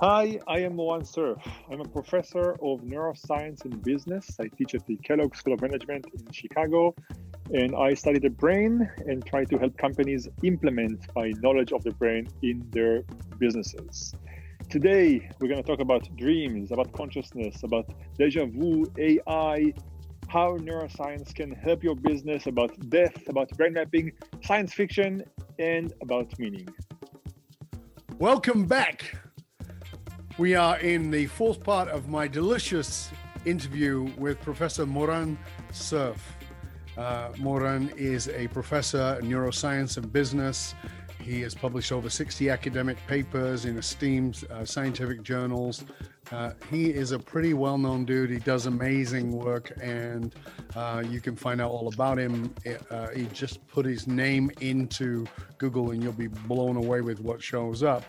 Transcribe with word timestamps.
Hi, 0.00 0.38
I 0.46 0.58
am 0.58 0.76
Moran 0.76 1.06
Cerf. 1.06 1.38
I'm 1.72 1.80
a 1.80 1.88
professor 1.88 2.50
of 2.50 2.82
neuroscience 2.82 3.64
and 3.64 3.82
business. 3.82 4.36
I 4.38 4.48
teach 4.48 4.74
at 4.74 4.84
the 4.84 4.96
Kellogg 4.96 5.34
School 5.34 5.54
of 5.54 5.62
Management 5.62 6.04
in 6.12 6.30
Chicago, 6.32 6.94
and 7.54 7.74
I 7.74 7.94
study 7.94 8.18
the 8.18 8.28
brain 8.28 8.90
and 9.06 9.24
try 9.24 9.44
to 9.46 9.56
help 9.56 9.78
companies 9.78 10.28
implement 10.42 11.06
my 11.16 11.32
knowledge 11.40 11.72
of 11.72 11.82
the 11.82 11.92
brain 11.92 12.28
in 12.42 12.62
their 12.72 13.04
businesses. 13.38 14.14
Today, 14.68 15.30
we're 15.40 15.48
going 15.48 15.62
to 15.62 15.66
talk 15.66 15.80
about 15.80 16.14
dreams, 16.14 16.72
about 16.72 16.92
consciousness, 16.92 17.62
about 17.62 17.88
deja 18.18 18.44
vu, 18.44 18.92
AI, 18.98 19.72
how 20.28 20.58
neuroscience 20.58 21.34
can 21.34 21.52
help 21.52 21.82
your 21.82 21.94
business, 21.94 22.46
about 22.46 22.70
death, 22.90 23.16
about 23.30 23.48
brain 23.56 23.72
mapping, 23.72 24.12
science 24.42 24.74
fiction, 24.74 25.24
and 25.58 25.94
about 26.02 26.38
meaning. 26.38 26.68
Welcome 28.18 28.66
back. 28.66 29.25
We 30.38 30.54
are 30.54 30.78
in 30.80 31.10
the 31.10 31.28
fourth 31.28 31.64
part 31.64 31.88
of 31.88 32.10
my 32.10 32.28
delicious 32.28 33.10
interview 33.46 34.12
with 34.18 34.38
Professor 34.42 34.84
Moran 34.84 35.38
Cerf. 35.72 36.36
Uh, 36.98 37.30
Moran 37.38 37.90
is 37.96 38.28
a 38.28 38.46
professor 38.48 39.18
in 39.18 39.30
neuroscience 39.30 39.96
and 39.96 40.12
business. 40.12 40.74
He 41.26 41.40
has 41.40 41.56
published 41.56 41.90
over 41.90 42.08
60 42.08 42.50
academic 42.50 43.04
papers 43.08 43.64
in 43.64 43.76
esteemed 43.78 44.44
uh, 44.48 44.64
scientific 44.64 45.24
journals. 45.24 45.84
Uh, 46.30 46.52
he 46.70 46.90
is 46.90 47.10
a 47.10 47.18
pretty 47.18 47.52
well 47.52 47.78
known 47.78 48.04
dude. 48.04 48.30
He 48.30 48.38
does 48.38 48.66
amazing 48.66 49.32
work, 49.32 49.72
and 49.82 50.32
uh, 50.76 51.02
you 51.04 51.20
can 51.20 51.34
find 51.34 51.60
out 51.60 51.72
all 51.72 51.88
about 51.92 52.16
him. 52.16 52.54
Uh, 52.92 53.08
he 53.08 53.24
just 53.32 53.66
put 53.66 53.84
his 53.84 54.06
name 54.06 54.52
into 54.60 55.26
Google, 55.58 55.90
and 55.90 56.00
you'll 56.00 56.12
be 56.12 56.28
blown 56.28 56.76
away 56.76 57.00
with 57.00 57.20
what 57.20 57.42
shows 57.42 57.82
up. 57.82 58.04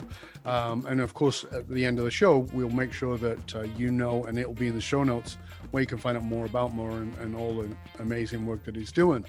Um, 0.46 0.86
and 0.86 1.02
of 1.02 1.16
course, 1.16 1.44
at 1.52 1.68
the 1.68 1.86
end 1.86 1.98
of 1.98 2.06
the 2.06 2.12
show, 2.12 2.48
we'll 2.54 2.70
make 2.70 2.94
sure 2.94 3.18
that 3.18 3.56
uh, 3.56 3.64
you 3.78 3.90
know, 3.90 4.26
and 4.26 4.38
it'll 4.38 4.54
be 4.54 4.68
in 4.68 4.76
the 4.76 4.82
show 4.82 5.04
notes 5.04 5.40
where 5.72 5.82
you 5.82 5.88
can 5.88 5.98
find 5.98 6.18
out 6.18 6.24
more 6.24 6.46
about 6.46 6.72
Moran 6.72 7.16
and 7.20 7.36
all 7.36 7.56
the 7.56 7.76
amazing 7.98 8.46
work 8.46 8.64
that 8.66 8.76
he's 8.76 8.92
doing. 8.92 9.26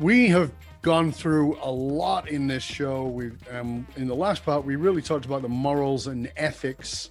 We 0.00 0.28
have 0.28 0.50
gone 0.82 1.12
through 1.12 1.56
a 1.62 1.70
lot 1.70 2.28
in 2.28 2.48
this 2.48 2.62
show. 2.62 3.04
We, 3.04 3.30
um, 3.50 3.86
in 3.96 4.08
the 4.08 4.14
last 4.14 4.44
part, 4.44 4.64
we 4.64 4.76
really 4.76 5.00
talked 5.00 5.24
about 5.24 5.42
the 5.42 5.48
morals 5.48 6.08
and 6.08 6.30
ethics 6.36 7.10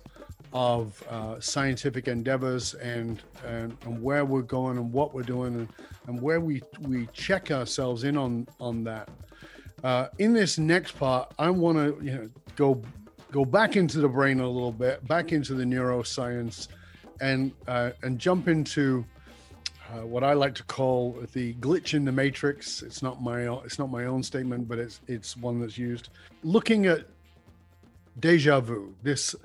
of 0.54 1.02
uh, 1.10 1.40
scientific 1.40 2.10
endeavors 2.10 2.74
and, 2.76 3.22
and, 3.46 3.78
and 3.86 4.04
where 4.04 4.26
we're 4.26 4.42
going 4.42 4.78
and 4.78 4.92
what 4.92 5.14
we're 5.14 5.24
doing 5.24 5.56
and, 5.56 5.70
and 6.08 6.22
where 6.22 6.42
we 6.42 6.62
we 6.82 7.08
check 7.14 7.52
ourselves 7.52 8.04
in 8.04 8.18
on 8.18 8.48
on 8.60 8.84
that. 8.84 9.08
Uh, 9.84 10.08
in 10.20 10.34
this 10.34 10.58
next 10.58 10.92
part, 10.98 11.34
I 11.40 11.50
want 11.50 11.78
to 11.78 12.04
you 12.04 12.12
know 12.12 12.30
go 12.56 12.82
go 13.32 13.46
back 13.46 13.78
into 13.78 14.00
the 14.00 14.10
brain 14.10 14.42
a 14.42 14.48
little 14.48 14.74
bit, 14.74 15.08
back 15.08 15.32
into 15.32 15.54
the 15.54 15.64
neuroscience, 15.64 16.68
and 17.22 17.54
uh, 17.68 17.92
and 18.04 18.20
jump 18.20 18.48
into 18.50 19.06
uh, 19.92 20.06
what 20.06 20.24
I 20.24 20.34
like 20.34 20.56
to 20.56 20.64
call 20.64 21.18
the 21.34 21.54
glitch 21.56 21.94
in 21.94 22.06
the 22.06 22.12
matrix. 22.12 22.82
It's 22.82 23.02
not 23.02 23.22
my 23.22 23.48
own, 23.48 23.62
it's 23.66 23.80
not 23.80 23.92
my 23.92 24.06
own 24.06 24.24
statement, 24.24 24.68
but 24.68 24.78
it's 24.80 25.02
it's 25.08 25.36
one 25.36 25.60
that's 25.60 25.78
used. 25.78 26.10
Looking 26.44 26.86
at 26.86 27.06
deja 28.20 28.62
vu, 28.62 28.96
this 29.04 29.36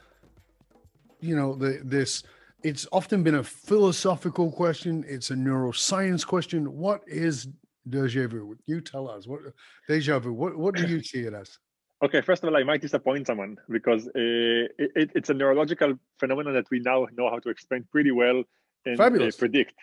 you 1.20 1.34
know 1.34 1.54
the 1.54 1.80
this 1.82 2.22
it's 2.62 2.86
often 2.92 3.22
been 3.22 3.36
a 3.36 3.42
philosophical 3.44 4.50
question. 4.50 5.04
It's 5.08 5.30
a 5.30 5.34
neuroscience 5.34 6.26
question. 6.26 6.76
What 6.76 7.02
is 7.06 7.48
deja 7.88 8.28
vu? 8.28 8.56
You 8.66 8.80
tell 8.80 9.08
us. 9.08 9.26
What 9.26 9.40
deja 9.88 10.18
vu? 10.18 10.32
What 10.32 10.56
what 10.56 10.74
do 10.74 10.86
you 10.86 11.02
see 11.02 11.20
it 11.20 11.34
as? 11.34 11.58
Okay, 12.04 12.20
first 12.20 12.44
of 12.44 12.50
all, 12.50 12.56
I 12.56 12.62
might 12.62 12.82
disappoint 12.82 13.26
someone 13.26 13.56
because 13.70 14.06
uh, 14.08 14.12
it, 14.14 15.10
it's 15.14 15.30
a 15.30 15.34
neurological 15.34 15.94
phenomenon 16.20 16.52
that 16.52 16.70
we 16.70 16.78
now 16.80 17.06
know 17.16 17.30
how 17.30 17.38
to 17.38 17.48
explain 17.48 17.86
pretty 17.90 18.10
well 18.10 18.44
and 18.84 19.00
uh, 19.00 19.30
predict. 19.38 19.74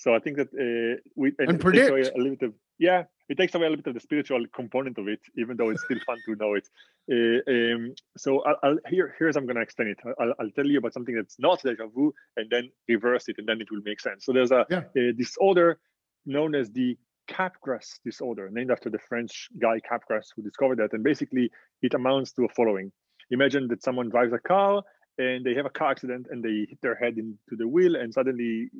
So 0.00 0.14
I 0.14 0.18
think 0.18 0.38
that 0.38 0.48
uh, 0.48 0.98
we 1.14 1.32
and, 1.38 1.50
and 1.50 1.60
predict 1.60 1.90
a 1.90 2.18
little 2.18 2.36
bit 2.36 2.48
of 2.48 2.54
yeah, 2.78 3.04
it 3.28 3.36
takes 3.36 3.54
away 3.54 3.66
a 3.66 3.68
little 3.68 3.82
bit 3.82 3.90
of 3.90 3.94
the 3.94 4.00
spiritual 4.00 4.42
component 4.54 4.96
of 4.96 5.08
it, 5.08 5.20
even 5.36 5.58
though 5.58 5.68
it's 5.68 5.84
still 5.84 5.98
fun 6.06 6.16
to 6.26 6.34
know 6.36 6.54
it. 6.54 6.66
Uh, 7.10 7.40
um, 7.50 7.92
so 8.16 8.40
I'll, 8.44 8.56
I'll, 8.62 8.76
here 8.88 9.16
here's 9.18 9.34
I'm 9.34 9.44
going 9.44 9.56
to 9.56 9.62
explain 9.62 9.88
it. 9.88 9.98
I'll, 10.20 10.32
I'll, 10.38 10.50
tell 10.50 10.66
you 10.66 10.78
about 10.78 10.92
something 10.92 11.16
that's 11.16 11.40
not 11.40 11.60
deja 11.60 11.86
vu, 11.92 12.14
and 12.36 12.48
then 12.48 12.70
reverse 12.88 13.24
it, 13.26 13.36
and 13.38 13.48
then 13.48 13.60
it 13.60 13.68
will 13.68 13.80
make 13.84 13.98
sense. 14.00 14.24
So 14.24 14.32
there's 14.32 14.52
a, 14.52 14.64
yeah. 14.70 14.82
a 14.96 15.12
disorder 15.12 15.80
known 16.24 16.54
as 16.54 16.70
the 16.70 16.96
Capgras 17.28 17.98
disorder, 18.04 18.48
named 18.52 18.70
after 18.70 18.90
the 18.90 19.00
French 19.08 19.48
guy 19.60 19.80
Capgras 19.80 20.26
who 20.36 20.42
discovered 20.42 20.78
that. 20.78 20.92
And 20.92 21.02
basically, 21.02 21.50
it 21.82 21.94
amounts 21.94 22.30
to 22.34 22.44
a 22.44 22.48
following: 22.50 22.92
Imagine 23.32 23.66
that 23.68 23.82
someone 23.82 24.08
drives 24.08 24.32
a 24.32 24.38
car 24.38 24.84
and 25.18 25.44
they 25.44 25.54
have 25.54 25.66
a 25.66 25.70
car 25.70 25.90
accident 25.90 26.28
and 26.30 26.44
they 26.44 26.66
hit 26.68 26.78
their 26.80 26.94
head 26.94 27.18
into 27.18 27.56
the 27.56 27.66
wheel, 27.66 27.96
and 27.96 28.14
suddenly 28.14 28.70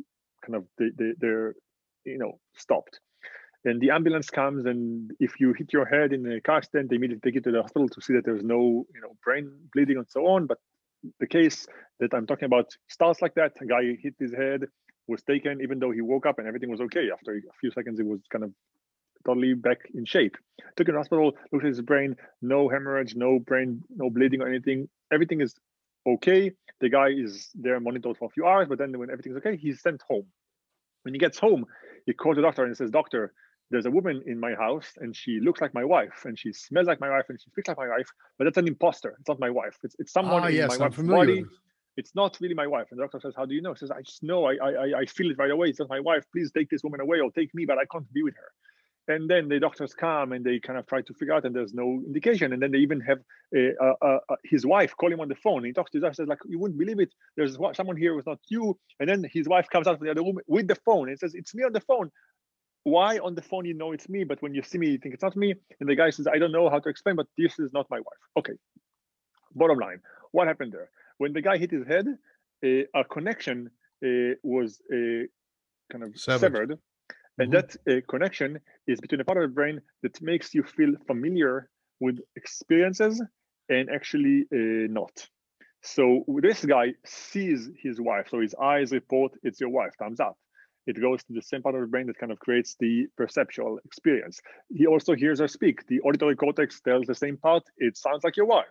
kind 0.45 0.57
of 0.57 0.65
they, 0.79 0.91
they, 0.97 1.13
they're 1.19 1.55
you 2.05 2.19
know 2.19 2.39
stopped. 2.57 3.01
And 3.65 3.79
the 3.79 3.91
ambulance 3.91 4.31
comes 4.31 4.65
and 4.65 5.11
if 5.21 5.39
you 5.39 5.53
hit 5.53 5.73
your 5.73 5.85
head 5.85 6.13
in 6.13 6.31
a 6.33 6.41
car 6.41 6.57
accident 6.59 6.89
they 6.89 6.97
immediately 6.97 7.21
take 7.21 7.35
you 7.35 7.43
to 7.43 7.51
the 7.51 7.63
hospital 7.63 7.89
to 7.89 8.01
see 8.01 8.15
that 8.15 8.25
there's 8.25 8.43
no 8.43 8.87
you 8.95 9.01
know 9.03 9.17
brain 9.25 9.51
bleeding 9.75 9.99
and 9.99 10.09
so 10.09 10.27
on. 10.27 10.47
But 10.47 10.59
the 11.19 11.27
case 11.27 11.67
that 11.99 12.13
i'm 12.13 12.27
talking 12.27 12.47
about 12.47 12.67
starts 12.89 13.23
like 13.23 13.35
that. 13.35 13.53
A 13.61 13.67
guy 13.67 13.83
hit 14.03 14.15
his 14.19 14.33
head 14.33 14.63
was 15.09 15.23
taken 15.23 15.61
even 15.63 15.79
though 15.79 15.91
he 15.91 16.01
woke 16.01 16.27
up 16.27 16.39
and 16.39 16.47
everything 16.47 16.71
was 16.71 16.81
okay. 16.81 17.09
After 17.13 17.33
a 17.35 17.41
few 17.61 17.71
seconds 17.71 17.99
he 17.99 18.05
was 18.05 18.21
kind 18.31 18.45
of 18.45 18.53
totally 19.27 19.55
back 19.55 19.79
in 19.95 20.05
shape. 20.05 20.37
Took 20.77 20.89
him 20.89 20.95
to 20.95 21.01
hospital 21.01 21.33
looked 21.53 21.65
at 21.65 21.69
his 21.69 21.83
brain 21.83 22.17
no 22.41 22.69
hemorrhage 22.69 23.15
no 23.15 23.39
brain 23.39 23.83
no 23.95 24.09
bleeding 24.11 24.41
or 24.41 24.49
anything. 24.49 24.89
Everything 25.13 25.41
is 25.41 25.55
okay. 26.07 26.53
The 26.81 26.89
guy 26.89 27.09
is 27.09 27.51
there 27.55 27.79
monitored 27.81 28.17
for 28.17 28.27
a 28.27 28.31
few 28.31 28.47
hours, 28.47 28.69
but 28.69 28.79
then 28.79 28.99
when 28.99 29.11
everything's 29.11 29.37
okay, 29.37 29.57
he's 29.57 29.81
sent 29.81 30.03
home. 30.03 30.27
When 31.03 31.15
he 31.15 31.21
gets 31.21 31.39
home, 31.39 31.67
he 32.07 32.13
calls 32.13 32.37
the 32.37 32.43
doctor 32.43 32.65
and 32.65 32.77
says, 32.77 32.91
Doctor, 32.91 33.33
there's 33.71 33.87
a 33.87 33.91
woman 33.91 34.23
in 34.27 34.41
my 34.41 34.55
house 34.55 34.93
and 34.97 35.15
she 35.15 35.41
looks 35.41 35.61
like 35.61 35.75
my 35.75 35.85
wife 35.85 36.25
and 36.25 36.39
she 36.39 36.53
smells 36.53 36.87
like 36.87 37.01
my 37.01 37.09
wife 37.09 37.27
and 37.29 37.41
she 37.41 37.49
speaks 37.51 37.69
like 37.69 37.77
my 37.79 37.89
wife, 37.89 38.11
but 38.39 38.45
that's 38.45 38.57
an 38.57 38.67
imposter. 38.67 39.17
It's 39.21 39.29
not 39.29 39.39
my 39.39 39.51
wife. 39.51 39.79
It's, 39.83 39.95
it's 39.99 40.13
someone 40.13 40.43
ah, 40.43 40.47
in 40.47 40.55
yes, 40.55 40.71
my 40.71 40.87
wife's 40.87 41.03
body. 41.03 41.45
It's 41.97 42.15
not 42.15 42.39
really 42.41 42.55
my 42.55 42.67
wife. 42.67 42.87
And 42.91 42.99
the 42.99 43.05
doctor 43.05 43.21
says, 43.21 43.35
How 43.37 43.45
do 43.45 43.55
you 43.55 43.63
know? 43.63 43.73
He 43.73 43.79
says, 43.79 43.91
I 43.91 44.01
just 44.01 44.23
know. 44.23 44.47
I, 44.47 44.55
I, 44.55 45.01
I 45.01 45.05
feel 45.07 45.31
it 45.31 45.39
right 45.39 45.51
away. 45.51 45.69
It's 45.69 45.79
not 45.79 45.89
my 45.89 46.01
wife. 46.01 46.25
Please 46.33 46.51
take 46.51 46.71
this 46.71 46.83
woman 46.83 47.01
away 47.01 47.21
or 47.21 47.31
take 47.31 47.55
me, 47.55 47.65
but 47.67 47.79
I 47.79 47.85
can't 47.93 48.11
be 48.13 48.23
with 48.23 48.35
her 48.37 48.53
and 49.11 49.29
then 49.29 49.49
the 49.49 49.61
doctors 49.61 49.93
come 49.95 50.33
and 50.33 50.45
they 50.45 50.59
kind 50.59 50.79
of 50.79 50.87
try 50.87 51.03
to 51.03 51.15
figure 51.15 51.35
out 51.35 51.45
and 51.45 51.55
there's 51.55 51.75
no 51.75 52.03
indication. 52.07 52.53
And 52.53 52.63
then 52.63 52.71
they 52.71 52.79
even 52.79 53.01
have 53.01 53.19
a, 53.55 53.73
a, 53.81 53.95
a, 54.03 54.19
his 54.45 54.65
wife 54.65 54.97
call 54.97 55.13
him 55.13 55.21
on 55.21 55.29
the 55.29 55.35
phone. 55.35 55.65
He 55.65 55.73
talks 55.73 55.91
to 55.91 55.99
his 55.99 56.05
wife 56.05 56.15
says 56.15 56.29
like 56.29 56.39
you 56.49 56.59
wouldn't 56.59 56.79
believe 56.79 57.01
it. 57.01 57.13
There's 57.37 57.59
someone 57.75 57.97
here 57.97 58.15
who's 58.15 58.27
not 58.27 58.39
you. 58.49 58.79
And 58.99 59.09
then 59.09 59.27
his 59.33 59.49
wife 59.49 59.69
comes 59.71 59.87
out 59.87 59.99
from 59.99 60.07
the 60.07 60.13
other 60.13 60.23
room 60.23 60.39
with 60.47 60.69
the 60.69 60.77
phone 60.77 61.09
and 61.09 61.19
says 61.19 61.35
it's 61.35 61.55
me 61.55 61.65
on 61.65 61.73
the 61.73 61.81
phone. 61.81 62.11
Why 62.85 63.19
on 63.19 63.35
the 63.35 63.43
phone 63.43 63.67
you 63.67 63.75
know 63.75 63.93
it's 63.93 64.09
me 64.09 64.25
but 64.25 64.41
when 64.41 64.55
you 64.55 64.63
see 64.63 64.79
me 64.79 64.91
you 64.91 64.99
think 64.99 65.15
it's 65.15 65.23
not 65.23 65.37
me? 65.37 65.55
And 65.81 65.89
the 65.89 65.97
guy 65.97 66.11
says 66.11 66.27
i 66.27 66.39
don't 66.39 66.53
know 66.53 66.71
how 66.71 66.79
to 66.79 66.89
explain 66.89 67.17
but 67.17 67.27
this 67.37 67.59
is 67.59 67.73
not 67.73 67.87
my 67.91 67.99
wife. 67.99 68.23
Okay. 68.39 68.55
Bottom 69.55 69.79
line 69.79 70.01
what 70.33 70.47
happened 70.47 70.73
there? 70.73 70.91
When 71.19 71.33
the 71.33 71.43
guy 71.43 71.59
hit 71.59 71.71
his 71.71 71.87
head 71.87 72.07
a 72.63 73.05
connection 73.11 73.71
uh, 74.05 74.35
was 74.43 74.81
uh, 74.93 75.25
kind 75.91 76.05
of 76.05 76.19
severed, 76.19 76.41
severed 76.41 76.79
and 77.41 77.53
mm-hmm. 77.53 77.67
that 77.87 77.99
uh, 77.99 78.01
connection 78.09 78.61
is 78.87 79.01
between 79.01 79.21
a 79.21 79.25
part 79.25 79.39
of 79.43 79.51
the 79.51 79.55
brain 79.55 79.81
that 80.03 80.21
makes 80.21 80.55
you 80.55 80.63
feel 80.63 80.93
familiar 81.07 81.71
with 81.99 82.19
experiences 82.37 83.23
and 83.69 83.89
actually 83.91 84.45
uh, 84.53 84.87
not. 84.91 85.27
So 85.83 86.25
this 86.43 86.65
guy 86.65 86.93
sees 87.07 87.71
his 87.83 87.99
wife. 88.01 88.27
So 88.31 88.41
his 88.41 88.55
eyes 88.63 88.93
report, 88.93 89.33
it's 89.43 89.61
your 89.61 89.71
wife, 89.71 89.93
thumbs 89.99 90.21
up. 90.21 90.37
It 90.87 91.01
goes 91.01 91.23
to 91.25 91.33
the 91.33 91.41
same 91.41 91.63
part 91.63 91.75
of 91.75 91.81
the 91.81 91.87
brain 91.87 92.07
that 92.09 92.19
kind 92.19 92.33
of 92.33 92.39
creates 92.41 92.77
the 92.79 93.07
perceptual 93.17 93.79
experience. 93.85 94.41
He 94.69 94.87
also 94.87 95.15
hears 95.15 95.39
her 95.41 95.49
speak. 95.49 95.87
The 95.87 96.01
auditory 96.01 96.37
cortex 96.37 96.81
tells 96.81 97.07
the 97.07 97.15
same 97.15 97.39
part, 97.39 97.63
it 97.79 97.97
sounds 97.97 98.23
like 98.25 98.37
your 98.37 98.47
wife. 98.47 98.67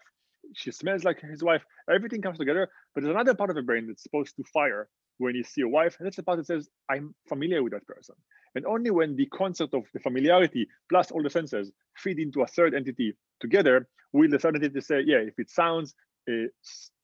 She 0.54 0.72
smells 0.72 1.04
like 1.04 1.22
his 1.22 1.44
wife. 1.44 1.64
Everything 1.90 2.22
comes 2.22 2.38
together. 2.38 2.68
But 2.94 3.04
there's 3.04 3.14
another 3.14 3.34
part 3.34 3.50
of 3.50 3.56
the 3.56 3.62
brain 3.64 3.88
that's 3.88 4.04
supposed 4.04 4.36
to 4.36 4.44
fire 4.54 4.90
when 5.18 5.36
you 5.36 5.44
see 5.44 5.62
a 5.62 5.68
wife, 5.68 5.96
and 6.00 6.06
that's 6.06 6.16
the 6.16 6.24
part 6.24 6.38
that 6.38 6.48
says, 6.48 6.70
I'm 6.90 7.14
familiar 7.28 7.62
with 7.62 7.74
that 7.74 7.86
person. 7.86 8.16
And 8.56 8.66
only 8.66 8.92
when 8.92 9.16
the 9.16 9.28
concept 9.28 9.74
of 9.74 9.84
the 9.94 10.00
familiarity 10.00 10.68
plus 10.90 11.12
all 11.12 11.24
the 11.24 11.30
senses 11.30 11.72
feed 11.98 12.20
into 12.20 12.42
a 12.42 12.48
third 12.48 12.74
entity 12.74 13.16
together, 13.40 13.88
will 14.14 14.30
the 14.30 14.40
third 14.40 14.56
entity 14.56 14.82
say, 14.82 15.02
yeah, 15.06 15.18
if 15.18 15.38
it 15.38 15.50
sounds, 15.50 15.94
uh, 16.30 16.48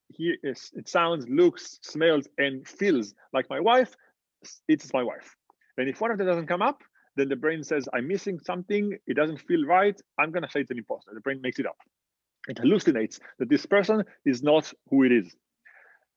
he, 0.09 0.36
it 0.44 0.88
sounds, 0.88 1.27
looks, 1.30 1.80
smells, 1.81 2.27
and 2.38 2.68
feels 2.68 3.13
like 3.33 3.50
my 3.50 3.59
wife, 3.59 3.95
it's 4.68 4.94
my 4.94 5.03
wife. 5.03 5.36
And 5.77 5.89
if 5.89 6.00
one 6.01 6.12
of 6.12 6.18
them 6.18 6.27
doesn't 6.27 6.47
come 6.47 6.62
up, 6.62 6.81
then 7.15 7.30
the 7.30 7.36
brain 7.36 7.63
says, 7.63 7.88
I'm 7.94 8.07
missing 8.07 8.39
something, 8.39 8.97
it 9.07 9.15
doesn't 9.15 9.39
feel 9.42 9.65
right, 9.65 10.00
I'm 10.19 10.31
gonna 10.31 10.50
say 10.50 10.62
it's 10.62 10.71
an 10.71 10.77
imposter. 10.77 11.12
The 11.13 11.21
brain 11.21 11.42
makes 11.42 11.59
it 11.59 11.65
up. 11.65 11.77
It 12.47 12.57
hallucinates 12.57 13.19
that 13.39 13.50
this 13.50 13.65
person 13.65 14.03
is 14.25 14.44
not 14.44 14.71
who 14.89 15.03
it 15.03 15.12
is. 15.12 15.36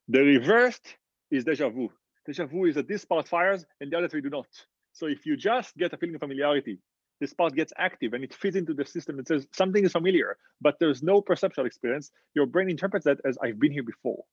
The 0.09 0.21
reversed 0.21 0.95
is 1.31 1.43
deja 1.43 1.69
vu. 1.69 1.89
Deja 2.25 2.45
vu 2.45 2.65
is 2.65 2.75
that 2.75 2.87
this 2.87 3.05
part 3.05 3.27
fires 3.27 3.65
and 3.79 3.91
the 3.91 3.97
other 3.97 4.07
three 4.07 4.21
do 4.21 4.29
not. 4.29 4.47
So 4.93 5.07
if 5.07 5.25
you 5.25 5.37
just 5.37 5.75
get 5.77 5.93
a 5.93 5.97
feeling 5.97 6.15
of 6.15 6.21
familiarity 6.21 6.79
this 7.19 7.33
part 7.33 7.55
gets 7.55 7.73
active 7.77 8.13
and 8.13 8.23
it 8.23 8.33
fits 8.33 8.55
into 8.55 8.73
the 8.73 8.85
system 8.85 9.17
and 9.17 9.27
says 9.27 9.45
something 9.53 9.83
is 9.83 9.91
familiar, 9.91 10.37
but 10.61 10.75
there's 10.79 11.03
no 11.03 11.21
perceptual 11.21 11.65
experience. 11.65 12.11
Your 12.33 12.45
brain 12.45 12.69
interprets 12.69 13.05
that 13.05 13.19
as 13.25 13.37
I've 13.43 13.59
been 13.59 13.71
here 13.71 13.83
before. 13.83 14.23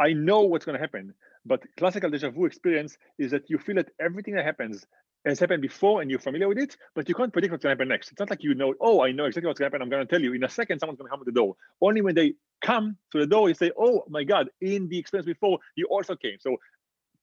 I 0.00 0.12
know 0.12 0.42
what's 0.42 0.64
going 0.64 0.76
to 0.76 0.80
happen. 0.80 1.14
But 1.44 1.62
classical 1.76 2.10
deja 2.10 2.30
vu 2.30 2.44
experience 2.44 2.96
is 3.18 3.30
that 3.32 3.50
you 3.50 3.58
feel 3.58 3.76
that 3.76 3.88
everything 4.00 4.34
that 4.34 4.44
happens 4.44 4.86
has 5.24 5.40
happened 5.40 5.62
before 5.62 6.00
and 6.00 6.10
you're 6.10 6.20
familiar 6.20 6.48
with 6.48 6.58
it, 6.58 6.76
but 6.94 7.08
you 7.08 7.14
can't 7.14 7.32
predict 7.32 7.50
what's 7.50 7.64
going 7.64 7.76
to 7.76 7.78
happen 7.80 7.88
next. 7.88 8.12
It's 8.12 8.20
not 8.20 8.30
like 8.30 8.44
you 8.44 8.54
know, 8.54 8.74
oh, 8.80 9.02
I 9.02 9.10
know 9.10 9.24
exactly 9.24 9.48
what's 9.48 9.58
going 9.58 9.70
to 9.70 9.74
happen. 9.74 9.82
I'm 9.82 9.90
going 9.90 10.06
to 10.06 10.10
tell 10.10 10.22
you 10.22 10.34
in 10.34 10.44
a 10.44 10.48
second, 10.48 10.78
someone's 10.78 10.98
going 10.98 11.08
to 11.08 11.10
come 11.10 11.20
to 11.20 11.24
the 11.24 11.32
door. 11.32 11.56
Only 11.80 12.00
when 12.02 12.14
they 12.14 12.34
come 12.62 12.96
to 13.12 13.18
the 13.18 13.26
door, 13.26 13.48
you 13.48 13.54
say, 13.54 13.72
oh 13.76 14.04
my 14.08 14.22
God, 14.22 14.48
in 14.60 14.88
the 14.88 14.98
experience 14.98 15.26
before, 15.26 15.58
you 15.74 15.86
also 15.86 16.14
came. 16.14 16.36
So 16.38 16.58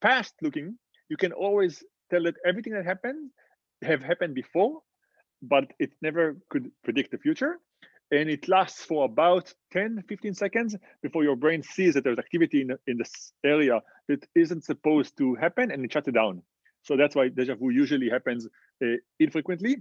past 0.02 0.34
looking, 0.42 0.78
you 1.08 1.16
can 1.16 1.32
always 1.32 1.84
tell 2.10 2.24
that 2.24 2.36
everything 2.46 2.74
that 2.74 2.86
happened 2.86 3.32
have 3.82 4.02
happened 4.02 4.36
before, 4.36 4.82
but 5.42 5.72
it 5.80 5.92
never 6.02 6.38
could 6.50 6.72
predict 6.84 7.12
the 7.12 7.18
future. 7.18 7.60
And 8.12 8.30
it 8.30 8.48
lasts 8.48 8.84
for 8.84 9.06
about 9.06 9.52
10 9.74 10.04
15 10.08 10.36
seconds 10.36 10.76
before 11.02 11.24
your 11.24 11.36
brain 11.36 11.64
sees 11.64 11.96
that 11.96 12.04
there's 12.04 12.20
activity 12.20 12.62
in, 12.62 12.78
in 12.86 12.98
this 12.98 13.34
area 13.44 13.82
that 14.08 14.24
isn't 14.36 14.64
supposed 14.64 15.18
to 15.18 15.34
happen 15.36 15.72
and 15.72 15.84
it 15.84 15.92
shuts 15.92 16.08
it 16.08 16.14
down. 16.14 16.44
So 16.84 16.96
that's 16.96 17.16
why 17.16 17.30
deja 17.30 17.56
vu 17.56 17.72
usually 17.72 18.10
happens 18.10 18.48
uh, 18.84 18.98
infrequently 19.20 19.78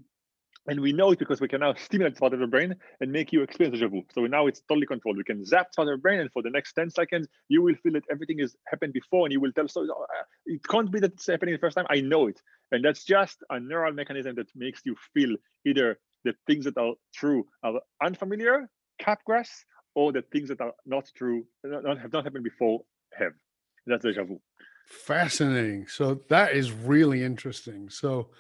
and 0.66 0.80
we 0.80 0.92
know 0.92 1.10
it 1.10 1.18
because 1.18 1.40
we 1.40 1.48
can 1.48 1.60
now 1.60 1.74
stimulate 1.74 2.18
part 2.18 2.32
of 2.32 2.40
the 2.40 2.46
brain 2.46 2.74
and 3.00 3.12
make 3.12 3.32
you 3.32 3.42
experience 3.42 3.78
deja 3.78 3.88
vu. 3.88 4.02
So 4.14 4.26
now 4.26 4.46
it's 4.46 4.62
totally 4.68 4.86
controlled. 4.86 5.16
We 5.16 5.24
can 5.24 5.44
zap 5.44 5.68
part 5.74 5.88
of 5.88 5.98
the 5.98 6.00
brain, 6.00 6.20
and 6.20 6.30
for 6.32 6.42
the 6.42 6.50
next 6.50 6.72
10 6.74 6.90
seconds, 6.90 7.28
you 7.48 7.62
will 7.62 7.74
feel 7.82 7.92
that 7.92 8.04
everything 8.10 8.38
has 8.40 8.56
happened 8.66 8.92
before, 8.92 9.26
and 9.26 9.32
you 9.32 9.40
will 9.40 9.52
tell, 9.52 9.68
so 9.68 9.82
uh, 9.82 10.04
it 10.46 10.62
can't 10.68 10.90
be 10.90 11.00
that 11.00 11.12
it's 11.12 11.26
happening 11.26 11.54
the 11.54 11.58
first 11.58 11.76
time. 11.76 11.86
I 11.90 12.00
know 12.00 12.28
it. 12.28 12.40
And 12.72 12.84
that's 12.84 13.04
just 13.04 13.38
a 13.50 13.60
neural 13.60 13.92
mechanism 13.92 14.34
that 14.36 14.48
makes 14.54 14.80
you 14.84 14.96
feel 15.12 15.36
either 15.64 15.98
the 16.24 16.34
things 16.46 16.64
that 16.64 16.76
are 16.78 16.94
true 17.14 17.46
are 17.62 17.80
unfamiliar, 18.02 18.68
capgras, 19.00 19.48
or 19.94 20.12
the 20.12 20.22
things 20.32 20.48
that 20.48 20.60
are 20.60 20.72
not 20.86 21.10
true, 21.16 21.44
not, 21.62 21.98
have 22.00 22.12
not 22.12 22.24
happened 22.24 22.44
before, 22.44 22.80
have. 23.16 23.32
That's 23.86 24.02
deja 24.02 24.24
vu. 24.24 24.40
Fascinating. 24.86 25.86
So 25.86 26.20
that 26.30 26.54
is 26.54 26.72
really 26.72 27.22
interesting. 27.22 27.90
So 27.90 28.30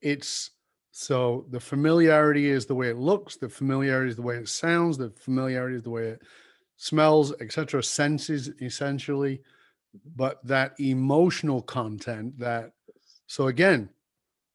it's 0.00 0.50
so 1.00 1.46
the 1.50 1.60
familiarity 1.60 2.50
is 2.50 2.66
the 2.66 2.74
way 2.74 2.88
it 2.88 2.96
looks, 2.96 3.36
the 3.36 3.48
familiarity 3.48 4.10
is 4.10 4.16
the 4.16 4.22
way 4.22 4.34
it 4.34 4.48
sounds, 4.48 4.98
the 4.98 5.10
familiarity 5.10 5.76
is 5.76 5.84
the 5.84 5.90
way 5.90 6.08
it 6.08 6.22
smells, 6.76 7.32
etc. 7.40 7.84
Senses 7.84 8.50
essentially, 8.60 9.40
but 10.16 10.44
that 10.44 10.74
emotional 10.80 11.62
content 11.62 12.36
that 12.40 12.72
so 13.28 13.46
again, 13.46 13.90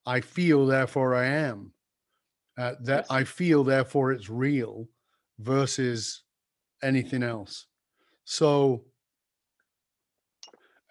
I 0.06 0.20
feel, 0.20 0.66
therefore 0.66 1.16
I 1.16 1.28
am 1.28 1.72
uh, 2.58 2.74
that. 2.82 3.06
I 3.10 3.24
feel, 3.24 3.64
therefore 3.64 4.12
it's 4.12 4.30
real 4.30 4.90
versus 5.40 6.24
anything 6.82 7.24
else. 7.24 7.68
So, 8.26 8.84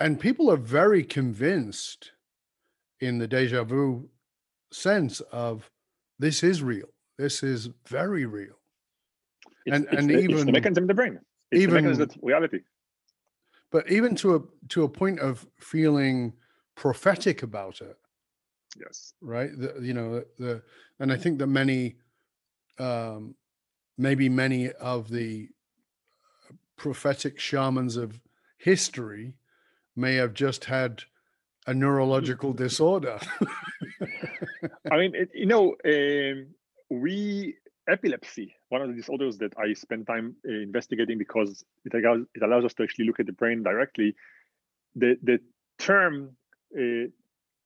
and 0.00 0.18
people 0.18 0.50
are 0.50 0.56
very 0.56 1.04
convinced 1.04 2.12
in 3.00 3.18
the 3.18 3.28
deja 3.28 3.64
vu 3.64 4.08
sense 4.72 5.20
of 5.32 5.70
this 6.18 6.42
is 6.42 6.62
real. 6.62 6.88
This 7.18 7.42
is 7.42 7.68
very 7.88 8.26
real. 8.26 8.58
It's, 9.66 9.76
and 9.76 9.84
it's 9.84 9.96
and 9.96 10.10
the, 10.10 10.18
even 10.18 10.36
it's 10.36 10.44
the 10.44 10.52
mechanism 10.52 10.84
of 10.84 10.88
the 10.88 10.94
brain. 10.94 11.20
It's 11.50 11.62
even 11.62 11.84
the 11.84 11.90
mechanism 11.90 12.20
reality. 12.22 12.60
But 13.70 13.90
even 13.90 14.14
to 14.16 14.36
a 14.36 14.40
to 14.68 14.84
a 14.84 14.88
point 14.88 15.20
of 15.20 15.46
feeling 15.58 16.32
prophetic 16.74 17.42
about 17.42 17.80
it, 17.80 17.96
Yes. 18.78 19.14
Right. 19.20 19.50
The, 19.56 19.78
you 19.80 19.94
know 19.94 20.24
the 20.38 20.62
and 21.00 21.12
I 21.12 21.16
think 21.16 21.38
that 21.38 21.46
many, 21.46 21.96
um, 22.78 23.34
maybe 23.98 24.28
many 24.28 24.70
of 24.72 25.08
the 25.08 25.48
prophetic 26.76 27.38
shamans 27.38 27.96
of 27.96 28.20
history 28.58 29.34
may 29.96 30.14
have 30.14 30.32
just 30.34 30.64
had 30.64 31.02
a 31.66 31.74
neurological 31.74 32.52
disorder. 32.52 33.18
I 34.90 34.96
mean, 34.96 35.14
it, 35.14 35.30
you 35.34 35.46
know, 35.46 35.76
um, 35.84 36.46
we 36.90 37.56
epilepsy, 37.88 38.54
one 38.68 38.82
of 38.82 38.88
the 38.88 38.94
disorders 38.94 39.38
that 39.38 39.52
I 39.58 39.72
spend 39.72 40.06
time 40.06 40.36
uh, 40.48 40.52
investigating 40.52 41.18
because 41.18 41.64
it 41.84 41.94
allows, 41.94 42.26
it 42.34 42.42
allows 42.42 42.64
us 42.64 42.74
to 42.74 42.82
actually 42.82 43.06
look 43.06 43.20
at 43.20 43.26
the 43.26 43.32
brain 43.32 43.62
directly. 43.62 44.14
The 44.96 45.16
the 45.22 45.40
term 45.78 46.36
uh, 46.76 47.08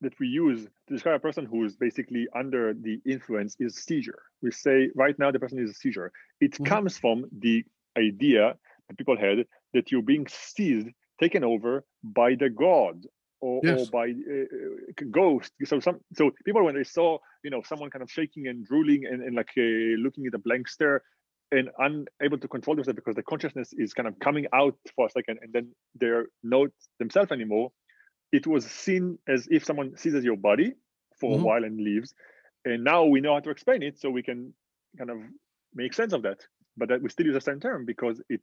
that 0.02 0.18
we 0.20 0.28
use 0.28 0.64
to 0.64 0.94
describe 0.94 1.16
a 1.16 1.20
person 1.20 1.46
who 1.46 1.64
is 1.64 1.76
basically 1.76 2.28
under 2.34 2.74
the 2.74 3.00
influence 3.06 3.56
is 3.58 3.76
seizure. 3.76 4.22
We 4.42 4.50
say 4.50 4.90
right 4.94 5.18
now 5.18 5.30
the 5.30 5.40
person 5.40 5.58
is 5.58 5.70
a 5.70 5.74
seizure. 5.74 6.12
It 6.40 6.52
mm-hmm. 6.52 6.64
comes 6.64 6.98
from 6.98 7.24
the 7.36 7.64
idea 7.96 8.56
that 8.88 8.98
people 8.98 9.16
had 9.16 9.46
that 9.72 9.90
you're 9.90 10.02
being 10.02 10.26
seized, 10.28 10.88
taken 11.18 11.42
over 11.44 11.84
by 12.02 12.34
the 12.34 12.50
god 12.50 13.04
or, 13.40 13.60
yes. 13.62 13.80
or 13.80 13.86
by 13.90 14.08
uh, 14.10 15.04
ghost. 15.10 15.52
So 15.64 15.80
some 15.80 16.00
so 16.14 16.30
people 16.44 16.64
when 16.64 16.74
they 16.74 16.84
saw 16.84 17.18
you 17.44 17.50
know 17.50 17.62
someone 17.64 17.90
kind 17.90 18.02
of 18.02 18.10
shaking 18.10 18.48
and 18.48 18.66
drooling 18.66 19.04
and, 19.06 19.22
and 19.22 19.34
like 19.36 19.50
uh, 19.58 19.96
looking 20.02 20.26
at 20.26 20.34
a 20.34 20.38
blank 20.38 20.68
stare 20.68 21.02
and 21.52 21.68
unable 21.78 22.38
to 22.38 22.48
control 22.48 22.74
themselves 22.74 22.96
because 22.96 23.14
the 23.14 23.22
consciousness 23.22 23.72
is 23.74 23.92
kind 23.92 24.08
of 24.08 24.18
coming 24.18 24.46
out 24.52 24.74
for 24.96 25.06
a 25.06 25.10
second 25.10 25.38
and 25.42 25.52
then 25.52 25.70
they're 25.94 26.26
not 26.42 26.70
themselves 26.98 27.30
anymore 27.30 27.70
it 28.32 28.46
was 28.46 28.66
seen 28.66 29.18
as 29.28 29.46
if 29.50 29.64
someone 29.64 29.96
seizes 29.96 30.24
your 30.24 30.36
body 30.36 30.72
for 31.18 31.32
mm-hmm. 31.32 31.42
a 31.42 31.46
while 31.46 31.64
and 31.64 31.80
leaves. 31.80 32.14
And 32.64 32.84
now 32.84 33.04
we 33.04 33.20
know 33.20 33.34
how 33.34 33.40
to 33.40 33.50
explain 33.50 33.82
it, 33.82 33.98
so 34.00 34.10
we 34.10 34.22
can 34.22 34.52
kind 34.98 35.10
of 35.10 35.18
make 35.74 35.94
sense 35.94 36.12
of 36.12 36.22
that. 36.22 36.40
But 36.76 36.88
that 36.88 37.02
we 37.02 37.08
still 37.08 37.26
use 37.26 37.34
the 37.34 37.40
same 37.40 37.60
term 37.60 37.86
because 37.86 38.20
it 38.28 38.42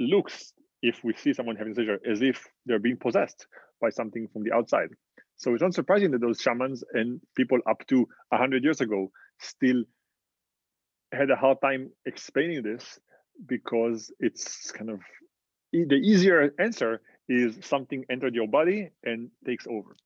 looks, 0.00 0.52
if 0.82 1.04
we 1.04 1.14
see 1.14 1.32
someone 1.32 1.56
having 1.56 1.74
seizure, 1.74 2.00
as 2.08 2.22
if 2.22 2.44
they're 2.66 2.78
being 2.78 2.96
possessed 2.96 3.46
by 3.82 3.90
something 3.90 4.28
from 4.32 4.44
the 4.44 4.52
outside. 4.52 4.88
So 5.36 5.52
it's 5.52 5.62
not 5.62 5.74
surprising 5.74 6.12
that 6.12 6.20
those 6.22 6.40
shamans 6.40 6.82
and 6.94 7.20
people 7.36 7.58
up 7.68 7.86
to 7.88 8.08
100 8.30 8.64
years 8.64 8.80
ago 8.80 9.10
still 9.40 9.82
had 11.12 11.30
a 11.30 11.36
hard 11.36 11.58
time 11.60 11.90
explaining 12.06 12.62
this 12.62 12.98
because 13.46 14.10
it's 14.20 14.70
kind 14.70 14.88
of 14.88 15.00
the 15.72 15.96
easier 15.96 16.54
answer 16.58 17.02
is 17.28 17.58
something 17.62 18.04
entered 18.10 18.34
your 18.34 18.46
body 18.46 18.90
and 19.04 19.30
takes 19.44 19.66
over. 19.66 19.96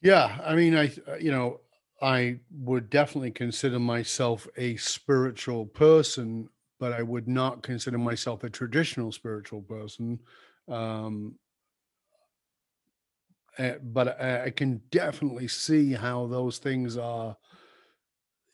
Yeah, 0.00 0.38
I 0.44 0.54
mean, 0.54 0.76
I 0.76 0.92
you 1.18 1.32
know, 1.32 1.60
I 2.00 2.40
would 2.50 2.90
definitely 2.90 3.32
consider 3.32 3.78
myself 3.78 4.46
a 4.56 4.76
spiritual 4.76 5.66
person, 5.66 6.48
but 6.78 6.92
I 6.92 7.02
would 7.02 7.26
not 7.26 7.62
consider 7.62 7.98
myself 7.98 8.44
a 8.44 8.50
traditional 8.50 9.10
spiritual 9.10 9.62
person. 9.62 10.20
Um, 10.68 11.34
uh, 13.58 13.72
but 13.82 14.20
I, 14.20 14.44
I 14.44 14.50
can 14.50 14.80
definitely 14.90 15.48
see 15.48 15.92
how 15.92 16.26
those 16.26 16.58
things 16.58 16.96
are. 16.96 17.36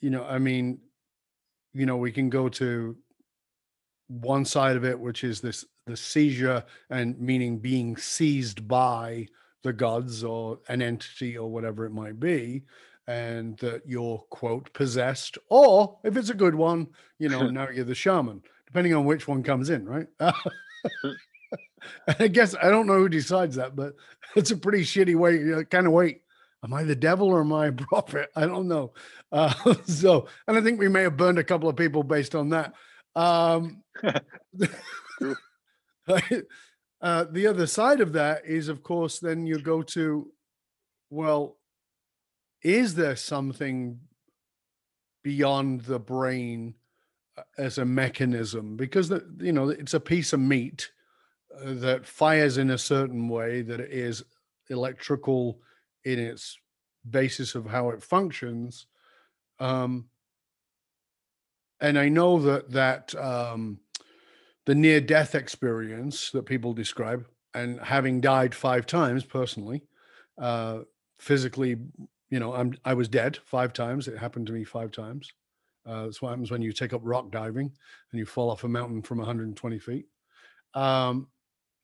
You 0.00 0.10
know, 0.10 0.24
I 0.24 0.38
mean, 0.38 0.80
you 1.72 1.86
know, 1.86 1.96
we 1.96 2.12
can 2.12 2.30
go 2.30 2.48
to 2.50 2.96
one 4.08 4.44
side 4.44 4.76
of 4.76 4.84
it, 4.84 4.98
which 4.98 5.24
is 5.24 5.40
this 5.40 5.64
the 5.86 5.96
seizure 5.96 6.64
and 6.90 7.18
meaning 7.20 7.58
being 7.58 7.96
seized 7.96 8.66
by 8.66 9.26
the 9.62 9.72
gods 9.72 10.24
or 10.24 10.60
an 10.68 10.80
entity 10.82 11.36
or 11.36 11.50
whatever 11.50 11.84
it 11.84 11.92
might 11.92 12.18
be 12.18 12.62
and 13.06 13.58
that 13.58 13.82
you're 13.86 14.18
quote 14.30 14.72
possessed 14.72 15.36
or 15.50 15.98
if 16.04 16.16
it's 16.16 16.30
a 16.30 16.34
good 16.34 16.54
one 16.54 16.86
you 17.18 17.28
know 17.28 17.48
now 17.50 17.68
you're 17.68 17.84
the 17.84 17.94
shaman 17.94 18.42
depending 18.66 18.94
on 18.94 19.04
which 19.04 19.28
one 19.28 19.42
comes 19.42 19.68
in 19.68 19.86
right 19.86 20.06
i 22.18 22.28
guess 22.28 22.54
i 22.62 22.68
don't 22.68 22.86
know 22.86 22.98
who 22.98 23.08
decides 23.08 23.56
that 23.56 23.76
but 23.76 23.94
it's 24.36 24.50
a 24.50 24.56
pretty 24.56 24.82
shitty 24.82 25.16
way 25.16 25.34
you 25.34 25.56
know, 25.56 25.64
kind 25.64 25.86
of 25.86 25.92
wait 25.92 26.22
am 26.64 26.72
i 26.74 26.82
the 26.82 26.96
devil 26.96 27.28
or 27.28 27.40
am 27.40 27.52
i 27.52 27.66
a 27.66 27.72
prophet? 27.90 28.30
I 28.34 28.46
don't 28.46 28.68
know. 28.68 28.92
Uh, 29.30 29.52
so 29.86 30.26
and 30.46 30.56
i 30.56 30.60
think 30.60 30.80
we 30.80 30.88
may 30.88 31.02
have 31.02 31.16
burned 31.16 31.38
a 31.38 31.44
couple 31.44 31.68
of 31.68 31.76
people 31.76 32.02
based 32.02 32.34
on 32.34 32.50
that. 32.50 32.74
Um 33.14 33.82
uh, 36.08 37.24
the 37.30 37.46
other 37.46 37.66
side 37.66 38.00
of 38.00 38.12
that 38.14 38.44
is, 38.46 38.68
of 38.68 38.82
course, 38.82 39.18
then 39.18 39.46
you 39.46 39.58
go 39.58 39.82
to, 39.82 40.30
well, 41.10 41.56
is 42.62 42.94
there 42.94 43.16
something 43.16 44.00
beyond 45.22 45.82
the 45.82 45.98
brain 45.98 46.74
uh, 47.36 47.42
as 47.58 47.78
a 47.78 47.84
mechanism? 47.84 48.76
Because 48.76 49.08
the, 49.08 49.24
you 49.38 49.52
know 49.52 49.68
it's 49.68 49.94
a 49.94 50.00
piece 50.00 50.32
of 50.32 50.40
meat 50.40 50.90
that 51.62 52.06
fires 52.06 52.58
in 52.58 52.70
a 52.70 52.78
certain 52.78 53.28
way 53.28 53.62
that 53.62 53.80
it 53.80 53.90
is 53.90 54.24
electrical 54.68 55.60
in 56.04 56.18
its 56.18 56.58
basis 57.08 57.54
of 57.54 57.66
how 57.66 57.90
it 57.90 58.02
functions. 58.02 58.86
Um, 59.58 60.06
and 61.80 61.98
I 61.98 62.08
know 62.08 62.40
that 62.40 62.70
that 62.70 63.14
um, 63.14 63.80
the 64.64 64.74
near 64.74 65.00
death 65.00 65.34
experience 65.34 66.30
that 66.30 66.46
people 66.46 66.72
describe, 66.72 67.26
and 67.52 67.78
having 67.80 68.20
died 68.20 68.54
five 68.54 68.86
times 68.86 69.24
personally, 69.24 69.82
uh, 70.38 70.80
physically 71.18 71.76
you 72.34 72.40
know, 72.40 72.52
I'm 72.52 72.76
I 72.84 72.94
was 72.94 73.08
dead 73.08 73.38
five 73.44 73.72
times. 73.72 74.08
It 74.08 74.18
happened 74.18 74.48
to 74.48 74.52
me 74.52 74.64
five 74.64 74.90
times. 74.90 75.32
Uh, 75.86 76.06
that's 76.06 76.20
what 76.20 76.30
happens 76.30 76.50
when 76.50 76.62
you 76.62 76.72
take 76.72 76.92
up 76.92 77.00
rock 77.04 77.30
diving 77.30 77.70
and 78.10 78.18
you 78.18 78.26
fall 78.26 78.50
off 78.50 78.64
a 78.64 78.68
mountain 78.68 79.02
from 79.02 79.18
120 79.18 79.78
feet. 79.78 80.06
Um, 80.74 81.28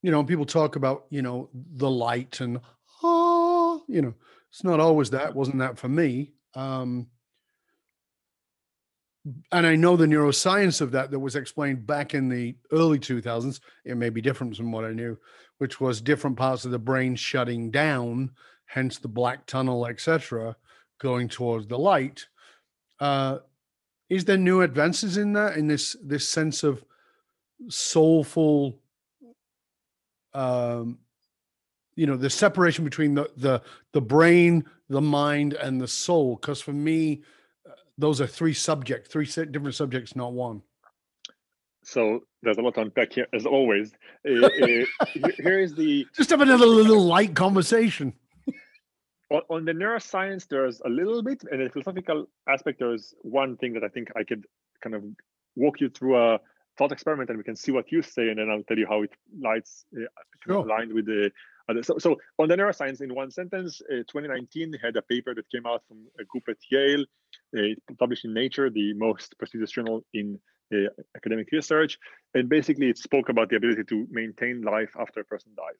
you 0.02 0.10
know, 0.10 0.24
people 0.24 0.46
talk 0.46 0.76
about 0.76 1.06
you 1.10 1.22
know 1.22 1.48
the 1.54 1.90
light 1.90 2.40
and 2.40 2.60
oh, 3.02 3.82
you 3.88 4.02
know, 4.02 4.14
it's 4.50 4.64
not 4.64 4.80
always 4.80 5.10
that. 5.10 5.34
wasn't 5.34 5.58
that 5.58 5.78
for 5.78 5.88
me. 5.88 6.32
Um, 6.54 7.08
and 9.52 9.66
I 9.66 9.76
know 9.76 9.96
the 9.96 10.06
neuroscience 10.06 10.80
of 10.80 10.92
that 10.92 11.10
that 11.10 11.18
was 11.18 11.36
explained 11.36 11.86
back 11.86 12.14
in 12.14 12.28
the 12.28 12.56
early 12.72 12.98
2000s. 12.98 13.60
It 13.84 13.96
may 13.96 14.08
be 14.08 14.22
different 14.22 14.56
from 14.56 14.72
what 14.72 14.84
I 14.84 14.92
knew, 14.92 15.18
which 15.58 15.80
was 15.80 16.00
different 16.00 16.36
parts 16.36 16.64
of 16.64 16.70
the 16.70 16.78
brain 16.78 17.16
shutting 17.16 17.70
down, 17.70 18.30
hence 18.64 18.98
the 18.98 19.08
black 19.08 19.46
tunnel, 19.46 19.86
etc., 19.86 20.56
going 20.98 21.28
towards 21.28 21.66
the 21.66 21.78
light. 21.78 22.26
Uh, 22.98 23.38
is 24.08 24.24
there 24.24 24.38
new 24.38 24.62
advances 24.62 25.16
in 25.16 25.34
that, 25.34 25.56
in 25.56 25.68
this 25.68 25.96
this 26.02 26.28
sense 26.28 26.64
of 26.64 26.82
soulful, 27.68 28.78
um, 30.34 30.98
you 31.96 32.06
know, 32.06 32.16
the 32.16 32.30
separation 32.30 32.84
between 32.84 33.14
the 33.14 33.30
the 33.36 33.62
the 33.92 34.00
brain, 34.00 34.64
the 34.88 35.00
mind, 35.00 35.54
and 35.54 35.80
the 35.80 35.88
soul? 35.88 36.36
Because 36.36 36.60
for 36.60 36.72
me, 36.72 37.22
those 37.98 38.20
are 38.20 38.26
three 38.26 38.54
subjects, 38.54 39.10
three 39.10 39.26
different 39.26 39.74
subjects, 39.74 40.16
not 40.16 40.32
one. 40.32 40.62
So 41.82 42.20
there's 42.42 42.58
a 42.58 42.62
lot 42.62 42.74
to 42.74 42.82
unpack 42.82 43.12
here, 43.12 43.26
as 43.32 43.46
always. 43.46 43.92
Uh, 44.28 44.44
uh, 44.44 45.28
here 45.38 45.60
is 45.60 45.74
the 45.74 46.06
just 46.14 46.28
have 46.28 46.42
another 46.42 46.66
little 46.66 47.02
light 47.02 47.34
conversation. 47.34 48.12
On, 49.30 49.40
on, 49.48 49.64
the 49.64 49.72
neuroscience, 49.72 50.46
there's 50.46 50.82
a 50.84 50.90
little 50.90 51.22
bit, 51.22 51.42
and 51.50 51.64
the 51.64 51.70
philosophical 51.70 52.26
aspect, 52.48 52.80
there's 52.80 53.14
one 53.22 53.56
thing 53.56 53.72
that 53.74 53.84
I 53.84 53.88
think 53.88 54.08
I 54.14 54.24
could 54.24 54.44
kind 54.82 54.94
of 54.94 55.04
walk 55.56 55.80
you 55.80 55.88
through 55.88 56.18
a 56.18 56.40
thought 56.78 56.92
experiment, 56.92 57.30
and 57.30 57.38
we 57.38 57.44
can 57.44 57.56
see 57.56 57.72
what 57.72 57.90
you 57.92 58.02
say, 58.02 58.28
and 58.28 58.38
then 58.38 58.50
I'll 58.50 58.62
tell 58.62 58.78
you 58.78 58.86
how 58.86 59.02
it 59.02 59.12
lights 59.38 59.84
uh, 59.96 60.06
sure. 60.46 60.64
aligned 60.64 60.92
with 60.92 61.06
the 61.06 61.30
so, 61.82 61.98
so 61.98 62.16
on 62.38 62.48
the 62.48 62.56
neuroscience, 62.56 63.00
in 63.00 63.14
one 63.14 63.30
sentence, 63.30 63.80
uh, 63.90 64.02
2019 64.08 64.74
had 64.82 64.96
a 64.96 65.02
paper 65.02 65.34
that 65.34 65.50
came 65.50 65.66
out 65.66 65.82
from 65.86 66.06
a 66.18 66.24
group 66.24 66.44
at 66.48 66.56
Yale, 66.70 67.04
uh, 67.56 67.74
published 67.98 68.24
in 68.24 68.34
Nature, 68.34 68.70
the 68.70 68.94
most 68.94 69.36
prestigious 69.38 69.70
journal 69.70 70.04
in 70.14 70.38
uh, 70.74 70.88
academic 71.16 71.48
research, 71.52 71.98
and 72.34 72.48
basically 72.48 72.88
it 72.88 72.98
spoke 72.98 73.28
about 73.28 73.48
the 73.48 73.56
ability 73.56 73.84
to 73.84 74.06
maintain 74.10 74.62
life 74.62 74.90
after 74.98 75.20
a 75.20 75.24
person 75.24 75.52
dies. 75.56 75.78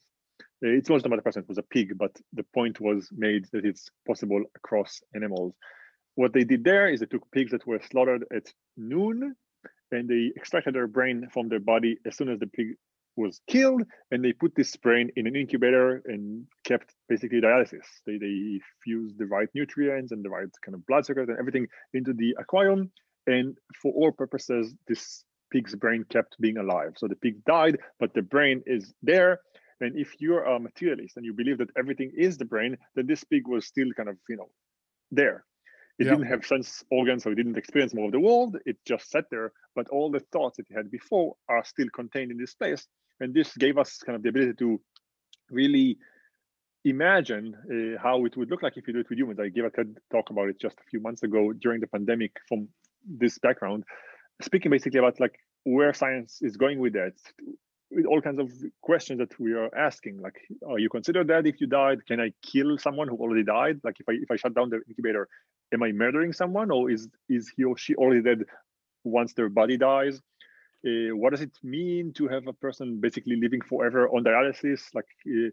Uh, 0.63 0.77
it's 0.77 0.91
not 0.91 1.05
about 1.05 1.17
the 1.17 1.23
person 1.23 1.43
who 1.43 1.49
was 1.49 1.59
a 1.59 1.63
pig, 1.63 1.97
but 1.97 2.13
the 2.33 2.45
point 2.55 2.81
was 2.81 3.09
made 3.13 3.47
that 3.53 3.65
it's 3.65 3.91
possible 4.07 4.43
across 4.57 5.01
animals. 5.15 5.55
What 6.17 6.33
they 6.33 6.45
did 6.45 6.65
there 6.65 6.89
is 6.89 7.01
they 7.01 7.07
took 7.07 7.31
pigs 7.31 7.53
that 7.53 7.67
were 7.67 7.81
slaughtered 7.91 8.25
at 8.35 8.53
noon 8.77 9.35
and 9.93 10.09
they 10.09 10.33
extracted 10.37 10.75
their 10.75 10.87
brain 10.87 11.29
from 11.33 11.49
their 11.49 11.61
body 11.61 11.97
as 12.07 12.17
soon 12.17 12.29
as 12.29 12.39
the 12.39 12.47
pig 12.47 12.69
was 13.17 13.41
killed 13.49 13.83
and 14.11 14.25
they 14.25 14.33
put 14.33 14.55
this 14.55 14.75
brain 14.77 15.11
in 15.17 15.27
an 15.27 15.37
incubator 15.37 16.03
and 16.07 16.47
kept 16.65 16.95
basically 17.09 17.41
dialysis. 17.41 17.87
They, 18.07 18.19
they 18.19 18.61
fused 18.83 19.19
the 19.19 19.27
right 19.27 19.49
nutrients 19.55 20.13
and 20.13 20.25
the 20.25 20.31
right 20.31 20.49
kind 20.65 20.75
of 20.75 20.87
blood 20.87 21.07
circuit 21.07 21.29
and 21.29 21.39
everything 21.39 21.67
into 21.93 22.13
the 22.13 22.37
aquarium. 22.39 22.91
And 23.27 23.57
for 23.83 23.93
all 23.93 24.13
purposes, 24.13 24.75
this 24.89 25.25
pig's 25.53 25.75
brain 25.75 26.05
kept 26.09 26.37
being 26.41 26.57
alive. 26.57 26.93
So 26.97 27.09
the 27.09 27.17
pig 27.17 27.45
died, 27.45 27.79
but 27.99 28.15
the 28.15 28.23
brain 28.23 28.63
is 28.67 28.93
there. 29.03 29.41
And 29.81 29.99
if 29.99 30.15
you're 30.21 30.45
a 30.45 30.61
materialist 30.61 31.17
and 31.17 31.25
you 31.25 31.33
believe 31.33 31.59
that 31.59 31.71
everything 31.77 32.13
is 32.17 32.37
the 32.37 32.45
brain, 32.45 32.77
then 32.95 33.07
this 33.07 33.25
pig 33.25 33.49
was 33.49 33.67
still 33.67 33.89
kind 33.97 34.09
of, 34.09 34.17
you 34.29 34.37
know, 34.37 34.51
there. 35.11 35.45
It 36.01 36.05
didn't 36.05 36.27
have 36.27 36.47
sense 36.47 36.83
organs, 36.91 37.25
so 37.25 37.31
it 37.31 37.35
didn't 37.35 37.59
experience 37.59 37.93
more 37.93 38.07
of 38.07 38.13
the 38.13 38.21
world. 38.21 38.57
It 38.65 38.79
just 38.87 39.11
sat 39.11 39.27
there, 39.31 39.53
but 39.75 39.89
all 39.91 40.11
the 40.11 40.21
thoughts 40.33 40.57
that 40.57 40.67
it 40.71 40.75
had 40.75 40.91
before 40.91 41.37
are 41.49 41.63
still 41.65 41.89
contained 41.95 42.31
in 42.31 42.39
this 42.39 42.53
space. 42.53 42.87
And 43.21 43.35
this 43.35 43.55
gave 43.57 43.77
us 43.77 43.99
kind 43.99 44.17
of 44.17 44.23
the 44.23 44.31
ability 44.31 44.55
to 44.61 44.81
really 45.51 45.99
imagine 46.87 47.55
uh, 47.55 48.03
how 48.03 48.25
it 48.25 48.35
would 48.37 48.51
look 48.51 48.63
like 48.63 48.79
if 48.79 48.87
you 48.87 48.95
do 48.95 49.01
it 49.01 49.11
with 49.11 49.19
humans. 49.19 49.39
I 49.39 49.49
gave 49.49 49.65
a 49.65 49.71
TED 49.71 49.99
talk 50.11 50.31
about 50.31 50.49
it 50.49 50.59
just 50.59 50.79
a 50.79 50.89
few 50.89 51.01
months 51.01 51.23
ago 51.23 51.53
during 51.53 51.81
the 51.81 51.87
pandemic 51.87 52.33
from 52.49 52.69
this 53.07 53.39
background, 53.39 53.85
speaking 54.41 54.71
basically 54.71 55.01
about 55.01 55.21
like 55.21 55.39
where 55.65 55.93
science 55.93 56.39
is 56.41 56.57
going 56.57 56.79
with 56.79 56.95
that, 56.95 57.13
with 57.91 58.07
all 58.07 58.23
kinds 58.23 58.39
of 58.39 58.51
questions 58.81 59.19
that 59.19 59.39
we 59.39 59.53
are 59.53 59.69
asking. 59.77 60.23
Like, 60.23 60.39
are 60.67 60.79
you 60.79 60.89
consider 60.89 61.25
that 61.25 61.47
if 61.47 61.61
you 61.61 61.67
died? 61.67 62.07
Can 62.07 62.21
I 62.21 62.33
kill 62.43 62.79
someone 62.79 63.09
who 63.09 63.17
already 63.17 63.45
died? 63.45 63.81
Like, 63.85 63.97
if 64.01 64.09
I 64.09 64.13
if 64.13 64.31
I 64.31 64.37
shut 64.37 64.55
down 64.55 64.71
the 64.71 64.81
incubator, 64.89 65.29
am 65.73 65.83
I 65.83 65.93
murdering 65.93 66.33
someone, 66.33 66.71
or 66.71 66.91
is 66.91 67.09
is 67.29 67.51
he 67.57 67.65
or 67.65 67.77
she 67.77 67.95
already 67.95 68.23
dead 68.23 68.45
once 69.05 69.33
their 69.33 69.49
body 69.49 69.77
dies? 69.77 70.21
Uh, 70.87 71.15
what 71.15 71.31
does 71.31 71.43
it 71.43 71.57
mean 71.63 72.13
to 72.15 72.27
have 72.29 72.47
a 72.47 72.53
person 72.55 73.01
basically 73.01 73.37
living 73.37 73.61
forever 73.61 74.09
on 74.09 74.25
dialysis? 74.25 74.81
Like, 74.95 75.07
uh, 75.27 75.51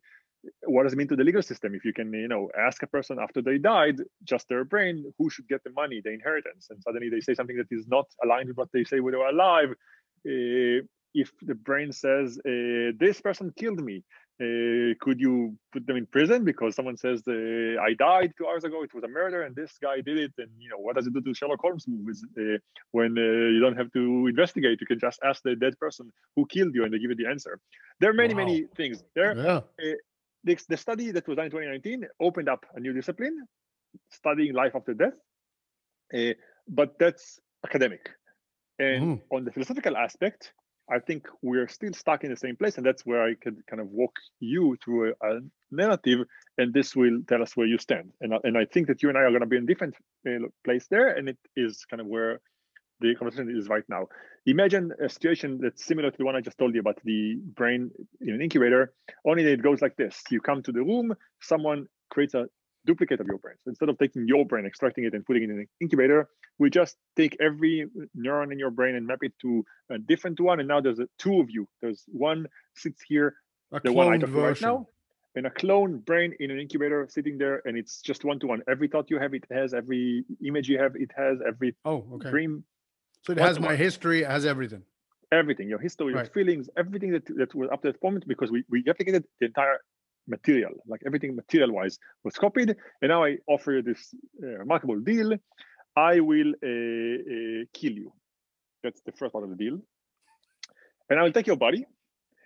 what 0.66 0.84
does 0.84 0.94
it 0.94 0.96
mean 0.96 1.10
to 1.10 1.16
the 1.16 1.24
legal 1.24 1.42
system 1.42 1.76
if 1.76 1.84
you 1.84 1.94
can, 1.94 2.14
you 2.14 2.30
know, 2.30 2.50
ask 2.58 2.82
a 2.84 2.88
person 2.88 3.20
after 3.20 3.42
they 3.42 3.58
died, 3.58 3.98
just 4.24 4.48
their 4.48 4.64
brain, 4.64 5.12
who 5.18 5.30
should 5.30 5.48
get 5.48 5.64
the 5.64 5.72
money, 5.72 6.02
the 6.02 6.12
inheritance, 6.14 6.68
and 6.70 6.82
suddenly 6.82 7.10
they 7.10 7.20
say 7.20 7.34
something 7.34 7.58
that 7.58 7.68
is 7.72 7.88
not 7.88 8.06
aligned 8.24 8.48
with 8.48 8.58
what 8.58 8.70
they 8.72 8.86
say 8.86 9.00
when 9.00 9.12
they 9.12 9.18
were 9.18 9.28
alive. 9.28 9.72
Uh, 10.26 10.86
if 11.14 11.32
the 11.42 11.56
brain 11.56 11.92
says 11.92 12.38
uh, 12.40 12.92
this 13.00 13.20
person 13.22 13.52
killed 13.58 13.84
me, 13.84 14.04
uh, 14.39 14.94
could 15.01 15.20
you 15.20 15.58
put 15.74 15.88
them 15.88 15.98
in 15.98 16.06
prison 16.06 16.44
because 16.44 16.75
someone 16.75 16.96
says 16.96 17.24
uh, 17.27 17.82
I 17.82 17.94
died 17.98 18.34
two 18.38 18.46
hours 18.46 18.63
ago, 18.63 18.84
it 18.84 18.94
was 18.94 19.03
a 19.03 19.08
murder, 19.08 19.41
and 19.41 19.56
this 19.56 19.74
guy 19.82 20.01
did 20.01 20.17
it? 20.17 20.34
And 20.38 20.50
you 20.60 20.70
know 20.70 20.77
what 20.77 20.96
does 20.96 21.08
it 21.08 21.13
do 21.13 21.22
to 21.22 21.34
Sherlock 21.34 21.60
Holmes 21.60 21.86
movies 21.88 22.24
uh, 22.38 22.58
when 22.91 23.17
uh, 23.17 23.22
you 23.22 23.60
don't 23.60 23.75
have 23.75 23.91
to 23.94 24.27
investigate? 24.27 24.79
You 24.79 24.86
can 24.86 25.00
just 25.00 25.20
ask 25.24 25.41
the 25.41 25.56
dead 25.56 25.77
person 25.79 26.12
who 26.36 26.46
killed 26.46 26.75
you, 26.75 26.84
and 26.84 26.94
they 26.94 27.00
give 27.00 27.10
you 27.10 27.15
the 27.15 27.27
answer. 27.27 27.60
There 28.00 28.12
are 28.12 28.13
many 28.13 28.36
wow. 28.36 28.46
many 28.46 28.65
things 28.75 29.03
there. 29.15 29.36
Yeah. 29.36 29.62
Uh, 29.84 29.96
the, 30.44 30.58
the 30.70 30.77
study 30.77 31.12
that 31.12 31.27
was 31.27 31.36
done 31.36 31.46
in 31.46 31.51
2019 31.51 32.08
opened 32.20 32.48
up 32.48 32.65
a 32.75 32.79
new 32.79 32.94
discipline, 32.94 33.48
studying 34.12 34.53
life 34.53 34.74
after 34.75 34.94
death, 34.94 35.17
uh, 36.15 36.34
but 36.67 37.00
that's 37.00 37.39
academic. 37.65 38.12
And 38.77 39.17
mm. 39.17 39.22
on 39.32 39.46
the 39.46 39.51
philosophical 39.51 39.98
aspect, 39.98 40.53
I 40.89 41.00
think 41.00 41.27
we're 41.41 41.67
still 41.67 41.94
stuck 41.94 42.24
in 42.24 42.29
the 42.29 42.38
same 42.38 42.56
place, 42.56 42.77
and 42.77 42.86
that's 42.86 43.06
where 43.06 43.24
I 43.24 43.36
could 43.36 43.65
kind 43.67 43.82
of 43.82 43.88
walk 43.89 44.15
you 44.39 44.77
through 44.84 45.13
a, 45.22 45.29
a 45.29 45.39
narrative, 45.72 46.20
and 46.58 46.74
this 46.74 46.96
will 46.96 47.22
tell 47.27 47.41
us 47.41 47.58
where 47.58 47.67
you 47.67 47.77
stand. 47.77 48.12
And 48.22 48.34
and 48.44 48.58
I 48.58 48.65
think 48.65 48.88
that 48.88 49.03
you 49.03 49.10
and 49.10 49.17
I 49.17 49.22
are 49.22 49.29
going 49.29 49.41
to 49.41 49.48
be 49.48 49.58
in 49.58 49.65
different 49.65 49.96
uh, 50.27 50.48
place 50.63 50.88
there, 50.89 51.10
and 51.10 51.29
it 51.29 51.38
is 51.56 51.86
kind 51.89 52.01
of 52.01 52.08
where 52.08 52.39
the 53.00 53.15
conversation 53.15 53.56
is 53.56 53.67
right 53.67 53.84
now. 53.89 54.08
Imagine 54.46 54.91
a 55.03 55.10
situation 55.10 55.60
that's 55.62 55.86
similar 55.86 56.10
to 56.10 56.17
the 56.17 56.25
one 56.25 56.36
I 56.36 56.41
just 56.41 56.58
told 56.58 56.74
you 56.74 56.79
about 56.79 57.00
the 57.03 57.36
brain 57.36 57.91
in 58.22 58.34
an 58.34 58.41
incubator. 58.41 58.94
Only 59.25 59.44
that 59.44 59.53
it 59.53 59.62
goes 59.62 59.82
like 59.82 59.98
this: 59.98 60.24
you 60.29 60.39
come 60.39 60.63
to 60.63 60.72
the 60.72 60.84
room, 60.84 61.13
someone 61.41 61.88
creates 62.10 62.34
a 62.34 62.48
duplicate 62.91 63.20
of 63.24 63.27
your 63.32 63.39
brain. 63.44 63.58
So 63.63 63.70
instead 63.74 63.89
of 63.89 63.96
taking 64.03 64.27
your 64.27 64.44
brain, 64.50 64.65
extracting 64.65 65.03
it, 65.08 65.13
and 65.15 65.24
putting 65.27 65.44
it 65.44 65.50
in 65.53 65.60
an 65.63 65.67
incubator, 65.84 66.20
we 66.62 66.67
just 66.82 66.96
take 67.15 67.34
every 67.48 67.75
neuron 68.25 68.51
in 68.53 68.58
your 68.63 68.72
brain 68.72 68.94
and 68.96 69.06
map 69.12 69.22
it 69.22 69.34
to 69.44 69.63
a 69.96 69.98
different 70.12 70.39
one. 70.39 70.60
And 70.62 70.67
now 70.74 70.79
there's 70.82 71.01
a, 71.06 71.08
two 71.24 71.36
of 71.41 71.48
you. 71.56 71.63
There's 71.82 72.01
one 72.08 72.48
sits 72.75 73.01
here, 73.12 73.36
a 73.72 73.79
the 73.84 73.94
one 73.94 74.08
I 74.13 74.17
talk 74.17 74.34
right 74.34 74.62
now, 74.62 74.88
and 75.36 75.46
a 75.46 75.53
clone 75.62 76.00
brain 76.10 76.29
in 76.39 76.50
an 76.53 76.60
incubator 76.60 77.00
sitting 77.17 77.38
there, 77.38 77.62
and 77.65 77.77
it's 77.77 78.01
just 78.10 78.22
one 78.32 78.39
to 78.41 78.48
one. 78.53 78.62
Every 78.74 78.88
thought 78.88 79.06
you 79.12 79.20
have, 79.20 79.34
it 79.39 79.46
has. 79.51 79.74
Every 79.82 80.25
image 80.50 80.67
you 80.72 80.79
have, 80.84 80.94
it 80.96 81.12
has. 81.15 81.36
Every 81.51 81.75
oh, 81.86 82.00
okay. 82.15 82.32
dream. 82.32 82.63
So 83.25 83.34
it 83.34 83.39
has 83.39 83.60
my 83.60 83.75
history, 83.75 84.20
has 84.24 84.46
everything. 84.46 84.84
Everything, 85.41 85.67
your 85.67 85.79
history, 85.79 86.13
right. 86.13 86.24
your 86.24 86.32
feelings, 86.38 86.70
everything 86.77 87.12
that, 87.12 87.25
that 87.41 87.53
was 87.53 87.67
up 87.74 87.82
to 87.82 87.88
that 87.91 88.00
point, 88.00 88.25
because 88.25 88.50
we, 88.50 88.63
we 88.70 88.82
replicated 88.84 89.24
the 89.41 89.48
entire 89.51 89.79
material, 90.27 90.72
like 90.88 91.01
everything 91.05 91.36
material 91.36 91.72
wise 91.72 91.98
was 92.24 92.36
copied. 92.36 92.75
And 93.01 93.10
now 93.10 93.24
I 93.24 93.38
offer 93.48 93.74
you 93.74 93.81
this 93.81 94.13
uh, 94.43 94.48
remarkable 94.60 95.00
deal. 95.00 95.34
I 95.96 96.19
will 96.19 96.53
uh, 96.63 96.67
uh, 96.67 97.65
kill 97.74 97.93
you. 97.93 98.13
That's 98.84 99.01
the 99.01 99.12
first 99.13 99.34
part 99.34 99.43
of 99.43 99.50
the 99.50 99.55
deal. 99.55 99.79
And 101.10 101.19
I 101.19 101.24
will 101.24 101.31
take 101.31 101.48
your 101.48 101.57
body 101.57 101.86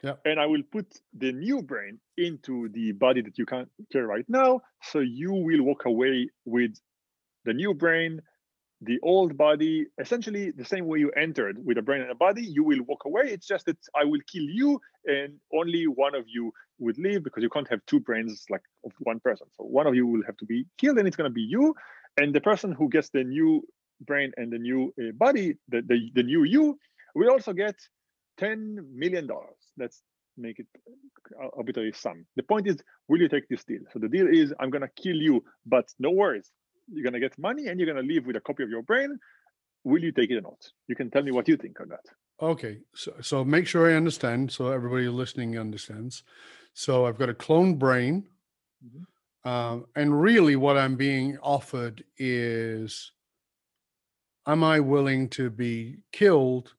yeah. 0.04 0.14
and 0.26 0.40
I 0.40 0.46
will 0.46 0.64
put 0.72 0.88
the 1.18 1.32
new 1.32 1.62
brain 1.62 2.00
into 2.18 2.70
the 2.70 2.92
body 2.94 3.22
that 3.22 3.38
you 3.38 3.46
can't 3.46 3.70
carry 3.92 4.06
right 4.06 4.26
now. 4.28 4.62
So 4.84 5.00
you 5.00 5.32
will 5.32 5.64
walk 5.64 5.86
away 5.86 6.30
with 6.46 6.72
the 7.46 7.54
new 7.54 7.74
brain, 7.74 8.22
the 8.82 9.00
old 9.04 9.38
body, 9.38 9.86
essentially 10.00 10.52
the 10.52 10.66
same 10.66 10.88
way 10.88 11.00
you 11.00 11.12
entered 11.12 11.64
with 11.64 11.78
a 11.78 11.82
brain 11.82 12.02
and 12.02 12.12
a 12.12 12.16
body, 12.16 12.44
you 12.44 12.64
will 12.64 12.82
walk 12.88 13.06
away. 13.06 13.24
It's 13.26 13.46
just 13.46 13.66
that 13.68 13.78
I 13.96 14.06
will 14.06 14.20
kill 14.32 14.44
you 14.44 14.82
and 15.06 15.40
only 15.54 15.86
one 15.86 16.16
of 16.16 16.26
you 16.28 16.52
would 16.80 16.98
live 16.98 17.24
because 17.24 17.44
you 17.44 17.50
can't 17.50 17.70
have 17.70 17.86
two 17.86 18.00
brains 18.00 18.46
like 18.50 18.64
of 18.84 18.92
one 19.00 19.20
person. 19.20 19.48
So 19.56 19.66
one 19.66 19.86
of 19.86 19.94
you 19.94 20.08
will 20.08 20.24
have 20.26 20.38
to 20.38 20.46
be 20.46 20.66
killed 20.80 20.98
and 20.98 21.08
it's 21.08 21.16
going 21.16 21.30
to 21.30 21.34
be 21.34 21.42
you. 21.42 21.76
And 22.18 22.34
the 22.34 22.42
person 22.42 22.72
who 22.72 22.90
gets 22.90 23.10
the 23.10 23.24
new 23.24 23.62
brain 24.02 24.32
and 24.38 24.52
the 24.52 24.58
new 24.58 24.92
uh, 25.00 25.12
body, 25.14 25.58
the, 25.70 25.84
the, 25.84 26.10
the 26.16 26.24
new 26.24 26.44
you, 26.44 26.80
will 27.14 27.30
also 27.30 27.54
get 27.54 27.76
$10 28.40 28.78
million. 28.92 29.30
Let's 29.78 30.02
make 30.38 30.58
it 30.60 30.68
arbitrary 31.56 31.94
sum. 31.94 32.26
The 32.36 32.44
point 32.44 32.68
is, 32.68 32.78
will 33.08 33.22
you 33.22 33.30
take 33.30 33.48
this 33.48 33.64
deal? 33.64 33.82
So 33.94 34.00
the 34.00 34.10
deal 34.10 34.28
is, 34.28 34.54
I'm 34.60 34.72
gonna 34.72 34.90
kill 34.96 35.18
you, 35.18 35.44
but 35.66 35.90
no 36.00 36.10
worries. 36.10 36.52
You're 36.92 37.04
gonna 37.04 37.20
get 37.20 37.38
money 37.38 37.68
and 37.68 37.80
you're 37.80 37.88
gonna 37.88 38.08
leave 38.08 38.26
with 38.26 38.36
a 38.36 38.42
copy 38.42 38.64
of 38.64 38.70
your 38.70 38.84
brain. 38.84 39.18
Will 39.84 40.04
you 40.04 40.12
take 40.12 40.30
it 40.30 40.38
or 40.38 40.42
not? 40.42 40.62
You 40.88 40.96
can 40.96 41.10
tell 41.10 41.24
me 41.24 41.32
what 41.32 41.48
you 41.48 41.58
think 41.58 41.80
on 41.80 41.90
that. 41.90 42.06
Okay, 42.42 42.80
so 42.96 43.14
so 43.22 43.44
make 43.44 43.68
sure 43.68 43.90
I 43.90 43.96
understand, 43.96 44.52
so 44.52 44.72
everybody 44.72 45.08
listening 45.08 45.58
understands. 45.58 46.24
So 46.74 47.06
I've 47.06 47.18
got 47.18 47.30
a 47.30 47.34
clone 47.34 47.76
brain, 47.76 48.26
mm-hmm. 48.84 49.50
um, 49.50 49.86
and 49.96 50.22
really, 50.22 50.56
what 50.56 50.78
I'm 50.78 50.96
being 50.96 51.38
offered 51.40 52.04
is, 52.18 53.12
am 54.48 54.64
I 54.64 54.80
willing 54.80 55.30
to 55.30 55.50
be 55.50 55.98
killed 56.12 56.74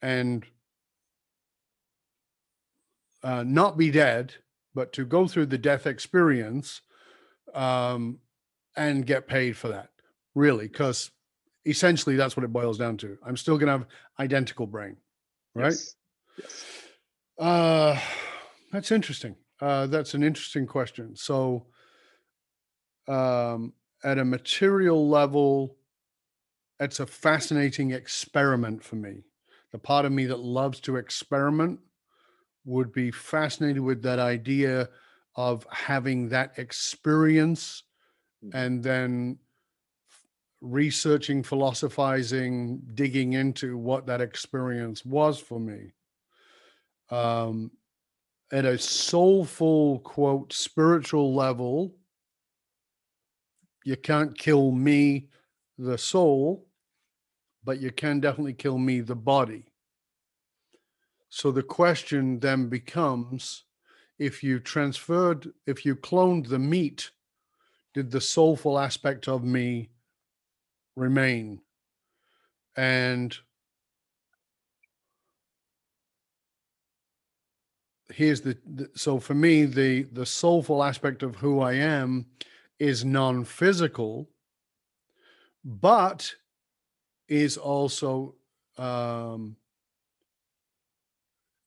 and 0.00 0.44
uh, 3.22 3.42
not 3.42 3.78
be 3.78 3.90
dead, 3.90 4.34
but 4.74 4.92
to 4.92 5.04
go 5.04 5.26
through 5.26 5.46
the 5.46 5.58
death 5.58 5.86
experience 5.86 6.82
um, 7.54 8.18
and 8.76 9.06
get 9.06 9.26
paid 9.26 9.56
for 9.56 9.68
that, 9.68 9.90
really, 10.34 10.68
because 10.68 11.10
essentially 11.64 12.16
that's 12.16 12.36
what 12.36 12.44
it 12.44 12.52
boils 12.52 12.78
down 12.78 12.96
to. 12.98 13.16
I'm 13.24 13.36
still 13.36 13.56
going 13.56 13.66
to 13.66 13.72
have 13.72 13.86
identical 14.18 14.66
brain, 14.66 14.96
right? 15.54 15.72
Yes. 15.72 15.96
yes. 16.38 16.64
Uh, 17.38 17.98
that's 18.72 18.92
interesting. 18.92 19.36
Uh, 19.60 19.86
that's 19.86 20.14
an 20.14 20.22
interesting 20.22 20.66
question. 20.66 21.16
So, 21.16 21.66
um, 23.08 23.72
at 24.02 24.18
a 24.18 24.24
material 24.24 25.08
level, 25.08 25.76
it's 26.80 27.00
a 27.00 27.06
fascinating 27.06 27.92
experiment 27.92 28.82
for 28.82 28.96
me. 28.96 29.22
The 29.72 29.78
part 29.78 30.04
of 30.04 30.12
me 30.12 30.26
that 30.26 30.38
loves 30.38 30.80
to 30.80 30.96
experiment 30.96 31.80
would 32.64 32.92
be 32.92 33.10
fascinated 33.10 33.82
with 33.82 34.02
that 34.02 34.18
idea 34.18 34.88
of 35.36 35.66
having 35.70 36.28
that 36.30 36.58
experience. 36.58 37.82
And 38.52 38.82
then 38.82 39.38
researching, 40.60 41.42
philosophizing, 41.42 42.80
digging 42.94 43.34
into 43.34 43.76
what 43.76 44.06
that 44.06 44.20
experience 44.20 45.04
was 45.04 45.38
for 45.38 45.60
me. 45.60 45.92
Um, 47.10 47.70
at 48.52 48.64
a 48.64 48.78
soulful, 48.78 50.00
quote, 50.00 50.52
spiritual 50.52 51.34
level, 51.34 51.94
you 53.84 53.96
can't 53.96 54.36
kill 54.36 54.70
me, 54.70 55.28
the 55.76 55.98
soul, 55.98 56.66
but 57.64 57.80
you 57.80 57.90
can 57.90 58.20
definitely 58.20 58.54
kill 58.54 58.78
me, 58.78 59.00
the 59.00 59.14
body. 59.14 59.66
So 61.28 61.50
the 61.50 61.62
question 61.62 62.38
then 62.38 62.68
becomes 62.68 63.64
if 64.18 64.42
you 64.42 64.60
transferred, 64.60 65.52
if 65.66 65.84
you 65.84 65.96
cloned 65.96 66.48
the 66.48 66.58
meat, 66.58 67.10
did 67.94 68.10
the 68.10 68.20
soulful 68.20 68.78
aspect 68.78 69.28
of 69.28 69.44
me 69.44 69.88
remain? 70.96 71.60
And 72.76 73.34
here's 78.08 78.42
the, 78.42 78.58
the, 78.66 78.90
so 78.94 79.18
for 79.18 79.34
me 79.34 79.64
the 79.64 80.02
the 80.04 80.26
soulful 80.26 80.82
aspect 80.82 81.22
of 81.22 81.36
who 81.36 81.60
I 81.60 81.74
am 81.74 82.26
is 82.78 83.04
non-physical 83.04 84.28
but 85.64 86.34
is 87.28 87.56
also 87.56 88.34
um 88.76 89.56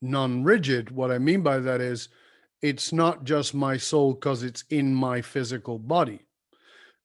non 0.02 0.44
rigid. 0.44 0.92
What 0.92 1.12
I 1.12 1.18
mean 1.18 1.42
by 1.42 1.60
that 1.60 1.82
is 1.82 2.10
it's 2.68 2.92
not 2.92 3.24
just 3.24 3.54
my 3.54 3.78
soul 3.78 4.14
because 4.14 4.44
it's 4.44 4.64
in 4.70 4.94
my 4.94 5.22
physical 5.22 5.80
body. 5.80 6.20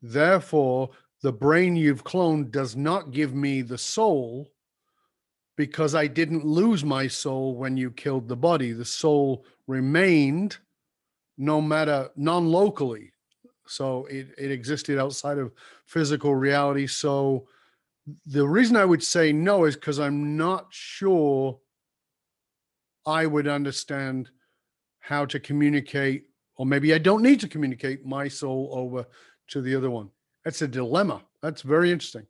Therefore, 0.02 0.90
the 1.22 1.32
brain 1.32 1.76
you've 1.76 2.02
cloned 2.02 2.50
does 2.50 2.74
not 2.74 3.12
give 3.12 3.32
me 3.32 3.62
the 3.62 3.78
soul 3.78 4.50
because 5.56 5.94
I 5.94 6.08
didn't 6.08 6.44
lose 6.44 6.84
my 6.84 7.06
soul 7.06 7.54
when 7.54 7.76
you 7.76 7.92
killed 7.92 8.26
the 8.26 8.36
body. 8.36 8.72
The 8.72 8.84
soul 8.84 9.44
remained 9.68 10.56
no 11.38 11.60
matter 11.60 12.10
non 12.16 12.48
locally. 12.48 13.12
So 13.66 14.06
it, 14.06 14.28
it 14.36 14.50
existed 14.50 14.98
outside 14.98 15.38
of 15.38 15.52
physical 15.86 16.34
reality. 16.34 16.88
So 16.88 17.46
the 18.26 18.46
reason 18.46 18.76
I 18.76 18.84
would 18.84 19.02
say 19.02 19.32
no 19.32 19.64
is 19.64 19.76
because 19.76 20.00
I'm 20.00 20.36
not 20.36 20.66
sure 20.70 21.60
I 23.06 23.26
would 23.26 23.46
understand 23.46 24.30
how 25.02 25.26
to 25.26 25.38
communicate, 25.38 26.24
or 26.56 26.64
maybe 26.64 26.94
I 26.94 26.98
don't 26.98 27.22
need 27.22 27.40
to 27.40 27.48
communicate 27.48 28.06
my 28.06 28.28
soul 28.28 28.70
over 28.72 29.04
to 29.48 29.60
the 29.60 29.74
other 29.74 29.90
one. 29.90 30.08
That's 30.44 30.62
a 30.62 30.68
dilemma. 30.68 31.22
That's 31.42 31.62
very 31.62 31.90
interesting. 31.90 32.26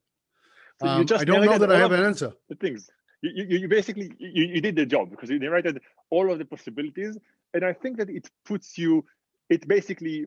So 0.81 0.89
um, 0.89 1.07
I 1.17 1.25
don't 1.25 1.45
know 1.45 1.59
that 1.59 1.71
I 1.71 1.79
have 1.79 1.93
an 1.93 2.03
answer. 2.03 2.33
The 2.49 2.57
things 2.57 2.91
you, 3.21 3.31
you, 3.35 3.59
you 3.59 3.69
basically 3.69 4.11
you, 4.19 4.45
you 4.55 4.61
did 4.61 4.75
the 4.75 4.87
job 4.87 5.11
because 5.11 5.31
you 5.31 5.39
narrated 5.39 5.81
all 6.11 6.33
of 6.33 6.39
the 6.39 6.47
possibilities, 6.47 7.19
and 7.55 7.65
I 7.65 7.75
think 7.75 7.99
that 7.99 8.11
it 8.11 8.29
puts 8.45 8.77
you. 8.77 9.05
It 9.51 9.69
basically 9.69 10.27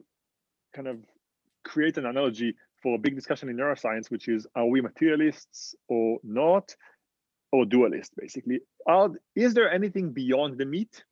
kind 0.76 0.88
of 0.88 1.00
create 1.64 1.98
an 1.98 2.06
analogy 2.06 2.56
for 2.84 2.94
a 2.96 3.00
big 3.00 3.16
discussion 3.16 3.50
in 3.50 3.58
neuroscience, 3.58 4.12
which 4.12 4.28
is 4.28 4.46
are 4.56 4.68
we 4.68 4.82
materialists 4.82 5.76
or 5.90 6.20
not? 6.24 6.76
or 7.52 7.64
dualist 7.64 8.12
basically 8.18 8.60
are, 8.86 9.10
is 9.36 9.54
there 9.54 9.72
anything 9.72 10.12
beyond 10.12 10.58
the 10.58 10.66
meat 10.66 11.04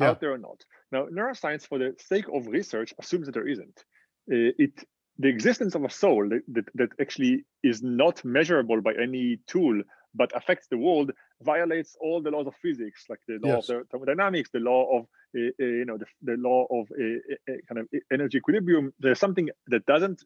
yeah. 0.00 0.08
out 0.08 0.20
there 0.20 0.32
or 0.32 0.38
not 0.38 0.64
now 0.90 1.06
neuroscience 1.06 1.66
for 1.66 1.78
the 1.78 1.94
sake 1.98 2.26
of 2.32 2.46
research 2.46 2.94
assumes 2.98 3.26
that 3.26 3.32
there 3.32 3.48
isn't 3.48 3.84
uh, 4.30 4.52
it 4.58 4.84
the 5.18 5.28
existence 5.28 5.74
of 5.74 5.84
a 5.84 5.90
soul 5.90 6.26
that, 6.30 6.40
that, 6.48 6.64
that, 6.74 6.88
actually 6.98 7.44
is 7.62 7.82
not 7.82 8.24
measurable 8.24 8.80
by 8.80 8.92
any 9.00 9.38
tool 9.46 9.82
but 10.14 10.32
affects 10.34 10.66
the 10.68 10.76
world 10.76 11.10
violates 11.42 11.96
all 12.00 12.22
the 12.22 12.30
laws 12.30 12.46
of 12.46 12.54
physics 12.62 13.04
like 13.08 13.18
the 13.28 13.38
law 13.42 13.56
yes. 13.56 13.68
of 13.68 13.86
thermodynamics 13.90 14.50
the 14.52 14.58
law 14.58 14.98
of 14.98 15.06
uh, 15.36 15.40
uh, 15.60 15.64
you 15.64 15.84
know 15.84 15.98
the, 15.98 16.06
the 16.22 16.36
law 16.38 16.66
of 16.70 16.88
uh, 16.92 17.54
kind 17.68 17.78
of 17.78 17.86
energy 18.12 18.38
equilibrium 18.38 18.92
there's 19.00 19.18
something 19.18 19.48
that 19.66 19.84
doesn't 19.86 20.22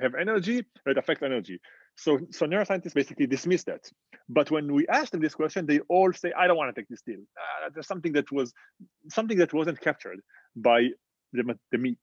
have 0.00 0.14
energy 0.14 0.64
that 0.86 0.98
affects 0.98 1.22
energy 1.22 1.60
so, 2.00 2.18
so 2.30 2.46
neuroscientists 2.46 2.94
basically 2.94 3.26
dismiss 3.26 3.64
that. 3.64 3.90
But 4.28 4.50
when 4.50 4.72
we 4.72 4.86
ask 4.88 5.12
them 5.12 5.20
this 5.20 5.34
question, 5.34 5.66
they 5.66 5.80
all 5.80 6.12
say, 6.12 6.32
"I 6.32 6.46
don't 6.46 6.56
want 6.56 6.74
to 6.74 6.80
take 6.80 6.88
this 6.88 7.02
deal. 7.02 7.20
Uh, 7.20 7.68
there's 7.72 7.86
something 7.86 8.12
that 8.12 8.32
was 8.32 8.54
something 9.08 9.36
that 9.38 9.52
wasn't 9.52 9.80
captured 9.80 10.20
by 10.56 10.88
the, 11.32 11.58
the 11.72 11.78
meat." 11.78 11.98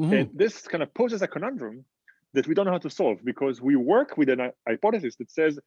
Mm-hmm. 0.00 0.12
And 0.12 0.30
this 0.34 0.62
kind 0.62 0.82
of 0.82 0.92
poses 0.94 1.20
a 1.22 1.28
conundrum 1.28 1.84
that 2.32 2.46
we 2.46 2.54
don't 2.54 2.66
know 2.66 2.72
how 2.72 2.78
to 2.78 2.90
solve 2.90 3.18
because 3.24 3.60
we 3.60 3.76
work 3.76 4.16
with 4.16 4.30
an 4.30 4.52
hypothesis 4.66 5.16
that 5.16 5.30
says 5.30 5.58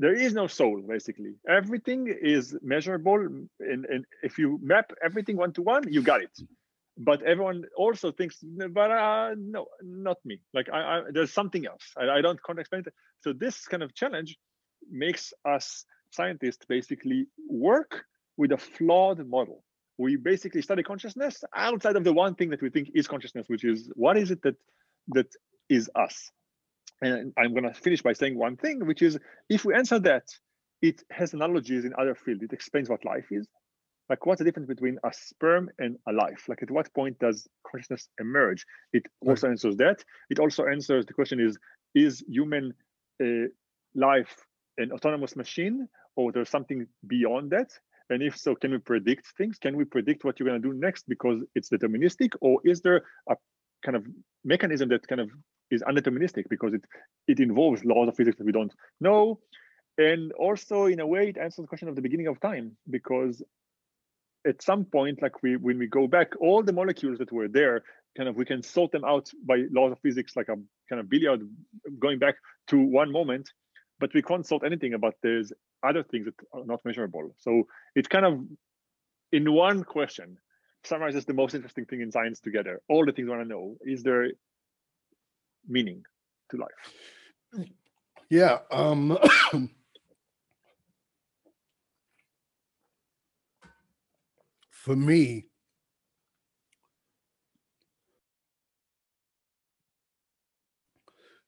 there 0.00 0.14
is 0.14 0.32
no 0.32 0.46
soul 0.46 0.82
basically 0.88 1.34
everything 1.48 2.06
is 2.34 2.56
measurable 2.62 3.20
and, 3.60 3.84
and 3.92 4.04
if 4.22 4.38
you 4.38 4.58
map 4.62 4.92
everything 5.04 5.36
one 5.36 5.52
to 5.52 5.62
one 5.62 5.82
you 5.92 6.02
got 6.02 6.20
it 6.22 6.36
but 6.96 7.22
everyone 7.22 7.64
also 7.76 8.12
thinks 8.12 8.38
but 8.70 8.90
uh, 8.90 9.34
no 9.36 9.66
not 9.82 10.18
me. 10.24 10.40
Like 10.52 10.68
I, 10.72 10.78
I 10.78 11.02
there's 11.12 11.32
something 11.32 11.66
else. 11.66 11.82
I, 11.96 12.18
I 12.18 12.20
don't 12.20 12.42
can't 12.44 12.58
explain 12.58 12.82
it. 12.86 12.94
So 13.20 13.32
this 13.32 13.66
kind 13.66 13.82
of 13.82 13.94
challenge 13.94 14.36
makes 14.90 15.32
us 15.44 15.84
scientists 16.10 16.64
basically 16.68 17.26
work 17.48 18.04
with 18.36 18.52
a 18.52 18.58
flawed 18.58 19.26
model. 19.26 19.64
We 19.98 20.16
basically 20.16 20.62
study 20.62 20.82
consciousness 20.82 21.42
outside 21.54 21.96
of 21.96 22.04
the 22.04 22.12
one 22.12 22.34
thing 22.34 22.50
that 22.50 22.62
we 22.62 22.70
think 22.70 22.90
is 22.94 23.06
consciousness 23.06 23.46
which 23.48 23.64
is 23.64 23.90
what 23.94 24.16
is 24.16 24.30
it 24.30 24.42
that 24.42 24.56
that 25.08 25.28
is 25.68 25.90
us? 25.94 26.30
And 27.02 27.32
i'm 27.36 27.52
going 27.52 27.64
to 27.64 27.74
finish 27.74 28.02
by 28.02 28.12
saying 28.12 28.38
one 28.38 28.56
thing 28.56 28.86
which 28.86 29.02
is 29.02 29.18
if 29.48 29.64
we 29.64 29.74
answer 29.74 29.98
that 30.00 30.26
it 30.84 31.02
has 31.10 31.32
analogies 31.32 31.86
in 31.86 31.94
other 31.98 32.14
fields. 32.14 32.42
It 32.42 32.52
explains 32.52 32.90
what 32.90 33.04
life 33.06 33.28
is 33.30 33.48
like 34.08 34.26
what's 34.26 34.38
the 34.38 34.44
difference 34.44 34.68
between 34.68 34.98
a 35.04 35.12
sperm 35.12 35.70
and 35.78 35.96
a 36.08 36.12
life? 36.12 36.44
Like 36.48 36.62
at 36.62 36.70
what 36.70 36.92
point 36.94 37.18
does 37.18 37.48
consciousness 37.66 38.08
emerge? 38.20 38.66
It 38.92 39.06
also 39.26 39.48
answers 39.48 39.76
that. 39.76 40.04
It 40.30 40.38
also 40.38 40.66
answers 40.66 41.06
the 41.06 41.14
question 41.14 41.40
is 41.40 41.56
is 41.94 42.22
human 42.28 42.74
uh, 43.22 43.48
life 43.94 44.44
an 44.78 44.92
autonomous 44.92 45.36
machine 45.36 45.88
or 46.16 46.32
there's 46.32 46.50
something 46.50 46.86
beyond 47.06 47.50
that? 47.50 47.70
And 48.10 48.22
if 48.22 48.36
so 48.36 48.54
can 48.54 48.72
we 48.72 48.78
predict 48.78 49.26
things? 49.38 49.58
Can 49.58 49.76
we 49.76 49.84
predict 49.84 50.24
what 50.24 50.38
you're 50.38 50.48
going 50.48 50.60
to 50.60 50.68
do 50.68 50.74
next 50.74 51.08
because 51.08 51.42
it's 51.54 51.70
deterministic? 51.70 52.34
Or 52.40 52.60
is 52.64 52.80
there 52.82 53.04
a 53.28 53.36
kind 53.84 53.96
of 53.96 54.06
mechanism 54.44 54.88
that 54.90 55.06
kind 55.06 55.20
of 55.20 55.30
is 55.70 55.82
undeterministic 55.82 56.44
because 56.50 56.74
it 56.74 56.84
it 57.26 57.40
involves 57.40 57.84
laws 57.84 58.08
of 58.08 58.16
physics 58.16 58.36
that 58.38 58.44
we 58.44 58.52
don't 58.52 58.72
know? 59.00 59.40
And 59.96 60.32
also 60.32 60.86
in 60.86 61.00
a 61.00 61.06
way 61.06 61.28
it 61.28 61.38
answers 61.38 61.62
the 61.62 61.68
question 61.68 61.88
of 61.88 61.96
the 61.96 62.02
beginning 62.02 62.26
of 62.26 62.40
time 62.40 62.76
because 62.90 63.42
at 64.46 64.62
some 64.62 64.84
point, 64.84 65.22
like 65.22 65.42
we 65.42 65.56
when 65.56 65.78
we 65.78 65.86
go 65.86 66.06
back, 66.06 66.32
all 66.40 66.62
the 66.62 66.72
molecules 66.72 67.18
that 67.18 67.32
were 67.32 67.48
there, 67.48 67.82
kind 68.16 68.28
of 68.28 68.36
we 68.36 68.44
can 68.44 68.62
sort 68.62 68.92
them 68.92 69.04
out 69.04 69.30
by 69.44 69.64
laws 69.70 69.92
of 69.92 69.98
physics, 70.00 70.36
like 70.36 70.48
a 70.48 70.56
kind 70.88 71.00
of 71.00 71.08
billiard 71.08 71.48
going 71.98 72.18
back 72.18 72.36
to 72.68 72.78
one 72.78 73.10
moment, 73.10 73.50
but 73.98 74.12
we 74.14 74.22
can't 74.22 74.46
sort 74.46 74.64
anything 74.64 74.94
about 74.94 75.14
these 75.22 75.52
other 75.82 76.02
things 76.02 76.26
that 76.26 76.34
are 76.52 76.64
not 76.64 76.84
measurable. 76.84 77.34
So 77.38 77.64
it 77.94 78.08
kind 78.08 78.24
of 78.24 78.40
in 79.32 79.52
one 79.52 79.84
question 79.84 80.38
summarizes 80.84 81.24
the 81.24 81.34
most 81.34 81.54
interesting 81.54 81.86
thing 81.86 82.00
in 82.02 82.12
science 82.12 82.40
together. 82.40 82.80
All 82.88 83.04
the 83.04 83.12
things 83.12 83.26
we 83.26 83.30
want 83.30 83.42
to 83.42 83.48
know. 83.48 83.76
Is 83.82 84.02
there 84.02 84.30
meaning 85.66 86.04
to 86.50 86.56
life? 86.58 87.68
Yeah. 88.30 88.58
Um, 88.70 89.18
for 94.84 94.94
me, 94.94 95.46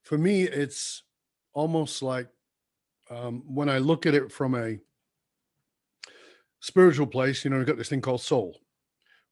for 0.00 0.16
me, 0.16 0.44
it's 0.44 1.02
almost 1.52 2.00
like 2.00 2.28
um, 3.10 3.42
when 3.46 3.68
I 3.68 3.76
look 3.76 4.06
at 4.06 4.14
it 4.14 4.32
from 4.32 4.54
a 4.54 4.78
spiritual 6.60 7.06
place, 7.06 7.44
you 7.44 7.50
know, 7.50 7.58
we've 7.58 7.66
got 7.66 7.76
this 7.76 7.90
thing 7.90 8.00
called 8.00 8.22
soul. 8.22 8.58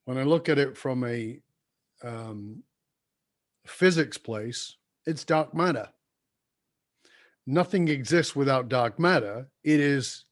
When 0.04 0.18
I 0.18 0.24
look 0.24 0.50
at 0.50 0.58
it 0.58 0.76
from 0.76 1.02
a 1.04 1.40
um, 2.02 2.62
physics 3.66 4.18
place, 4.18 4.76
it's 5.06 5.24
dark 5.24 5.54
matter. 5.54 5.88
Nothing 7.46 7.88
exists 7.88 8.36
without 8.36 8.68
dark 8.68 8.98
matter. 8.98 9.48
It 9.62 9.80
is 9.80 10.26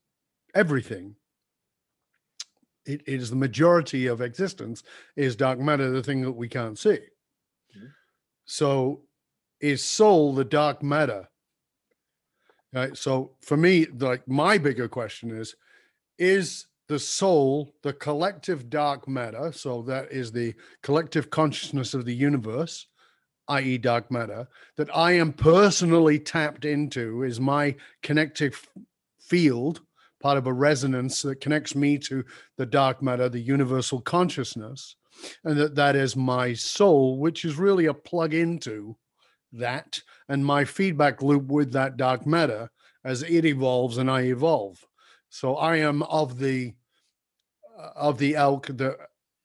everything. 0.54 1.16
It, 2.84 3.02
it 3.06 3.20
is 3.20 3.30
the 3.30 3.36
majority 3.36 4.06
of 4.06 4.20
existence 4.20 4.82
is 5.16 5.36
dark 5.36 5.58
matter, 5.58 5.90
the 5.90 6.02
thing 6.02 6.22
that 6.22 6.32
we 6.32 6.48
can't 6.48 6.78
see. 6.78 6.98
Mm-hmm. 7.76 7.86
So 8.44 9.02
is 9.60 9.84
soul 9.84 10.34
the 10.34 10.44
dark 10.44 10.82
matter? 10.82 11.28
Right. 12.72 12.96
So 12.96 13.32
for 13.42 13.56
me, 13.56 13.86
like 13.86 14.26
my 14.26 14.58
bigger 14.58 14.88
question 14.88 15.30
is, 15.30 15.54
is 16.18 16.66
the 16.88 16.98
soul 16.98 17.74
the 17.82 17.92
collective 17.92 18.70
dark 18.70 19.06
matter? 19.06 19.52
So 19.52 19.82
that 19.82 20.10
is 20.10 20.32
the 20.32 20.54
collective 20.82 21.30
consciousness 21.30 21.94
of 21.94 22.04
the 22.04 22.14
universe, 22.14 22.86
i.e., 23.48 23.78
dark 23.78 24.10
matter, 24.10 24.48
that 24.76 24.94
I 24.94 25.12
am 25.12 25.32
personally 25.32 26.18
tapped 26.18 26.64
into 26.64 27.22
is 27.22 27.38
my 27.40 27.76
connective 28.02 28.66
field, 29.20 29.82
part 30.22 30.38
of 30.38 30.46
a 30.46 30.52
resonance 30.52 31.22
that 31.22 31.40
connects 31.40 31.74
me 31.74 31.98
to 31.98 32.24
the 32.56 32.66
dark 32.66 33.02
matter, 33.02 33.28
the 33.28 33.40
universal 33.40 34.00
consciousness, 34.00 34.96
and 35.44 35.58
that 35.58 35.74
that 35.74 35.96
is 35.96 36.16
my 36.16 36.54
soul, 36.54 37.18
which 37.18 37.44
is 37.44 37.56
really 37.56 37.86
a 37.86 37.94
plug 37.94 38.32
into 38.32 38.96
that 39.52 40.00
and 40.28 40.44
my 40.44 40.64
feedback 40.64 41.22
loop 41.22 41.44
with 41.48 41.72
that 41.72 41.96
dark 41.96 42.26
matter 42.26 42.70
as 43.04 43.22
it 43.22 43.44
evolves 43.44 43.98
and 43.98 44.10
I 44.10 44.22
evolve. 44.22 44.84
So 45.28 45.56
I 45.56 45.76
am 45.76 46.02
of 46.04 46.38
the 46.38 46.72
uh, 47.78 47.90
of 47.96 48.18
the 48.18 48.36
elk 48.36 48.68
that 48.68 48.96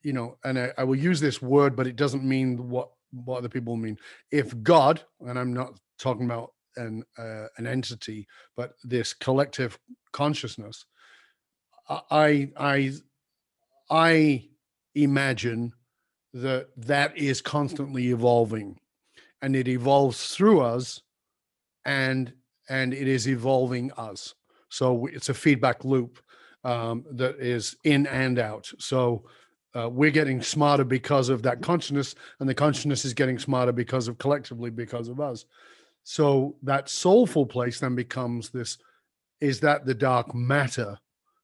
you 0.04 0.14
know, 0.14 0.38
and 0.44 0.58
I, 0.58 0.72
I 0.78 0.84
will 0.84 0.96
use 0.96 1.20
this 1.20 1.42
word, 1.42 1.76
but 1.76 1.88
it 1.88 1.96
doesn't 1.96 2.24
mean 2.24 2.70
what 2.70 2.90
what 3.12 3.40
other 3.40 3.50
people 3.50 3.76
mean. 3.76 3.98
If 4.32 4.62
God, 4.64 5.02
and 5.22 5.38
I'm 5.38 5.54
not 5.54 5.80
talking 5.98 6.26
about 6.26 6.54
an 6.78 7.04
uh, 7.18 7.48
an 7.58 7.68
entity, 7.68 8.28
but 8.56 8.74
this 8.84 9.14
collective 9.14 9.78
consciousness, 10.12 10.86
I 11.90 12.52
I 12.58 12.94
I 13.90 14.50
imagine 14.96 15.74
that 16.34 16.68
that 16.78 17.18
is 17.18 17.42
constantly 17.42 18.10
evolving, 18.10 18.80
and 19.42 19.56
it 19.56 19.68
evolves 19.68 20.36
through 20.36 20.62
us, 20.62 21.02
and 21.86 22.34
and 22.70 22.94
it 22.94 23.08
is 23.08 23.28
evolving 23.28 23.92
us. 23.94 24.36
So 24.70 25.06
it's 25.08 25.30
a 25.30 25.34
feedback 25.34 25.86
loop 25.86 26.20
um, 26.64 27.06
that 27.12 27.40
is 27.40 27.78
in 27.84 28.08
and 28.08 28.40
out. 28.40 28.72
So 28.80 29.24
uh, 29.78 29.90
we're 29.90 30.12
getting 30.12 30.42
smarter 30.42 30.84
because 30.84 31.30
of 31.30 31.44
that 31.44 31.62
consciousness, 31.62 32.16
and 32.40 32.50
the 32.50 32.54
consciousness 32.54 33.06
is 33.06 33.14
getting 33.14 33.40
smarter 33.40 33.72
because 33.72 34.08
of 34.08 34.18
collectively 34.18 34.70
because 34.70 35.08
of 35.08 35.20
us. 35.20 35.46
So 36.10 36.56
that 36.64 36.88
soulful 36.88 37.46
place 37.46 37.82
then 37.82 37.94
becomes 37.94 38.50
this 38.50 38.78
is 39.42 39.60
that 39.60 39.86
the 39.86 39.94
dark 39.94 40.34
matter 40.34 40.98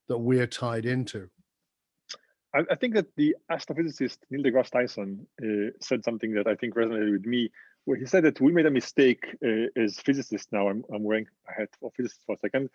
that 0.07 0.17
we're 0.17 0.47
tied 0.47 0.85
into? 0.85 1.29
I, 2.55 2.61
I 2.71 2.75
think 2.75 2.93
that 2.93 3.13
the 3.17 3.35
astrophysicist 3.51 4.19
Neil 4.31 4.41
deGrasse 4.41 4.71
Tyson 4.71 5.27
uh, 5.43 5.71
said 5.81 6.05
something 6.05 6.33
that 6.35 6.47
I 6.47 6.55
think 6.55 6.75
resonated 6.75 7.11
with 7.11 7.25
me, 7.25 7.51
where 7.83 7.97
he 7.97 8.05
said 8.05 8.23
that 8.23 8.39
we 8.39 8.53
made 8.53 8.65
a 8.65 8.71
mistake 8.71 9.35
uh, 9.45 9.67
as 9.75 9.99
physicists. 9.99 10.47
Now 10.53 10.69
I'm, 10.69 10.85
I'm 10.93 11.03
wearing 11.03 11.27
a 11.49 11.59
hat 11.59 11.69
for 11.81 11.91
physicists 11.97 12.23
for 12.25 12.35
a 12.35 12.39
second, 12.39 12.69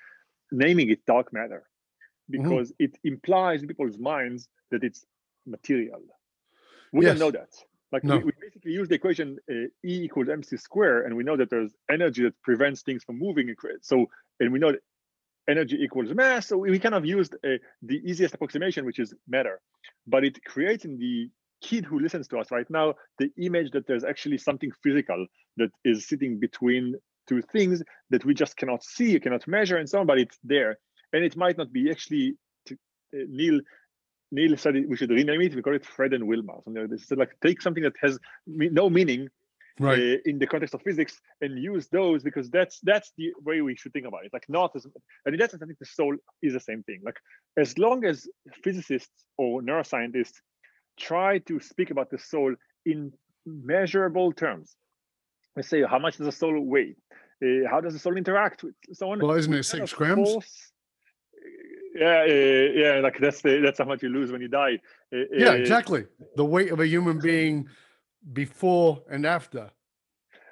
naming 0.53 0.91
it 0.91 1.07
dark 1.07 1.33
matter, 1.33 1.65
mm-hmm. 2.31 2.43
because 2.43 2.71
mm-hmm. 2.73 2.85
it 2.85 2.99
implies 3.03 3.63
in 3.63 3.69
people's 3.69 3.99
minds 3.99 4.47
that 4.71 4.85
it's 4.85 5.07
material. 5.47 6.03
We 6.93 7.07
yes. 7.07 7.19
don't 7.19 7.33
know 7.33 7.39
that. 7.39 7.49
Like 7.93 8.05
no. 8.05 8.19
we, 8.19 8.25
we, 8.25 8.33
basically 8.41 8.73
use 8.73 8.89
the 8.89 8.97
equation 8.97 9.39
uh, 9.51 9.69
E 9.85 10.03
equals 10.05 10.29
mc 10.29 10.57
square, 10.59 11.03
and 11.03 11.17
we 11.17 11.25
know 11.25 11.37
that 11.37 11.51
there's 11.51 11.73
energy 11.91 12.23
that 12.25 12.41
prevents 12.43 12.83
things 12.83 13.03
from 13.05 13.19
moving. 13.19 13.55
So, 13.83 14.07
and 14.41 14.53
we 14.53 14.59
know 14.59 14.73
that 14.73 14.81
energy 15.49 15.79
equals 15.81 16.13
mass. 16.13 16.49
So 16.49 16.59
we 16.59 16.79
kind 16.79 16.95
of 16.95 17.07
used 17.07 17.35
uh, 17.35 17.57
the 17.83 17.97
easiest 18.05 18.35
approximation, 18.35 18.85
which 18.85 18.99
is 18.99 19.15
matter. 19.27 19.61
But 20.07 20.25
it 20.25 20.45
creates 20.45 20.85
in 20.85 20.99
the 20.99 21.31
kid 21.63 21.85
who 21.85 21.99
listens 21.99 22.29
to 22.29 22.39
us 22.39 22.51
right 22.51 22.69
now 22.71 22.95
the 23.19 23.31
image 23.39 23.73
that 23.73 23.87
there's 23.87 24.05
actually 24.05 24.39
something 24.39 24.71
physical 24.83 25.27
that 25.57 25.71
is 25.85 26.07
sitting 26.07 26.39
between 26.39 26.95
two 27.27 27.43
things 27.53 27.83
that 28.11 28.25
we 28.25 28.35
just 28.35 28.57
cannot 28.57 28.85
see, 28.85 29.19
cannot 29.19 29.49
measure, 29.49 29.77
and 29.77 29.89
so 29.89 30.01
on. 30.01 30.07
But 30.07 30.19
it's 30.19 30.39
there, 30.45 30.79
and 31.13 31.25
it 31.25 31.37
might 31.37 31.57
not 31.57 31.73
be 31.73 31.91
actually. 31.91 32.35
To, 32.67 32.75
uh, 33.15 33.25
Neil 33.29 33.61
Neil 34.31 34.57
said 34.57 34.75
we 34.89 34.97
should 34.97 35.11
rename 35.11 35.41
it. 35.41 35.55
We 35.55 35.63
call 35.63 35.75
it 35.75 35.87
Fred 35.87 36.13
and 36.13 36.27
Wilma. 36.27 36.55
Something 36.65 36.83
like 36.83 36.91
this. 36.91 37.09
So 37.09 37.17
like 37.17 37.31
take 37.43 37.63
something 37.63 37.83
that 37.83 37.95
has 38.03 38.19
no 38.47 38.91
meaning 38.91 39.29
right. 39.81 39.99
uh, 39.99 40.17
in 40.27 40.39
the 40.39 40.47
context 40.47 40.75
of 40.75 40.83
physics 40.83 41.21
and 41.41 41.59
use 41.59 41.89
those 41.89 42.23
because 42.23 42.51
that's 42.51 42.81
that's 42.83 43.13
the 43.17 43.33
way 43.45 43.61
we 43.61 43.77
should 43.77 43.93
think 43.93 44.07
about 44.07 44.25
it. 44.25 44.33
Like 44.33 44.45
not 44.49 44.73
as 44.77 44.87
and 45.25 45.35
in 45.35 45.39
that 45.39 45.51
sense, 45.51 45.63
I 45.63 45.67
think 45.67 45.79
the 45.79 45.87
soul 45.87 46.17
is 46.43 46.53
the 46.53 46.61
same 46.61 46.83
thing. 46.83 47.01
Like 47.05 47.17
as 47.57 47.79
long 47.79 48.05
as 48.05 48.27
physicists 48.63 49.25
or 49.37 49.63
neuroscientists 49.63 50.35
try 50.99 51.39
to 51.39 51.61
speak 51.61 51.91
about 51.91 52.11
the 52.11 52.19
soul 52.19 52.55
in 52.85 53.13
measurable 53.47 54.33
terms, 54.33 54.77
they 55.57 55.63
say 55.63 55.83
how 55.85 55.99
much 55.99 56.17
does 56.19 56.27
the 56.27 56.33
soul 56.33 56.61
weigh? 56.61 56.97
Uh, 57.43 57.69
how 57.71 57.81
does 57.81 57.93
the 57.93 58.01
soul 58.01 58.17
interact 58.17 58.65
with 58.65 58.75
someone? 58.93 59.21
Well, 59.21 59.37
isn't 59.37 59.55
it 59.55 59.63
six 59.63 59.93
grams? 59.93 60.29
Force, 60.29 60.73
yeah, 61.99 62.25
yeah, 62.25 63.01
like 63.01 63.19
that's 63.19 63.41
the 63.43 63.61
that's 63.61 63.79
how 63.79 63.85
much 63.85 64.03
you 64.03 64.09
lose 64.09 64.31
when 64.31 64.41
you 64.41 64.49
die. 64.49 64.79
Yeah, 65.13 65.53
exactly. 65.53 66.07
The 66.37 66.45
weight 66.45 66.71
of 66.71 66.81
a 66.81 66.87
human 66.87 67.19
being 67.19 67.69
before 68.33 69.03
and 69.11 69.27
after. 69.27 69.71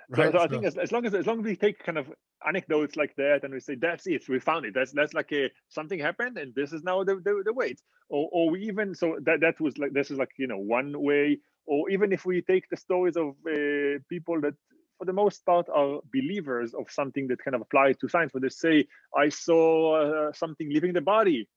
Right? 0.08 0.32
So, 0.32 0.38
so 0.38 0.44
I 0.44 0.48
think 0.48 0.64
as, 0.64 0.76
as 0.76 0.92
long 0.92 1.06
as 1.06 1.14
as 1.14 1.26
long 1.26 1.40
as 1.40 1.44
we 1.44 1.56
take 1.56 1.82
kind 1.82 1.98
of 1.98 2.12
anecdotes 2.46 2.96
like 2.96 3.14
that 3.16 3.44
and 3.44 3.52
we 3.52 3.60
say 3.60 3.74
that's 3.74 4.06
it, 4.06 4.28
we 4.28 4.38
found 4.38 4.66
it. 4.66 4.74
That's 4.74 4.92
that's 4.92 5.14
like 5.14 5.32
a 5.32 5.50
something 5.68 5.98
happened 5.98 6.38
and 6.38 6.54
this 6.54 6.72
is 6.72 6.82
now 6.82 7.02
the 7.04 7.16
the, 7.16 7.42
the 7.44 7.52
weight. 7.52 7.80
Or 8.08 8.28
or 8.32 8.50
we 8.50 8.62
even 8.62 8.94
so 8.94 9.18
that 9.24 9.40
that 9.40 9.60
was 9.60 9.78
like 9.78 9.92
this 9.92 10.10
is 10.10 10.18
like 10.18 10.30
you 10.38 10.46
know 10.46 10.58
one 10.58 11.00
way. 11.00 11.38
Or 11.66 11.90
even 11.90 12.12
if 12.12 12.24
we 12.24 12.42
take 12.42 12.68
the 12.68 12.76
stories 12.76 13.16
of 13.16 13.30
uh, 13.48 13.98
people 14.08 14.40
that 14.42 14.54
for 14.98 15.04
the 15.04 15.12
most 15.12 15.44
part 15.44 15.68
are 15.68 16.00
believers 16.12 16.74
of 16.74 16.90
something 16.90 17.28
that 17.28 17.42
kind 17.42 17.54
of 17.54 17.60
applies 17.60 17.96
to 17.98 18.08
science 18.08 18.32
where 18.32 18.40
they 18.40 18.48
say 18.48 18.86
i 19.16 19.28
saw 19.28 20.28
uh, 20.28 20.32
something 20.32 20.68
leaving 20.70 20.92
the 20.92 21.00
body. 21.00 21.48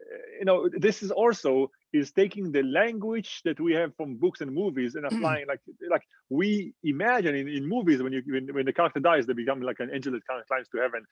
Uh, 0.00 0.16
you 0.38 0.44
know 0.44 0.68
this 0.72 1.02
is 1.02 1.10
also 1.10 1.70
is 1.92 2.12
taking 2.12 2.52
the 2.52 2.62
language 2.62 3.42
that 3.44 3.58
we 3.60 3.72
have 3.74 3.94
from 3.96 4.16
books 4.16 4.40
and 4.40 4.52
movies 4.52 4.94
and 4.94 5.04
applying 5.04 5.46
like 5.46 5.60
like 5.90 6.02
we 6.30 6.72
imagine 6.84 7.34
in, 7.34 7.48
in 7.48 7.66
movies 7.66 8.02
when 8.02 8.12
you 8.12 8.22
when, 8.26 8.46
when 8.54 8.64
the 8.64 8.72
character 8.72 9.00
dies 9.00 9.26
they 9.26 9.32
become 9.32 9.60
like 9.60 9.80
an 9.80 9.90
angel 9.92 10.12
that 10.12 10.26
kind 10.26 10.40
of 10.40 10.46
climbs 10.46 10.68
to 10.68 10.78
heaven. 10.78 11.04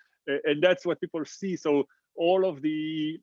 And 0.44 0.62
that's 0.62 0.86
what 0.86 1.00
people 1.00 1.24
see. 1.24 1.56
So 1.56 1.84
all 2.16 2.44
of 2.44 2.62
the 2.62 3.18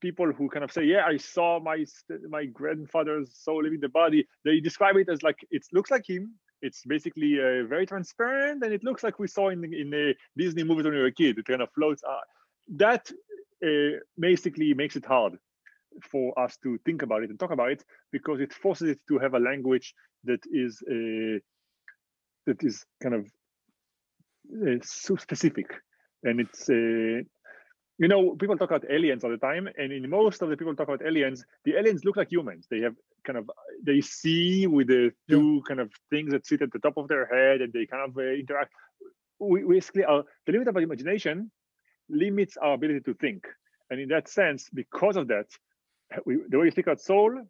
people 0.00 0.32
who 0.32 0.48
kind 0.48 0.64
of 0.64 0.72
say 0.72 0.84
yeah 0.84 1.04
i 1.06 1.16
saw 1.16 1.60
my 1.60 1.84
my 2.28 2.44
grandfather's 2.46 3.30
soul 3.36 3.62
leaving 3.62 3.80
the 3.80 3.88
body 3.88 4.26
they 4.44 4.58
describe 4.58 4.96
it 4.96 5.08
as 5.08 5.22
like 5.22 5.38
it 5.50 5.64
looks 5.72 5.90
like 5.90 6.08
him 6.08 6.34
it's 6.62 6.84
basically 6.84 7.38
uh, 7.38 7.66
very 7.66 7.86
transparent 7.86 8.62
and 8.62 8.72
it 8.72 8.84
looks 8.84 9.02
like 9.02 9.18
we 9.18 9.26
saw 9.26 9.48
in 9.48 9.64
in 9.64 9.90
the 9.90 10.14
disney 10.36 10.64
movies 10.64 10.84
when 10.84 10.94
we 10.94 11.00
were 11.00 11.06
a 11.06 11.12
kid 11.12 11.38
it 11.38 11.44
kind 11.44 11.62
of 11.62 11.70
floats 11.72 12.02
uh, 12.08 12.24
that 12.68 13.10
uh, 13.64 13.98
basically 14.18 14.74
makes 14.74 14.96
it 14.96 15.04
hard 15.04 15.38
for 16.02 16.38
us 16.38 16.56
to 16.62 16.78
think 16.84 17.02
about 17.02 17.22
it 17.22 17.30
and 17.30 17.38
talk 17.38 17.50
about 17.50 17.70
it 17.70 17.84
because 18.12 18.40
it 18.40 18.52
forces 18.52 18.90
it 18.90 19.00
to 19.08 19.18
have 19.18 19.34
a 19.34 19.38
language 19.38 19.94
that 20.24 20.40
is 20.50 20.82
uh, 20.90 21.38
that 22.46 22.62
is 22.62 22.84
kind 23.02 23.14
of 23.14 23.26
uh, 24.66 24.78
so 24.82 25.16
specific. 25.16 25.66
And 26.22 26.40
it's 26.40 26.68
uh, 26.68 27.22
you 27.98 28.08
know 28.08 28.34
people 28.36 28.56
talk 28.56 28.70
about 28.70 28.90
aliens 28.90 29.24
all 29.24 29.30
the 29.30 29.36
time 29.36 29.68
and 29.78 29.92
in 29.92 30.08
most 30.10 30.42
of 30.42 30.48
the 30.48 30.56
people 30.56 30.74
talk 30.74 30.88
about 30.88 31.06
aliens 31.06 31.44
the 31.64 31.76
aliens 31.76 32.04
look 32.04 32.16
like 32.16 32.30
humans. 32.30 32.66
They 32.70 32.80
have 32.80 32.96
kind 33.24 33.38
of 33.38 33.50
they 33.82 34.00
see 34.00 34.66
with 34.66 34.88
the 34.88 35.10
two 35.28 35.54
yeah. 35.54 35.60
kind 35.68 35.80
of 35.80 35.90
things 36.10 36.32
that 36.32 36.46
sit 36.46 36.62
at 36.62 36.72
the 36.72 36.78
top 36.78 36.96
of 36.96 37.08
their 37.08 37.26
head 37.26 37.60
and 37.60 37.72
they 37.72 37.86
kind 37.86 38.08
of 38.08 38.16
uh, 38.16 38.22
interact 38.22 38.72
we 39.40 39.62
basically 39.62 40.04
are 40.04 40.22
the 40.46 40.52
limit 40.52 40.68
of 40.68 40.76
our 40.76 40.82
imagination 40.82 41.50
limits 42.08 42.56
our 42.56 42.74
ability 42.74 43.00
to 43.00 43.14
think 43.14 43.44
and 43.90 44.00
in 44.00 44.08
that 44.08 44.28
sense 44.28 44.68
because 44.72 45.16
of 45.16 45.28
that 45.28 45.46
we, 46.24 46.38
the 46.48 46.58
way 46.58 46.66
you 46.66 46.70
think 46.70 46.86
about 46.86 47.00
soul, 47.00 47.40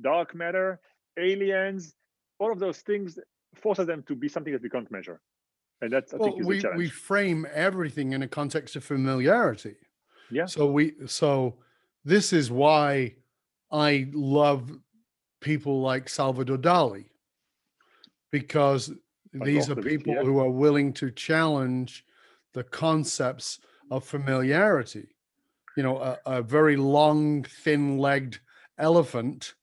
dark 0.00 0.34
matter, 0.34 0.80
aliens, 1.18 1.94
all 2.38 2.52
of 2.52 2.58
those 2.58 2.78
things 2.78 3.18
forces 3.54 3.86
them 3.86 4.02
to 4.08 4.14
be 4.14 4.28
something 4.28 4.52
that 4.52 4.62
we 4.62 4.70
can't 4.70 4.90
measure. 4.90 5.20
And 5.80 5.92
that's 5.92 6.12
I 6.12 6.18
well, 6.18 6.28
think 6.28 6.40
is 6.40 6.46
we, 6.46 6.56
the 6.56 6.62
challenge. 6.62 6.78
we 6.78 6.88
frame 6.88 7.46
everything 7.52 8.12
in 8.12 8.22
a 8.22 8.28
context 8.28 8.76
of 8.76 8.84
familiarity. 8.84 9.76
Yeah. 10.30 10.46
So 10.46 10.66
we 10.70 10.92
so 11.06 11.56
this 12.04 12.32
is 12.32 12.50
why 12.50 13.14
I 13.72 14.08
love 14.12 14.70
people 15.40 15.80
like 15.80 16.08
Salvador 16.08 16.58
Dali 16.58 17.06
because 18.30 18.92
Like 19.34 19.46
these 19.46 19.70
are 19.70 19.76
people 19.76 20.14
yeah. 20.14 20.22
who 20.22 20.38
are 20.38 20.50
willing 20.50 20.92
to 20.94 21.10
challenge 21.10 22.04
the 22.52 22.64
concepts 22.64 23.60
of 23.90 24.04
familiarity. 24.04 25.14
You 25.76 25.82
know, 25.84 25.98
a, 25.98 26.18
a 26.26 26.42
very 26.42 26.76
long, 26.76 27.44
thin-legged 27.44 28.38
elephant, 28.78 29.54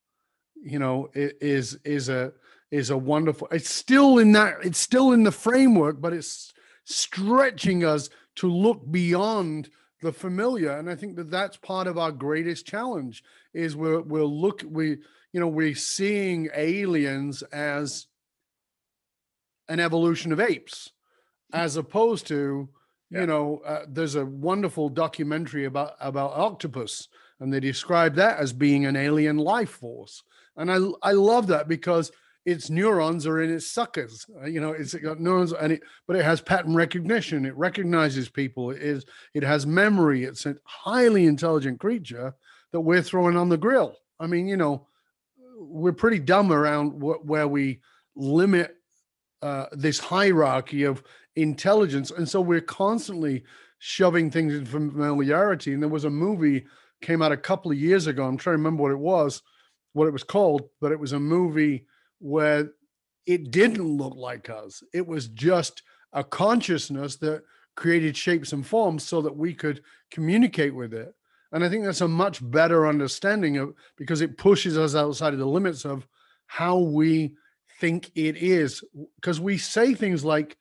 you 0.55 0.79
know, 0.79 1.09
is 1.13 1.75
is 1.83 2.09
a 2.09 2.31
is 2.71 2.89
a 2.89 2.97
wonderful. 2.97 3.47
It's 3.51 3.69
still 3.69 4.19
in 4.19 4.31
that. 4.33 4.57
It's 4.63 4.79
still 4.79 5.11
in 5.11 5.23
the 5.23 5.31
framework, 5.31 5.99
but 5.99 6.13
it's 6.13 6.53
stretching 6.85 7.83
us 7.83 8.09
to 8.35 8.49
look 8.49 8.89
beyond 8.89 9.69
the 10.01 10.11
familiar. 10.11 10.71
And 10.71 10.89
I 10.89 10.95
think 10.95 11.15
that 11.15 11.31
that's 11.31 11.57
part 11.57 11.87
of 11.87 11.97
our 11.97 12.11
greatest 12.11 12.65
challenge. 12.65 13.23
Is 13.53 13.75
we're 13.75 14.01
we're 14.01 14.23
look 14.23 14.63
we 14.67 14.97
you 15.33 15.39
know 15.39 15.47
we're 15.47 15.75
seeing 15.75 16.49
aliens 16.55 17.41
as 17.43 18.07
an 19.69 19.79
evolution 19.79 20.31
of 20.31 20.39
apes, 20.39 20.91
as 21.53 21.75
opposed 21.75 22.27
to 22.27 22.69
Yeah. 23.09 23.21
you 23.21 23.27
know 23.27 23.61
uh, 23.65 23.85
there's 23.87 24.15
a 24.15 24.25
wonderful 24.25 24.89
documentary 24.89 25.65
about 25.65 25.93
about 25.99 26.31
octopus 26.33 27.07
and 27.39 27.53
they 27.53 27.59
describe 27.61 28.15
that 28.15 28.37
as 28.39 28.51
being 28.53 28.85
an 28.85 28.95
alien 28.95 29.37
life 29.37 29.69
force 29.69 30.23
and 30.57 30.69
i 30.71 30.77
i 31.01 31.13
love 31.13 31.47
that 31.47 31.67
because 31.67 32.11
its 32.47 32.69
neurons 32.69 33.27
are 33.27 33.41
in 33.41 33.53
its 33.53 33.69
suckers. 33.69 34.25
Uh, 34.41 34.45
you 34.45 34.61
know 34.61 34.71
it's 34.71 34.93
got 34.93 35.19
neurons 35.19 35.51
and 35.51 35.73
it 35.73 35.81
but 36.07 36.15
it 36.15 36.23
has 36.23 36.39
pattern 36.39 36.73
recognition. 36.73 37.45
It 37.45 37.55
recognizes 37.57 38.29
people. 38.29 38.71
It 38.71 38.81
is 38.81 39.05
it 39.33 39.43
has 39.43 39.67
memory. 39.67 40.23
It's 40.23 40.45
a 40.45 40.55
highly 40.63 41.25
intelligent 41.25 41.79
creature 41.79 42.33
that 42.71 42.79
we're 42.79 43.01
throwing 43.01 43.35
on 43.35 43.49
the 43.49 43.57
grill. 43.57 43.97
I 44.19 44.27
mean 44.27 44.47
you 44.47 44.55
know 44.55 44.87
we're 45.59 45.91
pretty 45.91 46.19
dumb 46.19 46.53
around 46.53 47.01
wh- 47.01 47.23
where 47.25 47.49
we 47.49 47.81
limit 48.15 48.77
uh, 49.41 49.65
this 49.73 49.99
hierarchy 49.99 50.83
of 50.83 51.03
intelligence. 51.35 52.11
And 52.11 52.27
so 52.27 52.39
we're 52.39 52.61
constantly 52.61 53.43
shoving 53.79 54.31
things 54.31 54.53
in 54.53 54.65
familiarity. 54.65 55.73
And 55.73 55.83
there 55.83 55.89
was 55.89 56.05
a 56.05 56.09
movie 56.09 56.65
came 57.01 57.21
out 57.21 57.31
a 57.31 57.37
couple 57.37 57.71
of 57.71 57.77
years 57.77 58.07
ago. 58.07 58.25
I'm 58.25 58.37
trying 58.37 58.53
to 58.53 58.57
remember 58.57 58.83
what 58.83 58.91
it 58.91 58.99
was 58.99 59.41
what 59.97 60.07
it 60.07 60.13
was 60.13 60.23
called 60.23 60.69
but 60.79 60.91
it 60.91 60.99
was 60.99 61.13
a 61.13 61.19
movie 61.19 61.85
where 62.19 62.71
it 63.25 63.51
didn't 63.51 63.83
look 63.83 64.15
like 64.15 64.49
us. 64.49 64.83
It 64.93 65.05
was 65.05 65.27
just 65.27 65.83
a 66.13 66.23
consciousness 66.23 67.17
that 67.17 67.43
created 67.75 68.17
shapes 68.17 68.53
and 68.53 68.65
forms 68.65 69.03
so 69.03 69.21
that 69.21 69.35
we 69.35 69.53
could 69.53 69.83
communicate 70.09 70.73
with 70.73 70.93
it. 70.93 71.13
And 71.51 71.63
i 71.63 71.69
think 71.69 71.85
that's 71.85 72.01
a 72.01 72.07
much 72.07 72.39
better 72.51 72.87
understanding 72.87 73.57
of 73.57 73.73
because 73.97 74.21
it 74.21 74.37
pushes 74.37 74.77
us 74.77 74.95
outside 74.95 75.33
of 75.33 75.39
the 75.39 75.45
limits 75.45 75.85
of 75.85 76.07
how 76.47 76.77
we 76.79 77.35
think 77.79 78.11
it 78.15 78.37
is. 78.37 78.83
Because 79.15 79.39
we 79.39 79.57
say 79.57 79.93
things 79.93 80.25
like 80.25 80.57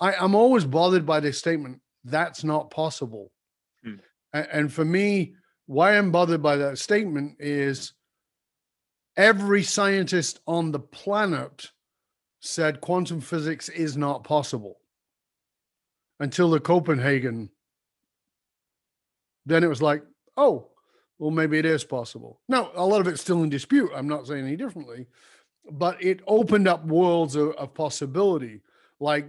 I, 0.00 0.14
i'm 0.14 0.34
always 0.34 0.64
bothered 0.64 1.06
by 1.06 1.20
this 1.20 1.38
statement 1.38 1.80
that's 2.04 2.44
not 2.44 2.70
possible. 2.70 3.32
Hmm. 3.84 3.96
A- 4.32 4.54
and 4.54 4.72
for 4.72 4.84
me 4.84 5.34
why 5.66 5.96
i'm 5.96 6.10
bothered 6.10 6.42
by 6.42 6.56
that 6.56 6.78
statement 6.78 7.36
is 7.38 7.92
every 9.16 9.62
scientist 9.62 10.40
on 10.46 10.72
the 10.72 10.78
planet 10.78 11.70
said 12.40 12.80
quantum 12.80 13.20
physics 13.20 13.68
is 13.68 13.96
not 13.96 14.24
possible. 14.24 14.78
Until 16.18 16.50
the 16.50 16.60
copenhagen. 16.60 17.50
Then 19.44 19.62
it 19.62 19.68
was 19.68 19.82
like 19.82 20.02
oh 20.36 20.68
well 21.18 21.30
maybe 21.30 21.58
it 21.58 21.66
is 21.66 21.84
possible. 21.84 22.40
Now 22.48 22.70
a 22.74 22.86
lot 22.86 23.00
of 23.00 23.08
it's 23.08 23.20
still 23.20 23.42
in 23.42 23.50
dispute. 23.50 23.90
I'm 23.94 24.08
not 24.08 24.26
saying 24.26 24.46
any 24.46 24.56
differently. 24.56 25.06
But 25.70 26.02
it 26.02 26.20
opened 26.26 26.68
up 26.68 26.86
worlds 26.86 27.34
of, 27.34 27.50
of 27.52 27.74
possibility 27.74 28.62
like 29.00 29.28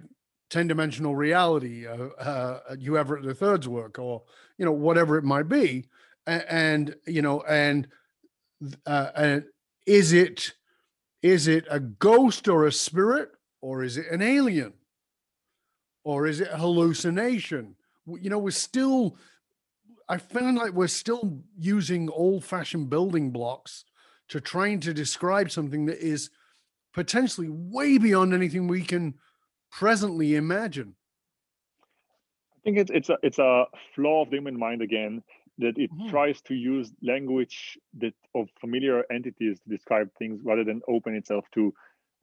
10 0.50 0.68
dimensional 0.68 1.14
reality 1.14 1.86
uh, 1.86 2.08
uh 2.20 2.76
Hugh 2.76 2.98
Everett 2.98 3.26
the 3.26 3.34
third's 3.34 3.68
work 3.68 4.00
or 4.00 4.24
you 4.58 4.64
know 4.66 4.72
whatever 4.72 5.18
it 5.18 5.24
might 5.24 5.50
be. 5.50 5.88
And, 6.26 6.46
and 6.50 6.96
you 7.06 7.22
know 7.22 7.42
and 7.42 7.88
uh 8.86 9.10
and 9.16 9.44
is 9.88 10.14
it 10.14 10.54
is 11.24 11.48
it 11.48 11.66
a 11.72 11.80
ghost 11.80 12.48
or 12.48 12.68
a 12.68 12.72
spirit 12.72 13.30
or 13.62 13.84
is 13.84 13.98
it 13.98 14.06
an 14.12 14.22
alien 14.22 14.74
or 16.04 16.28
is 16.28 16.40
it 16.40 16.50
hallucination 16.50 17.76
you 18.22 18.30
know 18.30 18.38
we're 18.38 18.52
still 18.52 19.18
i 20.08 20.18
found 20.18 20.58
like 20.58 20.74
we're 20.74 20.88
still 20.88 21.40
using 21.58 22.10
old 22.12 22.44
fashioned 22.44 22.90
building 22.90 23.32
blocks 23.32 23.86
to 24.30 24.42
trying 24.42 24.80
to 24.82 24.94
describe 24.94 25.50
something 25.50 25.86
that 25.86 26.00
is 26.00 26.30
potentially 26.94 27.48
way 27.50 27.98
beyond 27.98 28.34
anything 28.34 28.68
we 28.68 28.82
can 28.82 29.14
presently 29.72 30.36
imagine. 30.36 30.96
I 32.56 32.60
think 32.64 32.78
it's 32.78 32.92
it's 32.92 33.10
a 33.10 33.18
it's 33.24 33.40
a 33.40 33.66
flaw 33.96 34.24
of 34.24 34.30
the 34.30 34.38
human 34.38 34.58
mind 34.58 34.82
again 34.82 35.24
that 35.60 35.78
it 35.78 35.92
Mhm. 35.92 36.08
tries 36.08 36.42
to 36.44 36.54
use 36.56 36.94
language 37.02 37.78
that 38.00 38.14
of 38.36 38.50
familiar 38.60 39.04
entities 39.12 39.60
to 39.62 39.70
describe 39.70 40.10
things 40.18 40.42
rather 40.44 40.64
than 40.64 40.82
open 40.88 41.16
itself 41.16 41.46
to. 41.54 41.74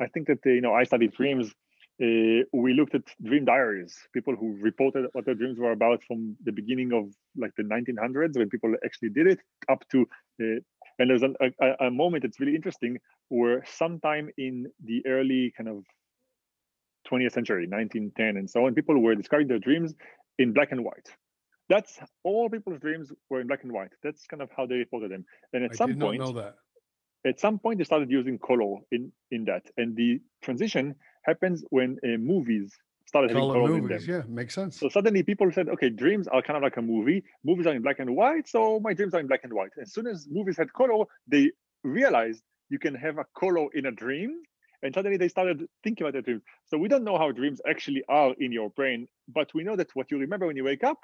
I 0.01 0.07
think 0.09 0.27
that 0.29 0.39
uh, 0.47 0.51
you 0.51 0.61
know 0.61 0.75
I 0.75 0.85
studied 0.85 1.13
dreams. 1.13 1.55
Uh, 2.03 2.43
we 2.53 2.75
looked 2.75 2.95
at 2.95 3.03
dream 3.23 3.45
diaries, 3.45 3.97
people 4.13 4.35
who 4.35 4.57
reported 4.61 5.07
what 5.13 5.25
their 5.27 5.35
dreams 5.35 5.59
were 5.59 5.71
about 5.73 6.03
from 6.05 6.37
the 6.43 6.53
beginning 6.53 6.93
of 6.93 7.13
like 7.37 7.53
the 7.57 7.63
1900s 7.63 8.37
when 8.37 8.49
people 8.51 8.75
actually 8.85 9.11
did 9.11 9.27
it 9.29 9.41
up 9.69 9.85
to. 9.91 10.03
Uh, 10.41 10.61
and 10.99 11.11
there's 11.11 11.23
an, 11.23 11.35
a, 11.41 11.51
a- 11.65 11.87
a 11.87 11.91
moment 11.91 12.23
that's 12.23 12.41
really 12.41 12.55
interesting 12.57 12.99
where 13.29 13.65
sometime 13.65 14.31
in 14.37 14.67
the 14.85 15.05
early 15.07 15.53
kind 15.57 15.69
of 15.69 15.85
20th 17.07 17.33
century, 17.33 17.67
1910 17.67 18.37
and 18.37 18.49
so 18.51 18.67
on, 18.67 18.75
people 18.75 18.99
were 19.01 19.15
describing 19.15 19.49
their 19.49 19.59
dreams 19.59 19.95
in 20.39 20.53
black 20.53 20.73
and 20.73 20.85
white. 20.85 21.09
That's 21.69 21.99
all 22.25 22.49
people's 22.51 22.81
dreams 22.81 23.13
were 23.31 23.41
in 23.41 23.47
black 23.47 23.63
and 23.63 23.73
white. 23.73 23.93
That's 24.03 24.27
kind 24.27 24.43
of 24.43 24.51
how 24.57 24.67
they 24.67 24.77
reported 24.77 25.11
them. 25.11 25.25
And 25.53 25.65
at 25.65 25.73
I 25.73 25.75
some 25.75 25.97
point, 25.97 26.21
not 26.21 26.27
know 26.27 26.41
that. 26.41 26.57
at 27.25 27.41
some 27.41 27.59
point, 27.59 27.79
they 27.79 27.85
started 27.85 28.11
using 28.11 28.39
color 28.39 28.77
in 28.93 29.13
in 29.31 29.45
that, 29.47 29.65
and 29.77 29.97
the 29.97 30.21
transition 30.43 30.95
happens 31.25 31.65
when 31.71 31.99
uh, 32.05 32.19
movies 32.19 32.73
started 33.07 33.31
having 33.31 33.43
Color 33.43 33.55
color 33.55 33.79
in 33.79 33.89
them. 33.89 34.01
yeah, 34.07 34.23
makes 34.29 34.55
sense. 34.55 34.79
So 34.79 34.89
suddenly 34.89 35.23
people 35.23 35.51
said, 35.53 35.69
okay, 35.69 35.91
dreams 35.91 36.27
are 36.29 36.43
kind 36.43 36.57
of 36.57 36.63
like 36.63 36.77
a 36.77 36.83
movie. 36.83 37.23
Movies 37.45 37.67
are 37.67 37.75
in 37.75 37.83
black 37.83 37.99
and 37.99 38.15
white, 38.17 38.49
so 38.49 38.81
my 38.81 38.93
dreams 38.95 39.15
are 39.15 39.21
in 39.21 39.27
black 39.27 39.41
and 39.45 39.53
white. 39.53 39.71
As 39.81 39.93
soon 39.93 40.07
as 40.07 40.27
movies 40.31 40.57
had 40.57 40.73
color, 40.73 41.05
they 41.27 41.53
realized 41.83 42.43
you 42.71 42.79
can 42.79 42.95
have 42.95 43.19
a 43.19 43.27
color 43.39 43.69
in 43.75 43.87
a 43.87 43.93
dream. 43.93 44.43
And 44.83 44.93
suddenly 44.93 45.17
they 45.17 45.29
started 45.29 45.67
thinking 45.83 46.05
about 46.05 46.13
their 46.13 46.23
dreams. 46.23 46.43
So 46.67 46.77
we 46.77 46.89
don't 46.89 47.05
know 47.05 47.17
how 47.17 47.33
dreams 47.33 47.61
actually 47.67 48.03
are 48.09 48.35
in 48.39 48.53
your 48.53 48.69
brain, 48.71 49.09
but 49.29 49.53
we 49.55 49.65
know 49.65 49.77
that 49.77 49.95
what 49.95 50.11
you 50.11 50.19
remember 50.19 50.47
when 50.47 50.57
you 50.57 50.65
wake 50.65 50.85
up 50.85 50.99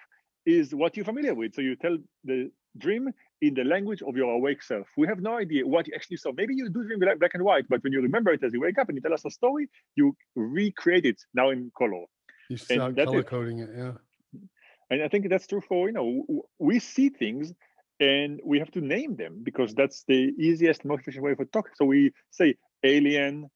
is 0.47 0.75
what 0.75 0.97
you're 0.97 1.05
familiar 1.05 1.35
with. 1.35 1.55
So 1.55 1.61
you 1.61 1.77
tell 1.77 1.99
the 2.25 2.51
dream 2.79 3.11
in 3.43 3.55
the 3.55 3.65
language 3.65 4.03
of 4.03 4.17
your 4.17 4.33
awake 4.33 4.63
self. 4.63 4.87
We 4.97 5.07
have 5.07 5.21
no 5.21 5.37
idea 5.37 5.67
what 5.67 5.87
you 5.87 5.95
actually 5.95 6.19
saw. 6.19 6.33
Maybe 6.33 6.55
you 6.55 6.69
do 6.69 6.85
dream 6.85 7.01
black 7.01 7.35
and 7.35 7.43
white, 7.43 7.69
but 7.69 7.83
when 7.83 7.93
you 7.93 8.01
remember 8.01 8.33
it 8.33 8.43
as 8.45 8.53
you 8.53 8.61
wake 8.61 8.79
up 8.79 8.89
and 8.89 8.97
you 8.97 9.03
tell 9.03 9.15
us 9.15 9.25
a 9.25 9.31
story, 9.31 9.69
you 9.97 10.17
recreate 10.37 11.07
it 11.07 11.21
now 11.35 11.51
in 11.51 11.71
color. 11.77 12.05
You 12.49 12.57
start 12.57 12.97
color 12.97 13.23
coding 13.23 13.59
it, 13.61 13.71
yeah. 13.77 13.93
And 14.91 15.03
I 15.03 15.09
think 15.09 15.29
that's 15.29 15.47
true 15.47 15.63
for, 15.69 15.87
you 15.89 15.93
know, 15.93 16.45
we 16.59 16.81
see 16.81 17.11
things 17.11 17.53
and 18.01 18.41
we 18.45 18.59
have 18.59 18.71
to 18.73 18.81
name 18.81 19.17
them 19.17 19.41
because 19.43 19.75
that's 19.75 20.05
the 20.09 20.33
easiest, 20.39 20.85
most 20.85 21.03
efficient 21.03 21.25
way 21.25 21.35
for 21.35 21.45
talk. 21.45 21.71
So 21.77 21.85
we 21.85 22.13
say 22.31 22.57
alien, 22.83 23.51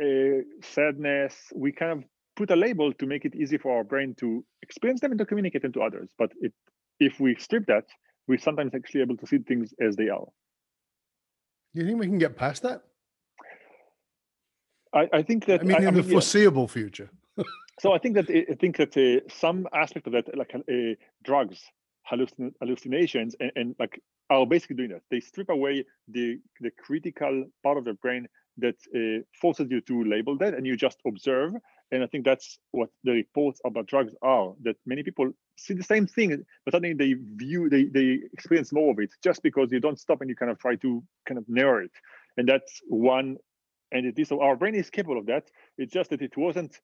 uh, 0.00 0.42
sadness, 0.62 1.34
we 1.54 1.72
kind 1.72 1.92
of 1.92 2.04
put 2.40 2.50
a 2.50 2.56
label 2.56 2.90
to 2.94 3.06
make 3.06 3.26
it 3.26 3.34
easy 3.34 3.58
for 3.58 3.76
our 3.76 3.84
brain 3.84 4.14
to 4.14 4.42
experience 4.62 5.02
them 5.02 5.12
and 5.12 5.18
to 5.18 5.26
communicate 5.26 5.60
them 5.60 5.74
to 5.74 5.82
others. 5.82 6.08
But 6.16 6.32
it, 6.40 6.54
if 6.98 7.20
we 7.20 7.34
strip 7.34 7.66
that, 7.66 7.84
we're 8.26 8.38
sometimes 8.38 8.74
actually 8.74 9.02
able 9.02 9.18
to 9.18 9.26
see 9.26 9.38
things 9.38 9.74
as 9.78 9.94
they 9.94 10.08
are. 10.08 10.26
Do 11.74 11.82
you 11.82 11.86
think 11.86 12.00
we 12.00 12.06
can 12.06 12.18
get 12.18 12.36
past 12.36 12.62
that? 12.62 12.80
I, 14.94 15.08
I 15.12 15.22
think 15.22 15.44
that 15.46 15.60
I 15.60 15.64
mean, 15.64 15.84
in 15.84 15.94
the 15.94 16.02
yeah. 16.02 16.12
foreseeable 16.12 16.68
future. 16.68 17.10
So 17.82 17.94
I 17.94 17.98
think 17.98 18.14
that 18.16 18.28
I 18.28 18.56
think 18.60 18.76
that 18.76 18.94
uh, 18.94 19.26
some 19.30 19.66
aspect 19.72 20.06
of 20.06 20.12
that, 20.12 20.26
like 20.36 20.52
uh, 20.54 20.94
drugs, 21.24 21.58
hallucin- 22.10 22.52
hallucinations, 22.60 23.34
and, 23.40 23.52
and 23.56 23.74
like 23.78 24.02
are 24.28 24.44
basically 24.44 24.76
doing 24.76 24.90
that. 24.90 25.00
They 25.10 25.20
strip 25.20 25.48
away 25.48 25.86
the 26.06 26.38
the 26.60 26.72
critical 26.72 27.46
part 27.62 27.78
of 27.78 27.86
the 27.86 27.94
brain 27.94 28.28
that 28.58 28.76
uh, 28.94 29.22
forces 29.40 29.68
you 29.70 29.80
to 29.82 30.04
label 30.04 30.36
that 30.38 30.54
and 30.54 30.66
you 30.66 30.76
just 30.76 30.98
observe. 31.06 31.54
And 31.92 32.04
i 32.04 32.06
think 32.06 32.24
that's 32.24 32.58
what 32.70 32.90
the 33.02 33.12
reports 33.12 33.60
about 33.64 33.86
drugs 33.86 34.14
are 34.22 34.52
that 34.62 34.76
many 34.86 35.02
people 35.02 35.32
see 35.56 35.74
the 35.74 35.82
same 35.82 36.06
thing 36.06 36.44
but 36.64 36.72
suddenly 36.72 36.94
they 36.94 37.14
view 37.36 37.68
they, 37.68 37.84
they 37.84 38.20
experience 38.32 38.72
more 38.72 38.92
of 38.92 38.98
it 38.98 39.10
just 39.22 39.42
because 39.42 39.70
you 39.70 39.80
don't 39.80 39.98
stop 39.98 40.20
and 40.20 40.30
you 40.30 40.36
kind 40.36 40.50
of 40.50 40.58
try 40.58 40.76
to 40.76 41.02
kind 41.26 41.38
of 41.38 41.44
narrow 41.48 41.84
it. 41.84 41.92
And 42.36 42.48
that's 42.48 42.80
one 42.88 43.36
entity. 43.92 44.24
So 44.24 44.40
our 44.40 44.56
brain 44.56 44.74
is 44.74 44.88
capable 44.90 45.18
of 45.18 45.26
that. 45.26 45.50
It's 45.78 45.92
just 45.92 46.10
that 46.10 46.22
it 46.22 46.36
wasn't 46.36 46.80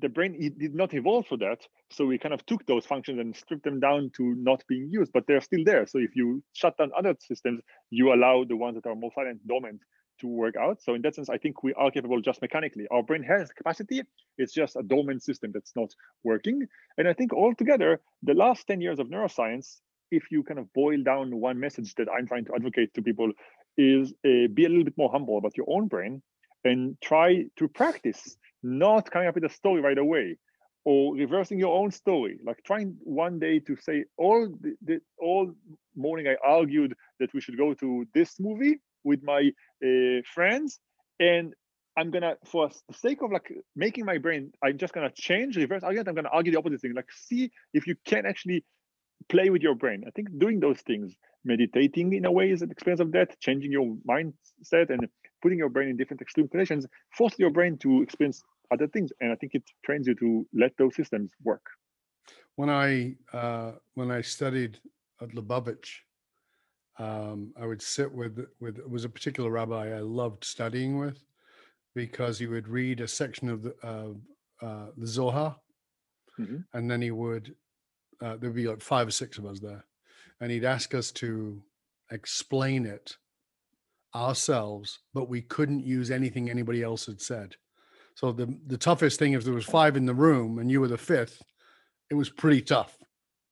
the 0.00 0.08
brain 0.08 0.36
it 0.38 0.58
did 0.58 0.74
not 0.74 0.92
evolve 0.92 1.26
for 1.26 1.36
that. 1.38 1.60
So 1.90 2.04
we 2.04 2.18
kind 2.18 2.34
of 2.34 2.44
took 2.46 2.66
those 2.66 2.84
functions 2.84 3.20
and 3.20 3.34
stripped 3.36 3.64
them 3.64 3.78
down 3.78 4.10
to 4.16 4.34
not 4.34 4.64
being 4.68 4.88
used 4.90 5.12
but 5.12 5.24
they're 5.26 5.40
still 5.40 5.64
there. 5.64 5.86
So 5.86 5.98
if 5.98 6.16
you 6.16 6.42
shut 6.52 6.76
down 6.76 6.90
other 6.96 7.14
systems 7.20 7.60
you 7.90 8.12
allow 8.12 8.44
the 8.44 8.56
ones 8.56 8.74
that 8.76 8.88
are 8.88 8.96
more 8.96 9.12
silent 9.14 9.46
dormant 9.46 9.80
to 10.24 10.28
work 10.28 10.56
out. 10.56 10.82
So 10.82 10.94
in 10.94 11.02
that 11.02 11.14
sense, 11.14 11.28
I 11.28 11.38
think 11.38 11.62
we 11.62 11.74
are 11.74 11.90
capable 11.90 12.20
just 12.20 12.40
mechanically. 12.40 12.86
Our 12.90 13.02
brain 13.02 13.22
has 13.24 13.50
capacity. 13.50 14.02
It's 14.38 14.52
just 14.52 14.76
a 14.76 14.82
dormant 14.82 15.22
system 15.22 15.52
that's 15.52 15.76
not 15.76 15.90
working. 16.24 16.66
And 16.98 17.06
I 17.06 17.12
think 17.12 17.32
altogether, 17.32 18.00
the 18.22 18.34
last 18.34 18.66
10 18.66 18.80
years 18.80 18.98
of 18.98 19.08
neuroscience, 19.08 19.80
if 20.10 20.24
you 20.30 20.42
kind 20.42 20.58
of 20.58 20.72
boil 20.72 21.02
down 21.02 21.40
one 21.40 21.60
message 21.60 21.94
that 21.96 22.08
I'm 22.10 22.26
trying 22.26 22.46
to 22.46 22.54
advocate 22.54 22.94
to 22.94 23.02
people, 23.02 23.30
is 23.76 24.12
uh, 24.24 24.48
be 24.52 24.64
a 24.64 24.68
little 24.68 24.84
bit 24.84 24.96
more 24.96 25.10
humble 25.10 25.36
about 25.38 25.56
your 25.56 25.66
own 25.68 25.88
brain 25.88 26.22
and 26.64 26.96
try 27.02 27.44
to 27.58 27.68
practice 27.68 28.36
not 28.62 29.10
coming 29.10 29.28
up 29.28 29.34
with 29.34 29.44
a 29.44 29.50
story 29.50 29.80
right 29.80 29.98
away 29.98 30.36
or 30.84 31.14
reversing 31.14 31.58
your 31.58 31.76
own 31.76 31.90
story 31.90 32.38
like 32.46 32.62
trying 32.64 32.96
one 33.02 33.38
day 33.38 33.58
to 33.58 33.76
say 33.76 34.04
all 34.16 34.48
the, 34.60 34.74
the, 34.82 35.00
all 35.18 35.52
morning 35.96 36.26
i 36.28 36.36
argued 36.46 36.94
that 37.20 37.32
we 37.34 37.40
should 37.40 37.58
go 37.58 37.74
to 37.74 38.06
this 38.14 38.38
movie 38.38 38.76
with 39.04 39.22
my 39.22 39.50
uh, 39.84 40.20
friends 40.34 40.78
and 41.20 41.54
i'm 41.96 42.10
gonna 42.10 42.34
for 42.44 42.68
the 42.88 42.94
sake 42.94 43.22
of 43.22 43.30
like 43.30 43.52
making 43.76 44.04
my 44.04 44.18
brain 44.18 44.50
i'm 44.64 44.78
just 44.78 44.92
gonna 44.92 45.12
change 45.14 45.56
reverse 45.56 45.82
argument 45.82 46.08
i'm 46.08 46.14
gonna 46.14 46.28
argue 46.32 46.52
the 46.52 46.58
opposite 46.58 46.80
thing 46.80 46.94
like 46.94 47.10
see 47.12 47.50
if 47.72 47.86
you 47.86 47.94
can 48.04 48.26
actually 48.26 48.64
play 49.28 49.50
with 49.50 49.62
your 49.62 49.74
brain. 49.74 50.04
I 50.06 50.10
think 50.10 50.28
doing 50.38 50.60
those 50.60 50.80
things 50.80 51.14
meditating 51.44 52.12
in 52.14 52.24
a 52.24 52.32
way 52.32 52.50
is 52.50 52.62
an 52.62 52.70
experience 52.70 53.00
of 53.00 53.12
that 53.12 53.38
changing 53.40 53.70
your 53.70 53.96
mindset 54.08 54.90
and 54.90 55.06
putting 55.42 55.58
your 55.58 55.68
brain 55.68 55.88
in 55.88 55.96
different 55.96 56.22
extreme 56.22 56.48
conditions 56.48 56.86
forces 57.16 57.38
your 57.38 57.50
brain 57.50 57.76
to 57.78 58.02
experience 58.02 58.42
other 58.72 58.86
things 58.88 59.12
and 59.20 59.30
i 59.30 59.34
think 59.34 59.54
it 59.54 59.62
trains 59.84 60.06
you 60.06 60.14
to 60.14 60.46
let 60.54 60.72
those 60.78 60.94
systems 60.96 61.30
work. 61.42 61.64
When 62.56 62.70
i 62.70 63.14
uh, 63.32 63.72
when 63.94 64.10
i 64.10 64.22
studied 64.22 64.78
at 65.20 65.30
lubavitch 65.30 65.88
um, 66.98 67.52
I 67.60 67.66
would 67.66 67.82
sit 67.82 68.12
with 68.12 68.46
with 68.60 68.78
it 68.78 68.88
was 68.88 69.04
a 69.04 69.08
particular 69.08 69.50
rabbi 69.50 69.96
I 69.96 70.00
loved 70.00 70.44
studying 70.44 70.98
with 70.98 71.18
because 71.94 72.38
he 72.38 72.46
would 72.46 72.68
read 72.68 73.00
a 73.00 73.08
section 73.08 73.48
of 73.48 73.62
the 73.62 73.74
uh, 73.82 74.64
uh, 74.64 74.86
the 74.96 75.06
Zohar, 75.06 75.56
mm-hmm. 76.38 76.58
and 76.72 76.90
then 76.90 77.02
he 77.02 77.10
would 77.10 77.54
uh, 78.20 78.36
there'd 78.36 78.54
be 78.54 78.68
like 78.68 78.80
five 78.80 79.08
or 79.08 79.12
six 79.12 79.38
of 79.38 79.46
us 79.46 79.60
there, 79.60 79.84
and 80.40 80.50
he'd 80.50 80.64
ask 80.64 80.94
us 80.94 81.10
to 81.12 81.60
explain 82.10 82.86
it 82.86 83.16
ourselves, 84.14 85.00
but 85.12 85.28
we 85.28 85.42
couldn't 85.42 85.84
use 85.84 86.10
anything 86.10 86.48
anybody 86.48 86.82
else 86.82 87.06
had 87.06 87.20
said. 87.20 87.56
So 88.14 88.30
the 88.30 88.56
the 88.68 88.78
toughest 88.78 89.18
thing 89.18 89.32
if 89.32 89.42
there 89.42 89.54
was 89.54 89.64
five 89.64 89.96
in 89.96 90.06
the 90.06 90.14
room 90.14 90.60
and 90.60 90.70
you 90.70 90.80
were 90.80 90.88
the 90.88 90.96
fifth, 90.96 91.42
it 92.10 92.14
was 92.14 92.30
pretty 92.30 92.62
tough 92.62 92.96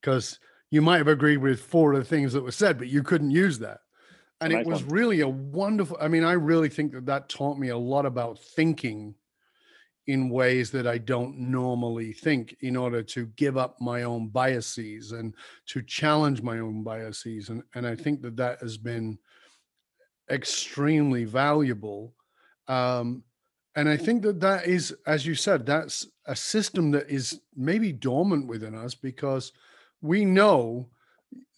because 0.01 0.39
you 0.73 0.81
might 0.81 0.97
have 0.97 1.09
agreed 1.09 1.37
with 1.37 1.61
four 1.61 1.93
of 1.93 1.99
the 1.99 2.05
things 2.05 2.33
that 2.33 2.43
were 2.43 2.51
said, 2.51 2.79
but 2.79 2.89
you 2.89 3.03
couldn't 3.03 3.31
use 3.31 3.59
that. 3.59 3.81
And 4.41 4.55
nice 4.55 4.63
it 4.63 4.67
was 4.67 4.83
one. 4.83 4.95
really 4.95 5.21
a 5.21 5.29
wonderful. 5.29 5.99
I 6.01 6.09
mean, 6.09 6.25
I 6.25 6.33
really 6.33 6.71
think 6.71 6.93
that 6.93 7.05
that 7.07 7.29
taught 7.29 7.59
me 7.59 7.69
a 7.69 7.77
lot 7.77 8.07
about 8.07 8.39
thinking 8.39 9.15
in 10.07 10.31
ways 10.31 10.71
that 10.71 10.87
I 10.87 10.97
don't 10.97 11.39
normally 11.39 12.15
think 12.15 12.57
in 12.63 12.75
order 12.75 13.03
to 13.03 13.27
give 13.37 13.59
up 13.59 13.77
my 13.83 14.05
own 14.05 14.29
biases 14.29 15.13
and 15.13 15.35
to 15.67 15.83
challenge 15.83 16.41
my 16.41 16.59
own 16.59 16.83
biases. 16.83 17.51
And, 17.51 17.63
and 17.75 17.87
I 17.87 17.95
think 17.95 18.23
that 18.23 18.37
that 18.37 18.61
has 18.61 18.79
been 18.79 19.19
extremely 20.31 21.25
valuable. 21.25 22.15
Um, 22.67 23.25
and 23.77 23.91
I 23.91 23.99
think 23.99 24.23
that 24.23 24.41
that 24.41 24.67
is, 24.67 24.97
as 25.07 25.27
you 25.27 25.35
said, 25.35 25.67
that's 25.67 26.07
a 26.25 26.35
system 26.35 26.91
that 26.93 27.11
is 27.11 27.41
maybe 27.55 27.93
dormant 27.93 28.47
within 28.47 28.75
us 28.75 28.95
because 28.95 29.53
we 30.03 30.25
know 30.25 30.89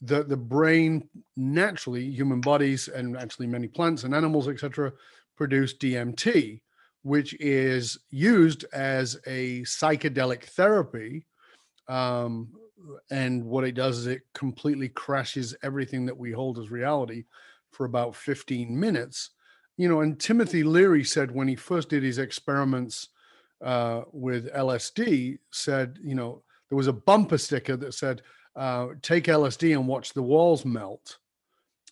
that 0.03 0.29
the 0.29 0.37
brain 0.37 1.09
naturally, 1.37 2.09
human 2.11 2.41
bodies 2.41 2.89
and 2.89 3.17
actually 3.17 3.47
many 3.47 3.67
plants 3.67 4.05
and 4.05 4.15
animals, 4.15 4.49
etc., 4.49 4.93
produce 5.37 5.75
DMT, 5.75 6.61
which 7.03 7.35
is 7.41 7.99
used 8.11 8.65
as 8.73 9.19
a 9.27 9.63
psychedelic 9.63 10.45
therapy. 10.45 11.27
Um, 11.89 12.49
and 13.11 13.45
what 13.45 13.65
it 13.65 13.75
does 13.75 13.99
is 13.99 14.07
it 14.07 14.23
completely 14.35 14.91
crashes 14.91 15.57
everything 15.63 16.05
that 16.07 16.17
we 16.17 16.31
hold 16.33 16.59
as 16.59 16.71
reality 16.71 17.25
for 17.71 17.87
about 17.87 18.15
15 18.15 18.79
minutes. 18.79 19.31
You 19.77 19.89
know, 19.89 20.03
and 20.03 20.21
Timothy 20.21 20.63
Leary 20.63 21.03
said 21.03 21.31
when 21.31 21.49
he 21.49 21.57
first 21.57 21.89
did 21.89 22.03
his 22.03 22.19
experiments 22.19 23.09
uh, 23.65 24.03
with 24.13 24.53
LSD, 24.53 25.39
said, 25.51 25.99
you 26.03 26.15
know, 26.15 26.43
there 26.75 26.77
was 26.77 26.89
a 26.89 26.93
bumper 26.93 27.39
sticker 27.39 27.77
that 27.77 27.95
said, 27.95 28.21
uh, 28.57 28.89
take 29.01 29.27
LSD 29.27 29.77
and 29.77 29.87
watch 29.87 30.13
the 30.13 30.25
walls 30.25 30.65
melt. 30.65 31.19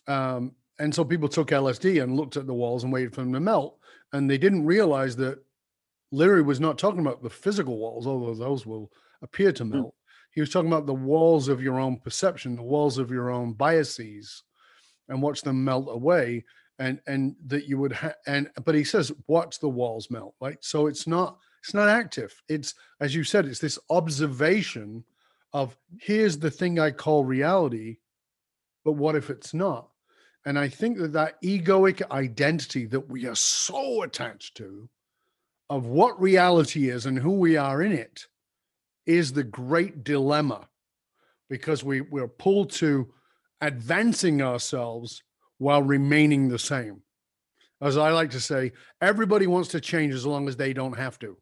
Um, 0.09 0.55
and 0.77 0.93
so 0.93 1.05
people 1.05 1.29
took 1.29 1.51
LSD 1.51 2.03
and 2.03 2.17
looked 2.17 2.35
at 2.35 2.47
the 2.47 2.53
walls 2.53 2.83
and 2.83 2.91
waited 2.91 3.15
for 3.15 3.21
them 3.21 3.31
to 3.31 3.39
melt. 3.39 3.79
And 4.11 4.29
they 4.29 4.37
didn't 4.37 4.65
realize 4.65 5.15
that 5.15 5.39
Leary 6.11 6.41
was 6.41 6.59
not 6.59 6.77
talking 6.77 6.99
about 6.99 7.23
the 7.23 7.29
physical 7.29 7.77
walls, 7.77 8.05
although 8.05 8.33
those 8.33 8.65
will 8.65 8.91
appear 9.21 9.53
to 9.53 9.63
hmm. 9.63 9.69
melt. 9.69 9.87
Mm. 9.87 10.31
He 10.33 10.41
was 10.41 10.49
talking 10.49 10.67
about 10.67 10.85
the 10.85 10.93
walls 10.93 11.47
of 11.47 11.63
your 11.63 11.79
own 11.79 11.95
perception, 11.99 12.57
the 12.57 12.61
walls 12.61 12.97
of 12.97 13.09
your 13.09 13.31
own 13.31 13.53
biases, 13.53 14.43
and 15.07 15.21
watch 15.21 15.43
them 15.43 15.63
melt 15.63 15.87
away. 15.89 16.43
And 16.77 16.99
and 17.07 17.37
that 17.45 17.69
you 17.69 17.77
would 17.77 17.93
have 17.93 18.15
and 18.27 18.49
but 18.65 18.75
he 18.75 18.83
says 18.83 19.13
watch 19.27 19.59
the 19.59 19.69
walls 19.69 20.11
melt, 20.11 20.35
right? 20.41 20.57
So 20.59 20.87
it's 20.87 21.07
not 21.07 21.37
it's 21.63 21.73
not 21.73 21.87
active. 21.87 22.41
It's 22.49 22.73
as 22.99 23.15
you 23.15 23.23
said, 23.23 23.45
it's 23.45 23.59
this 23.59 23.79
observation 23.89 25.05
of 25.53 25.77
here's 25.99 26.37
the 26.37 26.51
thing 26.51 26.77
I 26.77 26.91
call 26.91 27.23
reality, 27.23 27.97
but 28.83 28.93
what 28.93 29.15
if 29.15 29.29
it's 29.29 29.53
not? 29.53 29.87
And 30.45 30.59
I 30.59 30.67
think 30.67 30.97
that 30.97 31.13
that 31.13 31.41
egoic 31.41 32.09
identity 32.11 32.85
that 32.87 33.09
we 33.09 33.27
are 33.27 33.35
so 33.35 34.03
attached 34.03 34.57
to 34.57 34.89
of 35.69 35.85
what 35.85 36.21
reality 36.21 36.89
is 36.89 37.05
and 37.05 37.17
who 37.17 37.31
we 37.31 37.55
are 37.55 37.81
in 37.81 37.93
it 37.93 38.27
is 39.05 39.31
the 39.31 39.43
great 39.43 40.03
dilemma 40.03 40.67
because 41.49 41.81
we, 41.81 42.01
we're 42.01 42.27
pulled 42.27 42.71
to 42.71 43.07
advancing 43.61 44.41
ourselves 44.41 45.23
while 45.59 45.81
remaining 45.81 46.49
the 46.49 46.59
same. 46.59 47.01
As 47.81 47.97
I 47.97 48.11
like 48.11 48.31
to 48.31 48.41
say, 48.41 48.73
everybody 49.01 49.47
wants 49.47 49.69
to 49.69 49.79
change 49.79 50.13
as 50.13 50.25
long 50.25 50.49
as 50.49 50.57
they 50.57 50.73
don't 50.73 50.97
have 50.97 51.17
to. 51.19 51.37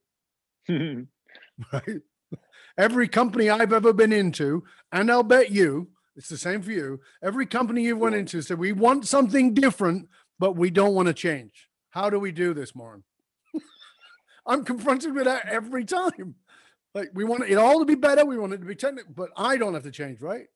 right? 0.69 2.02
Every 2.78 3.08
company 3.08 3.50
I've 3.50 3.74
ever 3.74 3.93
been 3.93 4.13
into, 4.13 4.63
and 4.91 5.12
I'll 5.12 5.24
bet 5.24 5.52
you 5.52 5.89
it's 6.15 6.30
the 6.30 6.38
same 6.38 6.62
for 6.62 6.71
you. 6.71 7.00
Every 7.24 7.45
company 7.45 7.84
you 7.84 7.95
went 7.97 8.15
into 8.15 8.41
said 8.41 8.60
we 8.60 8.74
want 8.74 9.08
something 9.08 9.54
different, 9.54 10.10
but 10.39 10.56
we 10.56 10.69
don't 10.69 10.93
want 10.93 11.08
to 11.08 11.13
change. 11.13 11.69
How 11.91 12.10
do 12.10 12.19
we 12.19 12.32
do 12.32 12.54
this, 12.54 12.76
Moran? 12.76 13.04
I'm 14.45 14.65
confronted 14.65 15.13
with 15.13 15.26
that 15.26 15.47
every 15.47 15.86
time. 15.86 16.36
Like 16.93 17.12
we 17.13 17.24
want 17.24 17.50
it 17.50 17.58
all 17.58 17.80
to 17.80 17.86
be 17.86 17.95
better, 17.95 18.26
we 18.26 18.38
want 18.38 18.54
it 18.54 18.58
to 18.60 18.65
be 18.65 18.76
technical, 18.76 19.13
but 19.13 19.30
I 19.38 19.58
don't 19.58 19.74
have 19.74 19.84
to 19.84 19.91
change, 19.91 20.21
right? 20.21 20.47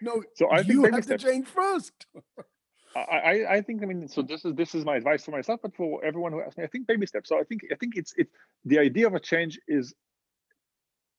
No, 0.00 0.22
so 0.34 0.50
I 0.50 0.58
think 0.58 0.70
you 0.70 0.84
have 0.84 1.06
to 1.06 1.18
change 1.18 1.46
first. 1.46 2.06
I, 2.94 3.44
I 3.48 3.60
think 3.62 3.82
I 3.82 3.86
mean 3.86 4.08
so 4.08 4.22
this 4.22 4.44
is 4.44 4.54
this 4.54 4.74
is 4.74 4.84
my 4.84 4.96
advice 4.96 5.24
for 5.24 5.30
myself, 5.30 5.60
but 5.62 5.74
for 5.74 6.04
everyone 6.04 6.32
who 6.32 6.42
asks 6.42 6.56
me, 6.56 6.64
I 6.64 6.66
think 6.66 6.86
baby 6.86 7.06
steps. 7.06 7.28
So 7.28 7.38
I 7.38 7.44
think 7.44 7.62
I 7.72 7.76
think 7.76 7.96
it's 7.96 8.12
it's 8.16 8.32
the 8.64 8.78
idea 8.78 9.06
of 9.06 9.14
a 9.14 9.20
change 9.20 9.58
is 9.66 9.94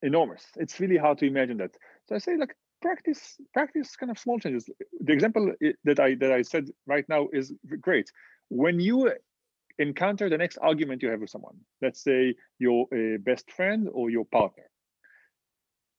enormous. 0.01 0.43
It's 0.57 0.79
really 0.79 0.97
hard 0.97 1.17
to 1.19 1.25
imagine 1.25 1.57
that. 1.57 1.71
So 2.07 2.15
I 2.15 2.19
say 2.19 2.37
like 2.37 2.55
practice 2.81 3.37
practice 3.53 3.95
kind 3.95 4.11
of 4.11 4.19
small 4.19 4.39
changes. 4.39 4.69
The 5.01 5.13
example 5.13 5.53
that 5.83 5.99
I 5.99 6.15
that 6.15 6.31
I 6.31 6.41
said 6.43 6.69
right 6.85 7.07
now 7.09 7.29
is 7.33 7.53
great. 7.81 8.11
When 8.49 8.79
you 8.79 9.11
encounter 9.79 10.29
the 10.29 10.37
next 10.37 10.57
argument 10.57 11.01
you 11.01 11.09
have 11.09 11.21
with 11.21 11.29
someone, 11.29 11.57
let's 11.81 12.03
say 12.03 12.35
your 12.59 12.87
uh, 12.93 13.17
best 13.19 13.51
friend 13.51 13.89
or 13.91 14.09
your 14.09 14.25
partner, 14.25 14.69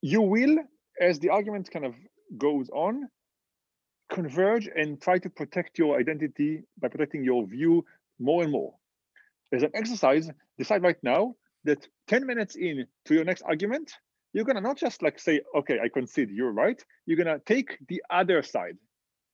you 0.01 0.21
will, 0.21 0.57
as 1.01 1.19
the 1.19 1.29
argument 1.29 1.69
kind 1.69 1.85
of 1.85 1.95
goes 2.37 2.69
on, 2.69 3.09
converge 4.15 4.67
and 4.67 5.01
try 5.01 5.17
to 5.19 5.29
protect 5.29 5.77
your 5.77 5.99
identity 5.99 6.63
by 6.81 6.87
protecting 6.87 7.23
your 7.23 7.45
view 7.45 7.85
more 8.19 8.43
and 8.43 8.51
more. 8.51 8.73
As 9.53 9.63
an 9.63 9.71
exercise, 9.73 10.29
decide 10.57 10.81
right 10.81 11.01
now 11.03 11.35
that 11.65 11.87
10 12.07 12.25
minutes 12.25 12.55
in 12.55 12.85
to 13.05 13.13
your 13.13 13.25
next 13.25 13.43
argument, 13.43 13.91
you're 14.33 14.45
gonna 14.45 14.61
not 14.61 14.77
just 14.77 15.01
like 15.01 15.19
say, 15.19 15.41
okay, 15.55 15.77
I 15.83 15.89
concede, 15.89 16.29
you're 16.29 16.51
right. 16.51 16.83
You're 17.05 17.17
gonna 17.17 17.39
take 17.45 17.77
the 17.87 18.01
other 18.09 18.41
side 18.43 18.77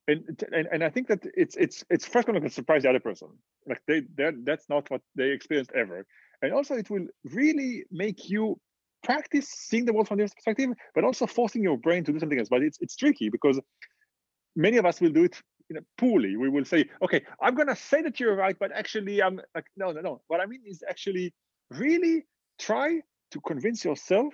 and, 0.07 0.43
and 0.51 0.67
and 0.71 0.83
I 0.83 0.89
think 0.89 1.07
that 1.07 1.19
it's 1.35 1.55
it's 1.55 1.83
it's 1.89 2.05
first 2.05 2.27
going 2.27 2.41
to 2.41 2.49
surprise 2.49 2.83
the 2.83 2.89
other 2.89 2.99
person. 2.99 3.29
Like 3.67 3.81
they 3.87 4.01
that's 4.43 4.67
not 4.69 4.89
what 4.89 5.01
they 5.15 5.29
experienced 5.29 5.71
ever, 5.75 6.05
and 6.41 6.53
also 6.53 6.75
it 6.75 6.89
will 6.89 7.07
really 7.25 7.85
make 7.91 8.29
you 8.29 8.59
practice 9.03 9.47
seeing 9.49 9.85
the 9.85 9.93
world 9.93 10.07
from 10.07 10.19
this 10.19 10.33
perspective, 10.33 10.69
but 10.93 11.03
also 11.03 11.25
forcing 11.27 11.63
your 11.63 11.77
brain 11.77 12.03
to 12.03 12.11
do 12.11 12.19
something 12.19 12.39
else. 12.39 12.49
But 12.49 12.63
it's 12.63 12.77
it's 12.81 12.95
tricky 12.95 13.29
because 13.29 13.59
many 14.55 14.77
of 14.77 14.85
us 14.85 15.01
will 15.01 15.11
do 15.11 15.23
it 15.23 15.41
you 15.69 15.75
know, 15.75 15.81
poorly. 15.97 16.35
We 16.35 16.49
will 16.49 16.65
say, 16.65 16.89
okay, 17.01 17.23
I'm 17.41 17.55
gonna 17.55 17.75
say 17.75 18.01
that 18.01 18.19
you're 18.19 18.35
right, 18.35 18.57
but 18.59 18.71
actually 18.73 19.21
I'm 19.21 19.39
like, 19.55 19.65
no, 19.77 19.91
no, 19.91 20.01
no. 20.01 20.21
What 20.27 20.41
I 20.41 20.45
mean 20.45 20.61
is 20.65 20.83
actually 20.89 21.33
really 21.69 22.25
try 22.59 23.01
to 23.31 23.41
convince 23.41 23.85
yourself 23.85 24.33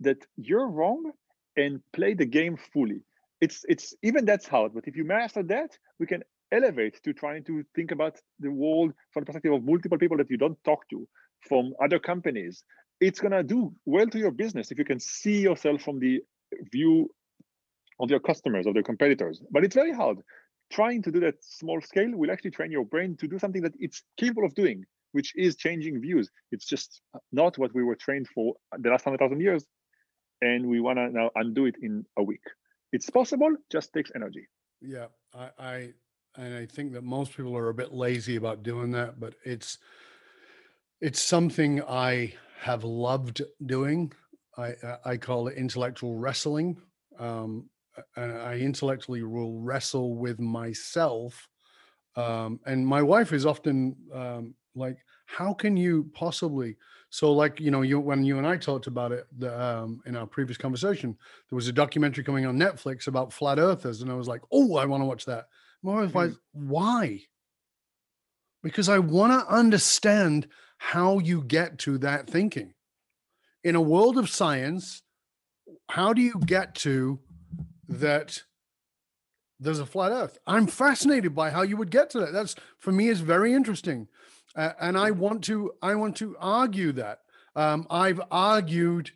that 0.00 0.24
you're 0.36 0.68
wrong 0.68 1.12
and 1.56 1.80
play 1.92 2.14
the 2.14 2.24
game 2.24 2.56
fully 2.72 3.02
it's 3.40 3.64
it's 3.68 3.94
even 4.02 4.24
that's 4.24 4.46
hard 4.46 4.72
but 4.74 4.86
if 4.86 4.96
you 4.96 5.04
master 5.04 5.42
that 5.42 5.76
we 5.98 6.06
can 6.06 6.22
elevate 6.52 7.00
to 7.02 7.12
trying 7.12 7.44
to 7.44 7.62
think 7.74 7.90
about 7.90 8.18
the 8.40 8.50
world 8.50 8.92
from 9.12 9.22
the 9.22 9.26
perspective 9.26 9.52
of 9.52 9.64
multiple 9.64 9.98
people 9.98 10.16
that 10.16 10.30
you 10.30 10.36
don't 10.36 10.62
talk 10.64 10.88
to 10.88 11.06
from 11.48 11.72
other 11.82 11.98
companies 11.98 12.62
it's 13.00 13.20
going 13.20 13.32
to 13.32 13.42
do 13.42 13.72
well 13.86 14.06
to 14.06 14.18
your 14.18 14.30
business 14.30 14.70
if 14.70 14.78
you 14.78 14.84
can 14.84 15.00
see 15.00 15.40
yourself 15.40 15.80
from 15.80 15.98
the 15.98 16.20
view 16.72 17.08
of 18.00 18.10
your 18.10 18.20
customers 18.20 18.66
of 18.66 18.74
their 18.74 18.82
competitors. 18.82 19.42
But 19.50 19.64
it's 19.64 19.74
very 19.74 19.92
hard. 19.92 20.18
Trying 20.72 21.02
to 21.02 21.10
do 21.10 21.20
that 21.20 21.36
small 21.40 21.80
scale 21.80 22.10
will 22.14 22.30
actually 22.30 22.52
train 22.52 22.70
your 22.70 22.84
brain 22.84 23.16
to 23.18 23.28
do 23.28 23.38
something 23.38 23.62
that 23.62 23.74
it's 23.78 24.02
capable 24.16 24.44
of 24.44 24.54
doing 24.54 24.84
which 25.12 25.32
is 25.36 25.56
changing 25.56 26.00
views. 26.00 26.30
It's 26.52 26.66
just 26.66 27.00
not 27.32 27.58
what 27.58 27.74
we 27.74 27.82
were 27.82 27.96
trained 27.96 28.28
for 28.34 28.54
the 28.78 28.90
last 28.90 29.06
100000 29.06 29.40
years 29.40 29.64
and 30.40 30.66
we 30.66 30.80
want 30.80 30.98
to 30.98 31.10
now 31.10 31.30
undo 31.34 31.66
it 31.66 31.76
in 31.82 32.04
a 32.16 32.22
week. 32.22 32.42
It's 32.92 33.10
possible 33.10 33.54
just 33.70 33.92
takes 33.92 34.10
energy. 34.14 34.46
Yeah 34.80 35.06
I, 35.34 35.50
I 35.58 35.92
and 36.36 36.54
i 36.54 36.64
think 36.64 36.92
that 36.92 37.02
most 37.02 37.36
people 37.36 37.56
are 37.56 37.70
a 37.70 37.74
bit 37.74 37.92
lazy 37.92 38.36
about 38.36 38.62
doing 38.62 38.92
that 38.92 39.18
but 39.18 39.34
it's 39.44 39.78
it's 41.00 41.20
something 41.20 41.82
i 41.82 42.32
have 42.60 42.84
loved 42.84 43.42
doing. 43.66 44.12
I 44.56 44.74
i 45.04 45.16
call 45.16 45.48
it 45.48 45.56
intellectual 45.56 46.16
wrestling. 46.16 46.76
Um 47.18 47.69
i 48.16 48.54
intellectually 48.54 49.22
will 49.22 49.60
wrestle 49.60 50.16
with 50.16 50.38
myself 50.40 51.48
um 52.16 52.60
and 52.66 52.86
my 52.86 53.02
wife 53.02 53.32
is 53.32 53.46
often 53.46 53.94
um 54.12 54.54
like 54.74 54.98
how 55.26 55.52
can 55.52 55.76
you 55.76 56.10
possibly 56.14 56.76
so, 57.10 57.32
like 57.32 57.58
you 57.58 57.72
know, 57.72 57.82
you 57.82 57.98
when 57.98 58.24
you 58.24 58.38
and 58.38 58.46
I 58.46 58.56
talked 58.56 58.86
about 58.86 59.10
it 59.10 59.26
the, 59.36 59.60
um, 59.60 60.00
in 60.06 60.14
our 60.14 60.26
previous 60.26 60.56
conversation, 60.56 61.16
there 61.50 61.56
was 61.56 61.66
a 61.66 61.72
documentary 61.72 62.22
coming 62.22 62.46
on 62.46 62.56
Netflix 62.56 63.08
about 63.08 63.32
flat 63.32 63.58
earthers, 63.58 64.00
and 64.00 64.10
I 64.10 64.14
was 64.14 64.28
like, 64.28 64.42
oh, 64.52 64.76
I 64.76 64.86
want 64.86 65.02
to 65.02 65.06
watch 65.06 65.24
that. 65.24 65.46
More 65.82 66.06
mm. 66.06 66.14
like, 66.14 66.32
why? 66.52 67.22
Because 68.62 68.88
I 68.88 69.00
want 69.00 69.32
to 69.32 69.52
understand 69.52 70.46
how 70.78 71.18
you 71.18 71.42
get 71.42 71.78
to 71.80 71.98
that 71.98 72.30
thinking. 72.30 72.74
In 73.64 73.74
a 73.74 73.80
world 73.80 74.16
of 74.16 74.30
science, 74.30 75.02
how 75.88 76.12
do 76.12 76.22
you 76.22 76.40
get 76.46 76.76
to 76.76 77.18
that? 77.90 78.42
There's 79.62 79.78
a 79.78 79.84
flat 79.84 80.10
Earth. 80.10 80.38
I'm 80.46 80.66
fascinated 80.66 81.34
by 81.34 81.50
how 81.50 81.60
you 81.62 81.76
would 81.76 81.90
get 81.90 82.08
to 82.10 82.20
that. 82.20 82.32
That's 82.32 82.54
for 82.78 82.92
me 82.92 83.08
is 83.08 83.20
very 83.20 83.52
interesting 83.52 84.08
uh, 84.56 84.72
and 84.80 84.98
I 84.98 85.10
want 85.10 85.44
to 85.44 85.72
I 85.82 85.94
want 85.94 86.16
to 86.16 86.36
argue 86.40 86.92
that. 86.92 87.20
Um, 87.54 87.86
I've 87.90 88.20
argued. 88.30 89.12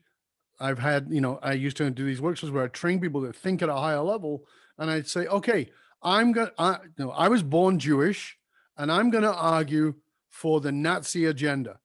I've 0.61 0.79
had 0.79 1.09
you 1.11 1.21
know 1.21 1.39
I 1.43 1.53
used 1.53 1.77
to 1.79 1.91
do 1.91 2.05
these 2.05 2.21
workshops 2.21 2.53
where 2.53 2.65
I 2.65 2.69
train 2.69 3.01
people 3.01 3.21
that 3.23 3.37
think 3.37 3.63
at 3.63 3.69
a 3.69 3.75
higher 3.75 4.01
level, 4.01 4.45
and 4.79 4.91
I'd 4.91 5.09
say, 5.09 5.27
okay, 5.27 5.71
I'm 6.03 6.33
gonna. 6.33 6.53
I, 6.59 6.79
you 6.97 7.05
know, 7.05 7.11
I 7.11 7.29
was 7.29 7.43
born 7.43 7.79
Jewish, 7.79 8.39
and 8.77 8.91
I'm 8.93 9.11
going 9.11 9.25
to 9.25 9.35
argue 9.35 9.95
for 10.29 10.61
the 10.61 10.73
Nazi 10.73 11.27
agenda. 11.27 11.79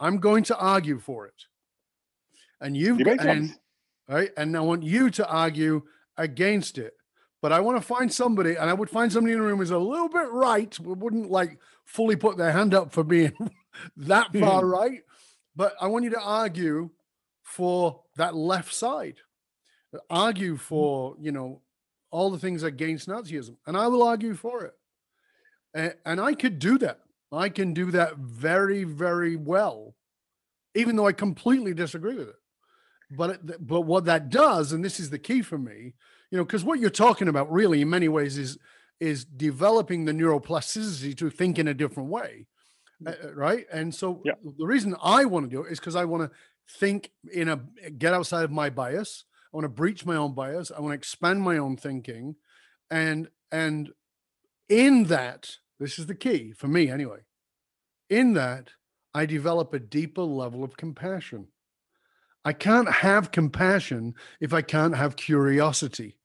I'm 0.00 0.18
going 0.18 0.44
to 0.44 0.58
argue 0.58 0.98
for 0.98 1.26
it, 1.26 1.44
and 2.60 2.76
you've 2.76 3.00
and, 3.00 3.54
right, 4.08 4.30
and 4.36 4.56
I 4.56 4.60
want 4.60 4.82
you 4.82 5.10
to 5.10 5.28
argue 5.28 5.82
against 6.16 6.78
it 6.78 6.94
but 7.42 7.52
I 7.52 7.58
want 7.58 7.76
to 7.76 7.82
find 7.82 8.10
somebody, 8.10 8.54
and 8.54 8.70
I 8.70 8.72
would 8.72 8.88
find 8.88 9.12
somebody 9.12 9.32
in 9.32 9.40
the 9.40 9.44
room 9.44 9.58
who's 9.58 9.72
a 9.72 9.78
little 9.78 10.08
bit 10.08 10.30
right, 10.30 10.78
wouldn't 10.78 11.28
like 11.28 11.58
fully 11.84 12.14
put 12.14 12.36
their 12.36 12.52
hand 12.52 12.72
up 12.72 12.92
for 12.92 13.02
being 13.02 13.32
that 13.96 14.28
hmm. 14.28 14.40
far 14.40 14.64
right. 14.64 15.00
But 15.54 15.74
I 15.80 15.88
want 15.88 16.04
you 16.04 16.10
to 16.10 16.20
argue 16.20 16.90
for 17.42 18.02
that 18.16 18.36
left 18.36 18.72
side, 18.72 19.16
argue 20.08 20.52
hmm. 20.52 20.58
for, 20.58 21.16
you 21.20 21.32
know, 21.32 21.60
all 22.12 22.30
the 22.30 22.38
things 22.38 22.62
against 22.62 23.08
Nazism, 23.08 23.56
and 23.66 23.76
I 23.76 23.88
will 23.88 24.04
argue 24.04 24.34
for 24.34 24.64
it. 24.64 24.74
And, 25.74 25.94
and 26.06 26.20
I 26.20 26.34
could 26.34 26.60
do 26.60 26.78
that. 26.78 27.00
I 27.32 27.48
can 27.48 27.74
do 27.74 27.90
that 27.90 28.18
very, 28.18 28.84
very 28.84 29.34
well, 29.34 29.96
even 30.74 30.94
though 30.94 31.08
I 31.08 31.12
completely 31.12 31.74
disagree 31.74 32.14
with 32.14 32.28
it. 32.28 32.41
But 33.14 33.66
but 33.66 33.82
what 33.82 34.04
that 34.06 34.30
does, 34.30 34.72
and 34.72 34.84
this 34.84 34.98
is 34.98 35.10
the 35.10 35.18
key 35.18 35.42
for 35.42 35.58
me, 35.58 35.94
you 36.30 36.38
know, 36.38 36.44
because 36.44 36.64
what 36.64 36.80
you're 36.80 36.90
talking 36.90 37.28
about 37.28 37.52
really 37.52 37.82
in 37.82 37.90
many 37.90 38.08
ways 38.08 38.38
is 38.38 38.58
is 39.00 39.24
developing 39.24 40.04
the 40.04 40.12
neuroplasticity 40.12 41.16
to 41.16 41.28
think 41.28 41.58
in 41.58 41.68
a 41.68 41.74
different 41.74 42.08
way. 42.08 42.46
Uh, 43.04 43.12
right. 43.34 43.66
And 43.72 43.94
so 43.94 44.22
yeah. 44.24 44.34
the 44.44 44.66
reason 44.66 44.94
I 45.02 45.24
want 45.24 45.44
to 45.44 45.50
do 45.50 45.64
it 45.64 45.72
is 45.72 45.80
because 45.80 45.96
I 45.96 46.04
want 46.04 46.30
to 46.30 46.36
think 46.78 47.10
in 47.32 47.48
a 47.48 47.56
get 47.98 48.14
outside 48.14 48.44
of 48.44 48.50
my 48.50 48.70
bias. 48.70 49.24
I 49.52 49.56
want 49.56 49.64
to 49.64 49.68
breach 49.68 50.06
my 50.06 50.16
own 50.16 50.34
bias. 50.34 50.70
I 50.70 50.80
want 50.80 50.92
to 50.92 50.96
expand 50.96 51.42
my 51.42 51.58
own 51.58 51.76
thinking. 51.76 52.36
And 52.90 53.28
and 53.50 53.90
in 54.68 55.04
that, 55.04 55.56
this 55.78 55.98
is 55.98 56.06
the 56.06 56.14
key 56.14 56.52
for 56.52 56.68
me 56.68 56.88
anyway. 56.88 57.18
In 58.08 58.34
that, 58.34 58.70
I 59.14 59.26
develop 59.26 59.74
a 59.74 59.78
deeper 59.78 60.22
level 60.22 60.64
of 60.64 60.76
compassion. 60.76 61.48
I 62.44 62.52
can't 62.52 62.90
have 62.90 63.30
compassion 63.30 64.14
if 64.40 64.52
I 64.52 64.62
can't 64.62 64.96
have 64.96 65.16
curiosity 65.16 66.18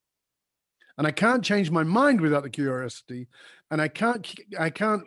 and 0.97 1.05
I 1.05 1.11
can't 1.11 1.43
change 1.43 1.69
my 1.69 1.83
mind 1.83 2.21
without 2.21 2.43
the 2.43 2.49
curiosity, 2.49 3.27
and 3.69 3.81
I 3.81 3.87
can't 3.87 4.27
I 4.59 4.69
can't 4.69 5.03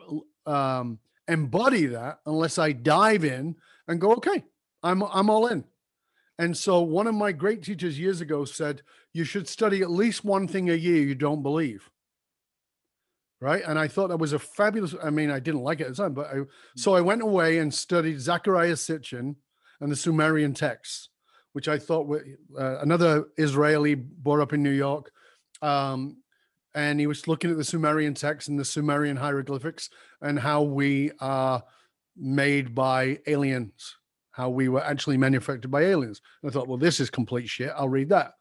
um, 0.46 0.98
embody 1.28 1.86
that 1.86 2.20
unless 2.26 2.58
I 2.58 2.72
dive 2.72 3.24
in 3.24 3.56
and 3.88 4.00
go, 4.00 4.12
okay, 4.14 4.44
I'm 4.82 5.02
I'm 5.02 5.28
all 5.28 5.48
in. 5.48 5.64
And 6.38 6.56
so 6.56 6.80
one 6.80 7.06
of 7.06 7.14
my 7.14 7.32
great 7.32 7.62
teachers 7.62 7.98
years 7.98 8.22
ago 8.22 8.46
said, 8.46 8.82
you 9.12 9.24
should 9.24 9.46
study 9.46 9.82
at 9.82 9.90
least 9.90 10.24
one 10.24 10.48
thing 10.48 10.70
a 10.70 10.74
year 10.74 11.02
you 11.02 11.14
don't 11.14 11.42
believe. 11.42 11.90
Right. 13.42 13.62
And 13.66 13.78
I 13.78 13.88
thought 13.88 14.08
that 14.08 14.18
was 14.18 14.32
a 14.32 14.38
fabulous, 14.38 14.94
I 15.02 15.11
mean, 15.11 15.30
I 15.30 15.38
didn't 15.38 15.62
like 15.62 15.80
it 15.80 15.86
at 15.86 15.96
the 15.96 16.02
time, 16.02 16.14
but 16.14 16.26
I, 16.26 16.40
so 16.76 16.94
I 16.94 17.00
went 17.00 17.22
away 17.22 17.58
and 17.58 17.72
studied 17.72 18.16
Zecharia 18.16 18.72
Sitchin 18.72 19.36
and 19.80 19.90
the 19.90 19.96
Sumerian 19.96 20.54
texts, 20.54 21.08
which 21.52 21.68
I 21.68 21.78
thought 21.78 22.06
were 22.06 22.24
uh, 22.58 22.78
another 22.80 23.26
Israeli 23.36 23.94
brought 23.94 24.40
up 24.40 24.52
in 24.52 24.62
New 24.62 24.70
York 24.70 25.10
um, 25.62 26.16
and 26.74 27.00
he 27.00 27.06
was 27.06 27.26
looking 27.26 27.50
at 27.50 27.56
the 27.56 27.64
Sumerian 27.64 28.14
texts 28.14 28.48
and 28.48 28.58
the 28.58 28.64
Sumerian 28.64 29.16
hieroglyphics 29.16 29.90
and 30.20 30.38
how 30.38 30.62
we 30.62 31.10
are 31.20 31.62
made 32.16 32.74
by 32.74 33.18
aliens, 33.26 33.96
how 34.30 34.50
we 34.50 34.68
were 34.68 34.82
actually 34.82 35.16
manufactured 35.16 35.70
by 35.70 35.82
aliens. 35.82 36.20
And 36.42 36.50
I 36.50 36.52
thought, 36.52 36.68
well, 36.68 36.78
this 36.78 37.00
is 37.00 37.10
complete 37.10 37.48
shit. 37.48 37.72
I'll 37.74 37.88
read 37.88 38.10
that. 38.10 38.34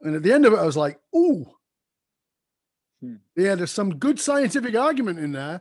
And 0.00 0.16
at 0.16 0.22
the 0.22 0.32
end 0.32 0.46
of 0.46 0.52
it, 0.52 0.58
I 0.58 0.64
was 0.64 0.76
like, 0.76 0.98
ooh, 1.14 1.44
hmm. 3.00 3.16
yeah, 3.36 3.54
there's 3.54 3.70
some 3.70 3.98
good 3.98 4.18
scientific 4.18 4.74
argument 4.74 5.18
in 5.18 5.32
there, 5.32 5.60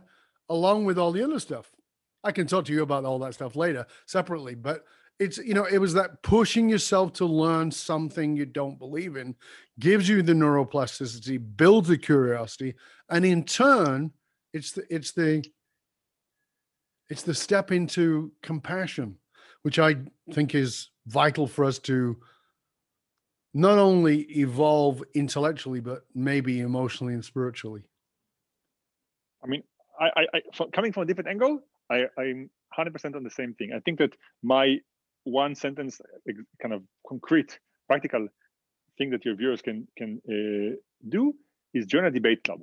along 0.49 0.85
with 0.85 0.97
all 0.97 1.11
the 1.11 1.23
other 1.23 1.39
stuff. 1.39 1.69
I 2.23 2.31
can 2.31 2.47
talk 2.47 2.65
to 2.65 2.73
you 2.73 2.83
about 2.83 3.05
all 3.05 3.19
that 3.19 3.33
stuff 3.33 3.55
later 3.55 3.85
separately, 4.05 4.55
but 4.55 4.85
it's 5.21 5.37
you 5.37 5.53
know 5.53 5.65
it 5.65 5.77
was 5.77 5.93
that 5.93 6.21
pushing 6.23 6.67
yourself 6.67 7.13
to 7.13 7.25
learn 7.25 7.69
something 7.69 8.35
you 8.35 8.45
don't 8.45 8.79
believe 8.79 9.15
in 9.15 9.35
gives 9.79 10.09
you 10.09 10.23
the 10.23 10.33
neuroplasticity 10.33 11.39
builds 11.55 11.87
the 11.87 11.97
curiosity 11.97 12.73
and 13.09 13.23
in 13.23 13.43
turn 13.43 14.11
it's 14.51 14.71
the 14.71 14.83
it's 14.89 15.11
the 15.11 15.43
it's 17.09 17.21
the 17.21 17.35
step 17.35 17.71
into 17.71 18.31
compassion 18.41 19.15
which 19.61 19.77
i 19.77 19.95
think 20.33 20.55
is 20.55 20.89
vital 21.05 21.45
for 21.45 21.65
us 21.65 21.77
to 21.77 22.17
not 23.53 23.77
only 23.77 24.21
evolve 24.39 25.03
intellectually 25.13 25.81
but 25.81 26.03
maybe 26.15 26.61
emotionally 26.61 27.13
and 27.13 27.23
spiritually. 27.23 27.83
I 29.43 29.47
mean 29.47 29.61
i 29.99 30.09
i, 30.15 30.25
I 30.33 30.65
coming 30.73 30.91
from 30.91 31.03
a 31.03 31.05
different 31.05 31.29
angle 31.29 31.61
i 31.91 32.05
i'm 32.21 32.49
100% 32.77 33.15
on 33.15 33.23
the 33.23 33.29
same 33.29 33.53
thing. 33.53 33.71
I 33.75 33.79
think 33.79 33.99
that 33.99 34.15
my 34.41 34.77
one 35.23 35.55
sentence 35.55 36.01
kind 36.61 36.73
of 36.73 36.83
concrete 37.07 37.59
practical 37.87 38.27
thing 38.97 39.11
that 39.11 39.25
your 39.25 39.35
viewers 39.35 39.61
can 39.61 39.87
can 39.97 40.21
uh, 40.27 40.75
do 41.07 41.33
is 41.73 41.85
join 41.85 42.05
a 42.05 42.11
debate 42.11 42.43
club. 42.43 42.61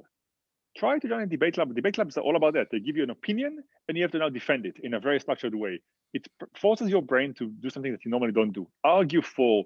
Try 0.77 0.99
to 0.99 1.09
join 1.09 1.23
a 1.23 1.27
debate 1.27 1.55
club. 1.55 1.75
Debate 1.75 1.95
clubs 1.95 2.17
are 2.17 2.21
all 2.21 2.37
about 2.37 2.55
that. 2.55 2.69
They 2.71 2.81
give 2.81 2.97
you 2.97 3.03
an 3.03 3.11
opinion 3.11 3.63
and 3.89 3.97
you 3.97 4.03
have 4.05 4.13
to 4.13 4.19
now 4.19 4.29
defend 4.29 4.67
it 4.67 4.77
in 4.83 4.95
a 4.95 5.01
very 5.01 5.19
structured 5.21 5.55
way. 5.55 5.81
It 6.15 6.27
forces 6.57 6.89
your 6.89 7.03
brain 7.03 7.35
to 7.35 7.49
do 7.49 7.71
something 7.71 7.93
that 7.93 8.05
you 8.05 8.11
normally 8.11 8.33
don't 8.33 8.53
do. 8.53 8.67
Argue 8.85 9.23
for 9.23 9.65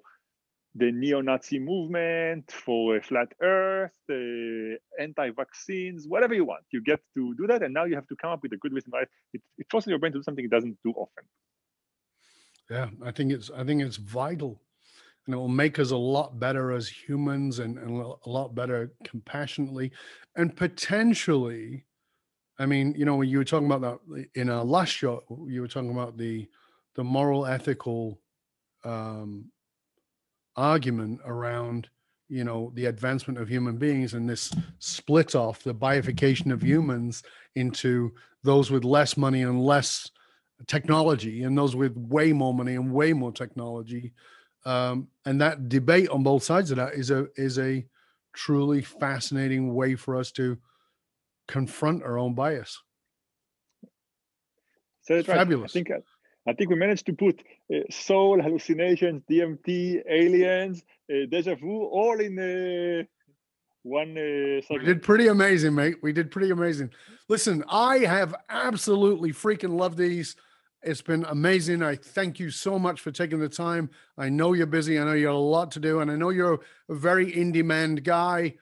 the 0.75 0.91
neo-Nazi 0.91 1.59
movement, 1.59 2.51
for 2.51 2.97
a 2.97 3.03
flat 3.03 3.33
Earth, 3.43 3.93
anti-vaccines, 4.99 6.09
whatever 6.09 6.35
you 6.35 6.45
want. 6.45 6.65
You 6.73 6.83
get 6.83 7.01
to 7.15 7.35
do 7.35 7.47
that, 7.47 7.63
and 7.63 7.75
now 7.75 7.85
you 7.85 7.95
have 7.95 8.07
to 8.09 8.17
come 8.17 8.31
up 8.31 8.43
with 8.43 8.53
a 8.53 8.57
good 8.57 8.73
reason 8.73 8.91
why 8.91 9.03
it, 9.33 9.43
it 9.59 9.67
forces 9.71 9.91
your 9.91 9.99
brain 9.99 10.13
to 10.13 10.19
do 10.19 10.23
something 10.23 10.45
it 10.45 10.51
doesn't 10.51 10.79
do 10.85 10.93
often. 10.93 11.25
Yeah, 12.71 12.89
I 13.05 13.11
think 13.11 13.33
it's 13.33 13.51
I 13.51 13.65
think 13.65 13.83
it's 13.83 13.97
vital, 13.97 14.63
and 15.27 15.35
it 15.35 15.37
will 15.37 15.49
make 15.49 15.79
us 15.79 15.91
a 15.91 15.97
lot 15.97 16.41
better 16.41 16.73
as 16.73 16.89
humans, 16.89 17.59
and, 17.59 17.77
and 17.77 18.01
a 18.01 18.29
lot 18.29 18.55
better 18.55 18.93
compassionately, 19.05 19.93
and 20.37 20.57
potentially. 20.57 21.85
I 22.59 22.67
mean, 22.67 22.95
you 22.97 23.05
know, 23.05 23.17
when 23.17 23.29
you 23.29 23.39
were 23.39 23.45
talking 23.45 23.71
about 23.71 23.81
that 24.07 24.27
in 24.35 24.49
our 24.49 24.65
last 24.65 24.91
show, 24.91 25.23
you 25.49 25.63
were 25.63 25.69
talking 25.69 25.91
about 25.91 26.17
the 26.17 26.49
the 26.95 27.03
moral, 27.03 27.47
ethical 27.47 28.21
um, 28.85 29.51
argument 30.57 31.21
around 31.25 31.89
you 32.29 32.45
know 32.45 32.73
the 32.75 32.87
advancement 32.87 33.39
of 33.39 33.49
human 33.49 33.77
beings 33.77 34.15
and 34.15 34.29
this 34.29 34.53
split 34.79 35.35
off 35.35 35.63
the 35.63 35.75
bifurcation 35.75 36.51
of 36.51 36.63
humans 36.63 37.23
into 37.55 38.13
those 38.43 38.71
with 38.71 38.85
less 38.85 39.17
money 39.17 39.43
and 39.43 39.63
less 39.63 40.11
technology 40.67 41.43
and 41.43 41.57
those 41.59 41.77
with 41.77 41.97
way 41.97 42.33
more 42.33 42.55
money 42.55 42.75
and 42.75 42.93
way 42.93 43.13
more 43.13 43.33
technology 43.33 44.13
um, 44.65 45.09
and 45.27 45.41
that 45.41 45.69
debate 45.69 46.09
on 46.09 46.23
both 46.23 46.43
sides 46.43 46.71
of 46.71 46.77
that 46.77 46.95
is 46.95 47.11
a 47.11 47.27
is 47.37 47.59
a 47.59 47.85
truly 48.33 48.81
fascinating 48.81 49.75
way 49.75 49.95
for 49.95 50.17
us 50.17 50.33
to 50.33 50.57
confront 51.49 52.03
our 52.03 52.19
own 52.19 52.35
bias 52.35 52.81
so 55.03 55.17
it's 55.17 55.27
fabulous 55.27 55.75
right. 55.75 55.83
i 55.83 55.85
think 55.85 56.05
I 56.47 56.53
think 56.53 56.71
we 56.71 56.77
managed 56.77 57.07
to 57.07 57.13
put 57.13 57.43
uh, 57.73 57.79
soul, 57.91 58.43
hallucinations, 58.43 59.23
DMT, 59.31 60.03
aliens, 60.09 60.83
uh, 61.11 61.27
deja 61.31 61.55
vu, 61.55 61.85
all 61.85 62.19
in 62.21 62.39
uh, 62.39 63.05
one. 63.83 64.17
Uh, 64.17 64.61
we 64.71 64.85
did 64.85 65.03
pretty 65.03 65.29
amazing, 65.29 65.75
mate. 65.75 65.97
We 66.03 66.13
did 66.13 66.31
pretty 66.31 66.51
amazing. 66.51 66.91
Listen, 67.29 67.63
I 67.69 67.99
have 67.99 68.35
absolutely 68.49 69.33
freaking 69.33 69.77
loved 69.77 69.99
these. 69.99 70.35
It's 70.83 71.03
been 71.03 71.25
amazing. 71.27 71.81
I 71.81 71.95
thank 71.95 72.41
you 72.41 72.51
so 72.51 72.77
much 72.77 73.01
for 73.01 73.13
taking 73.13 73.39
the 73.39 73.49
time. 73.49 73.89
I 74.19 74.29
know 74.29 74.53
you're 74.53 74.67
busy. 74.67 74.99
I 74.99 75.05
know 75.05 75.13
you 75.13 75.27
have 75.27 75.37
a 75.37 75.39
lot 75.39 75.71
to 75.73 75.81
do, 75.81 76.01
and 76.01 76.11
I 76.11 76.17
know 76.17 76.31
you're 76.31 76.61
a 76.89 76.95
very 76.95 77.37
in 77.37 77.53
demand 77.53 78.03
guy 78.03 78.55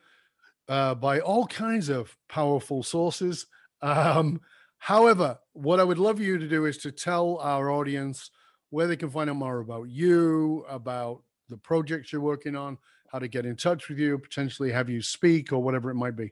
uh, 0.67 0.93
by 0.93 1.19
all 1.19 1.47
kinds 1.47 1.89
of 1.89 2.15
powerful 2.29 2.83
sources. 2.83 3.47
Um, 3.81 4.39
However, 4.81 5.37
what 5.53 5.79
I 5.79 5.83
would 5.83 5.99
love 5.99 6.19
you 6.19 6.39
to 6.39 6.47
do 6.47 6.65
is 6.65 6.79
to 6.79 6.91
tell 6.91 7.37
our 7.37 7.69
audience 7.69 8.31
where 8.71 8.87
they 8.87 8.95
can 8.95 9.11
find 9.11 9.29
out 9.29 9.35
more 9.35 9.59
about 9.59 9.89
you, 9.89 10.65
about 10.67 11.21
the 11.49 11.57
projects 11.57 12.11
you're 12.11 12.19
working 12.19 12.55
on, 12.55 12.79
how 13.11 13.19
to 13.19 13.27
get 13.27 13.45
in 13.45 13.55
touch 13.55 13.89
with 13.89 13.99
you, 13.99 14.17
potentially 14.17 14.71
have 14.71 14.89
you 14.89 14.99
speak 15.03 15.53
or 15.53 15.59
whatever 15.59 15.91
it 15.91 15.95
might 15.95 16.15
be. 16.15 16.31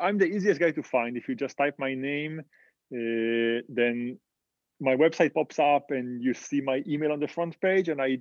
I'm 0.00 0.16
the 0.16 0.24
easiest 0.24 0.60
guy 0.60 0.70
to 0.70 0.82
find. 0.82 1.18
If 1.18 1.28
you 1.28 1.34
just 1.34 1.58
type 1.58 1.74
my 1.78 1.94
name, 1.94 2.40
uh, 2.40 3.60
then 3.68 4.18
my 4.80 4.96
website 4.96 5.34
pops 5.34 5.58
up 5.58 5.90
and 5.90 6.22
you 6.22 6.32
see 6.32 6.62
my 6.62 6.82
email 6.88 7.12
on 7.12 7.20
the 7.20 7.28
front 7.28 7.60
page. 7.60 7.90
And 7.90 8.00
I 8.00 8.20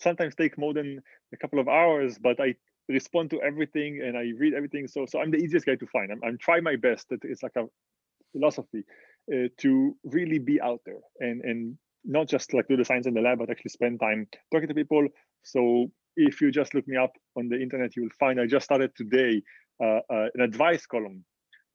sometimes 0.00 0.34
take 0.34 0.58
more 0.58 0.74
than 0.74 1.00
a 1.32 1.36
couple 1.36 1.60
of 1.60 1.68
hours, 1.68 2.18
but 2.18 2.40
I 2.40 2.56
respond 2.88 3.30
to 3.30 3.40
everything 3.42 4.02
and 4.02 4.16
I 4.18 4.32
read 4.36 4.54
everything. 4.54 4.88
So, 4.88 5.06
so 5.06 5.20
I'm 5.20 5.30
the 5.30 5.38
easiest 5.38 5.66
guy 5.66 5.76
to 5.76 5.86
find. 5.86 6.10
I'm, 6.10 6.20
I'm 6.24 6.38
trying 6.38 6.64
my 6.64 6.74
best. 6.74 7.06
It's 7.10 7.44
like 7.44 7.54
a 7.56 7.66
philosophy 8.32 8.84
uh, 9.32 9.48
to 9.58 9.96
really 10.04 10.38
be 10.38 10.60
out 10.60 10.80
there 10.84 11.00
and 11.20 11.42
and 11.42 11.78
not 12.04 12.28
just 12.28 12.52
like 12.52 12.66
do 12.68 12.76
the 12.76 12.84
science 12.84 13.06
in 13.06 13.14
the 13.14 13.20
lab, 13.20 13.38
but 13.38 13.50
actually 13.50 13.68
spend 13.68 14.00
time 14.00 14.26
talking 14.52 14.68
to 14.68 14.74
people. 14.74 15.06
So 15.44 15.90
if 16.16 16.40
you 16.40 16.50
just 16.50 16.74
look 16.74 16.86
me 16.88 16.96
up 16.96 17.12
on 17.36 17.48
the 17.48 17.60
internet, 17.60 17.96
you 17.96 18.02
will 18.02 18.16
find 18.18 18.40
I 18.40 18.46
just 18.46 18.64
started 18.64 18.90
today 18.96 19.42
uh, 19.82 20.00
uh, 20.10 20.28
an 20.34 20.40
advice 20.40 20.86
column 20.86 21.24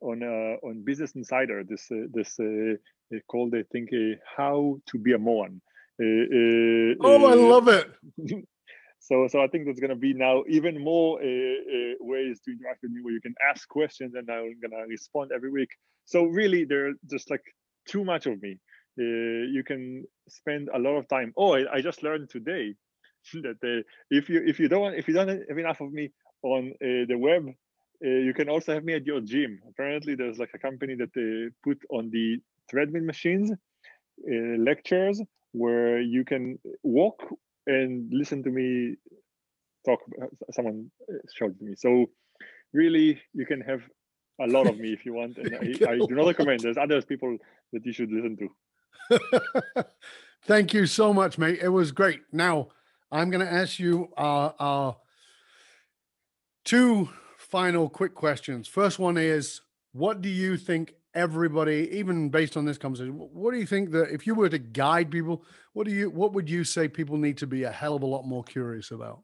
on 0.01 0.21
uh, 0.23 0.67
on 0.67 0.83
Business 0.83 1.15
Insider. 1.15 1.63
This 1.67 1.87
uh, 1.91 2.07
this 2.13 2.37
uh, 2.39 3.17
called 3.29 3.55
I 3.55 3.63
think 3.71 3.89
how 4.35 4.77
to 4.87 4.97
be 4.97 5.13
a 5.13 5.17
moron. 5.17 5.61
oh, 5.99 7.25
I 7.25 7.33
love 7.33 7.67
it. 7.67 7.87
So, 8.99 9.27
so 9.27 9.41
I 9.41 9.47
think 9.47 9.65
there's 9.65 9.79
going 9.79 9.89
to 9.89 9.95
be 9.95 10.13
now 10.13 10.43
even 10.49 10.83
more 10.83 11.19
uh, 11.21 11.25
uh, 11.25 11.93
ways 11.99 12.39
to 12.45 12.51
interact 12.51 12.79
with 12.83 12.91
me 12.91 13.01
where 13.01 13.13
you 13.13 13.21
can 13.21 13.35
ask 13.49 13.67
questions 13.67 14.15
and 14.15 14.29
I'm 14.29 14.59
going 14.59 14.71
to 14.71 14.85
respond 14.87 15.31
every 15.33 15.51
week. 15.51 15.69
So 16.05 16.25
really, 16.25 16.65
there's 16.65 16.95
just 17.09 17.29
like 17.29 17.43
too 17.87 18.03
much 18.03 18.25
of 18.25 18.41
me. 18.41 18.57
Uh, 18.99 19.45
you 19.53 19.63
can 19.65 20.03
spend 20.27 20.69
a 20.73 20.79
lot 20.79 20.97
of 20.97 21.07
time. 21.07 21.31
Oh, 21.37 21.53
I, 21.53 21.75
I 21.75 21.81
just 21.81 22.03
learned 22.03 22.29
today 22.29 22.73
that 23.33 23.57
uh, 23.63 23.83
if 24.09 24.29
you 24.29 24.41
if 24.45 24.59
you 24.59 24.67
don't 24.67 24.93
if 24.95 25.07
you 25.07 25.13
don't 25.13 25.27
have 25.27 25.57
enough 25.57 25.81
of 25.81 25.91
me 25.91 26.11
on 26.43 26.73
uh, 26.81 27.05
the 27.07 27.15
web, 27.17 27.47
uh, 27.47 28.09
you 28.09 28.33
can 28.33 28.49
also 28.49 28.73
have 28.73 28.83
me 28.83 28.93
at 28.93 29.05
your 29.05 29.21
gym. 29.21 29.59
Apparently, 29.69 30.15
there's 30.15 30.39
like 30.39 30.51
a 30.55 30.59
company 30.59 30.95
that 30.95 31.13
they 31.13 31.49
put 31.63 31.79
on 31.89 32.09
the 32.09 32.37
treadmill 32.69 33.03
machines 33.03 33.51
lectures 34.27 35.21
where 35.51 36.01
you 36.01 36.25
can 36.25 36.57
walk 36.83 37.21
and 37.67 38.09
listen 38.11 38.43
to 38.43 38.49
me 38.49 38.95
talk 39.85 39.99
someone 40.51 40.89
showed 41.33 41.55
me. 41.61 41.75
So 41.75 42.07
really 42.73 43.21
you 43.33 43.45
can 43.45 43.61
have 43.61 43.81
a 44.41 44.47
lot 44.47 44.67
of 44.67 44.77
me 44.77 44.93
if 44.93 45.05
you 45.05 45.13
want 45.13 45.37
and 45.37 45.55
I, 45.87 45.91
I 45.91 45.97
do 45.97 46.15
not 46.15 46.27
recommend. 46.27 46.61
There's 46.61 46.77
other 46.77 47.01
people 47.01 47.37
that 47.73 47.85
you 47.85 47.93
should 47.93 48.11
listen 48.11 48.37
to. 48.37 49.85
Thank 50.43 50.73
you 50.73 50.85
so 50.85 51.13
much 51.13 51.37
mate. 51.37 51.59
It 51.61 51.69
was 51.69 51.91
great. 51.91 52.21
Now 52.31 52.69
i'm 53.09 53.29
going 53.29 53.45
to 53.45 53.51
ask 53.51 53.79
you 53.79 54.09
uh, 54.17 54.51
uh, 54.59 54.93
two 56.65 57.09
final 57.37 57.89
quick 57.89 58.13
questions. 58.13 58.67
First 58.67 58.99
one 58.99 59.17
is 59.17 59.61
what 59.93 60.21
do 60.21 60.29
you 60.29 60.57
think 60.57 60.93
everybody, 61.17 61.89
even 61.91 62.29
based 62.29 62.55
on 62.55 62.65
this 62.65 62.77
conversation, 62.77 63.13
what 63.13 63.51
do 63.51 63.57
you 63.57 63.65
think 63.65 63.91
that 63.91 64.11
if 64.11 64.27
you 64.27 64.35
were 64.35 64.49
to 64.49 64.59
guide 64.59 65.09
people, 65.11 65.43
what 65.73 65.87
do 65.87 65.91
you 65.91 66.09
what 66.09 66.33
would 66.33 66.49
you 66.49 66.63
say 66.63 66.87
people 66.87 67.17
need 67.17 67.37
to 67.37 67.47
be 67.47 67.63
a 67.63 67.71
hell 67.71 67.95
of 67.95 68.03
a 68.03 68.05
lot 68.05 68.25
more 68.25 68.43
curious 68.43 68.91
about? 68.91 69.23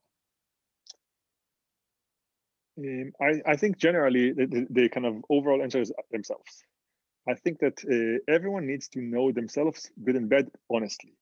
Um, 2.78 3.12
I, 3.22 3.52
I 3.52 3.56
think 3.56 3.78
generally 3.78 4.32
the, 4.32 4.48
the, 4.48 4.68
the, 4.70 4.90
kind 4.90 5.06
of 5.06 5.24
overall 5.30 5.62
answer 5.62 5.80
is 5.80 5.94
themselves. 6.12 6.64
I 7.30 7.36
think 7.36 7.60
that 7.60 7.78
uh, 7.86 8.34
everyone 8.36 8.66
needs 8.66 8.88
to 8.90 9.00
know 9.00 9.32
themselves, 9.32 9.92
good 10.04 10.16
and 10.16 10.28
bad, 10.28 10.50
honestly, 10.72 11.14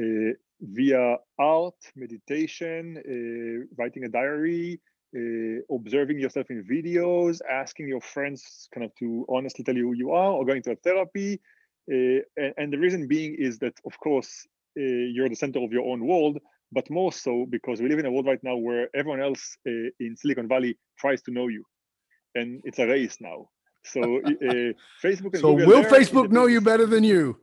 uh, 0.00 0.32
via 0.60 1.16
art, 1.38 1.80
meditation, 1.94 2.96
uh, 2.98 3.66
writing 3.78 4.04
a 4.04 4.08
diary, 4.08 4.80
uh, 5.16 5.74
observing 5.74 6.20
yourself 6.20 6.46
in 6.50 6.62
videos, 6.64 7.40
asking 7.50 7.88
your 7.88 8.00
friends 8.00 8.68
kind 8.74 8.84
of 8.84 8.94
to 8.96 9.24
honestly 9.28 9.64
tell 9.64 9.74
you 9.74 9.86
who 9.88 9.94
you 9.94 10.10
are, 10.12 10.32
or 10.32 10.44
going 10.44 10.62
to 10.62 10.72
a 10.72 10.76
therapy. 10.76 11.40
Uh, 11.90 12.20
and, 12.36 12.54
and, 12.56 12.72
the 12.72 12.78
reason 12.78 13.06
being 13.06 13.36
is 13.38 13.58
that, 13.60 13.74
of 13.86 13.98
course, 14.00 14.46
uh, 14.78 14.82
you're 14.82 15.28
the 15.28 15.36
center 15.36 15.60
of 15.60 15.72
your 15.72 15.86
own 15.90 16.04
world, 16.06 16.38
but 16.72 16.90
more 16.90 17.12
so 17.12 17.46
because 17.48 17.80
we 17.80 17.88
live 17.88 18.00
in 18.00 18.06
a 18.06 18.10
world 18.10 18.26
right 18.26 18.42
now 18.42 18.56
where 18.56 18.88
everyone 18.94 19.20
else 19.20 19.56
uh, 19.66 19.88
in 20.00 20.16
Silicon 20.16 20.48
Valley 20.48 20.76
tries 20.98 21.22
to 21.22 21.30
know 21.30 21.46
you, 21.48 21.64
and 22.34 22.60
it's 22.64 22.78
a 22.78 22.86
race 22.86 23.18
now. 23.20 23.48
So 23.84 24.00
uh, 24.26 24.72
Facebook 25.02 25.34
and 25.34 25.40
so 25.40 25.56
Google 25.56 25.66
will 25.66 25.84
Facebook 25.84 26.30
know 26.30 26.46
you 26.46 26.60
better 26.60 26.86
than 26.86 27.04
you? 27.04 27.38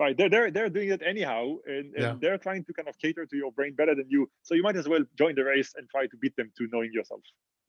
Right 0.00 0.16
they're, 0.16 0.30
they're 0.30 0.50
they're 0.50 0.70
doing 0.70 0.88
it 0.88 1.02
anyhow 1.04 1.54
and, 1.66 1.94
and 1.94 2.02
yeah. 2.02 2.16
they're 2.20 2.38
trying 2.38 2.64
to 2.64 2.72
kind 2.72 2.88
of 2.88 2.98
cater 2.98 3.26
to 3.26 3.36
your 3.36 3.52
brain 3.52 3.74
better 3.74 3.94
than 3.94 4.06
you 4.08 4.28
so 4.42 4.54
you 4.54 4.62
might 4.62 4.76
as 4.76 4.88
well 4.88 5.04
join 5.16 5.34
the 5.34 5.44
race 5.44 5.74
and 5.76 5.88
try 5.90 6.06
to 6.06 6.16
beat 6.16 6.34
them 6.36 6.50
to 6.56 6.66
knowing 6.72 6.90
yourself. 6.92 7.20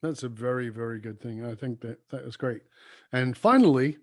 That's 0.02 0.22
a 0.24 0.28
very 0.28 0.70
very 0.70 0.98
good 0.98 1.20
thing 1.20 1.44
i 1.44 1.54
think 1.54 1.80
that 1.82 1.98
that 2.10 2.24
was 2.24 2.36
great. 2.36 2.62
And 3.12 3.36
finally 3.36 3.98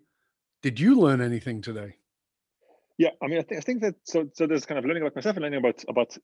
did 0.61 0.79
you 0.79 0.95
learn 0.95 1.21
anything 1.21 1.61
today? 1.61 1.95
Yeah 2.97 3.09
i 3.21 3.27
mean 3.27 3.39
i, 3.39 3.41
th- 3.41 3.59
I 3.59 3.61
think 3.61 3.81
that 3.81 3.95
so 4.03 4.29
so 4.33 4.47
there's 4.47 4.65
kind 4.65 4.79
of 4.79 4.85
learning 4.85 5.03
about 5.03 5.15
myself 5.15 5.35
and 5.35 5.43
learning 5.43 5.59
about 5.59 5.83
about 5.89 6.17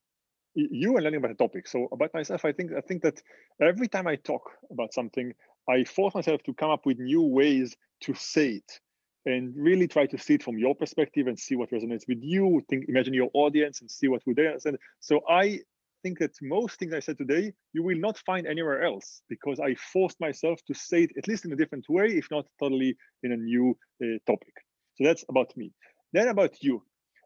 you 0.54 0.94
and 0.96 1.04
learning 1.04 1.18
about 1.18 1.32
a 1.32 1.34
topic. 1.34 1.68
So 1.68 1.88
about 1.92 2.14
myself 2.14 2.44
i 2.44 2.52
think 2.52 2.72
i 2.72 2.80
think 2.80 3.02
that 3.02 3.20
every 3.60 3.88
time 3.88 4.06
i 4.06 4.16
talk 4.16 4.44
about 4.70 4.94
something 4.94 5.32
i 5.68 5.84
force 5.84 6.14
myself 6.14 6.42
to 6.44 6.54
come 6.54 6.70
up 6.70 6.86
with 6.86 6.98
new 6.98 7.22
ways 7.22 7.76
to 8.04 8.14
say 8.14 8.48
it 8.60 8.80
and 9.26 9.52
really 9.56 9.88
try 9.88 10.06
to 10.06 10.16
see 10.16 10.34
it 10.34 10.42
from 10.42 10.56
your 10.56 10.74
perspective 10.74 11.26
and 11.26 11.38
see 11.38 11.56
what 11.56 11.70
resonates 11.70 12.08
with 12.08 12.18
you. 12.22 12.62
Think, 12.70 12.86
imagine 12.88 13.12
your 13.12 13.30
audience 13.34 13.80
and 13.80 13.90
see 13.90 14.08
what 14.08 14.22
would 14.26 14.36
they 14.36 14.46
understand. 14.46 14.78
So 15.00 15.20
I 15.28 15.60
think 16.02 16.20
that 16.20 16.30
most 16.40 16.78
things 16.78 16.94
I 16.94 17.00
said 17.00 17.18
today, 17.18 17.52
you 17.72 17.82
will 17.82 17.98
not 17.98 18.16
find 18.18 18.46
anywhere 18.46 18.84
else 18.84 19.22
because 19.28 19.58
I 19.58 19.74
forced 19.74 20.20
myself 20.20 20.60
to 20.68 20.74
say 20.74 21.02
it 21.02 21.10
at 21.18 21.26
least 21.26 21.44
in 21.44 21.52
a 21.52 21.56
different 21.56 21.86
way, 21.88 22.06
if 22.06 22.28
not 22.30 22.46
totally 22.60 22.96
in 23.24 23.32
a 23.32 23.36
new 23.36 23.76
uh, 24.02 24.18
topic. 24.26 24.54
So 24.94 25.04
that's 25.04 25.24
about 25.28 25.56
me. 25.56 25.72
Then 26.12 26.28
about 26.28 26.62
you. 26.62 26.82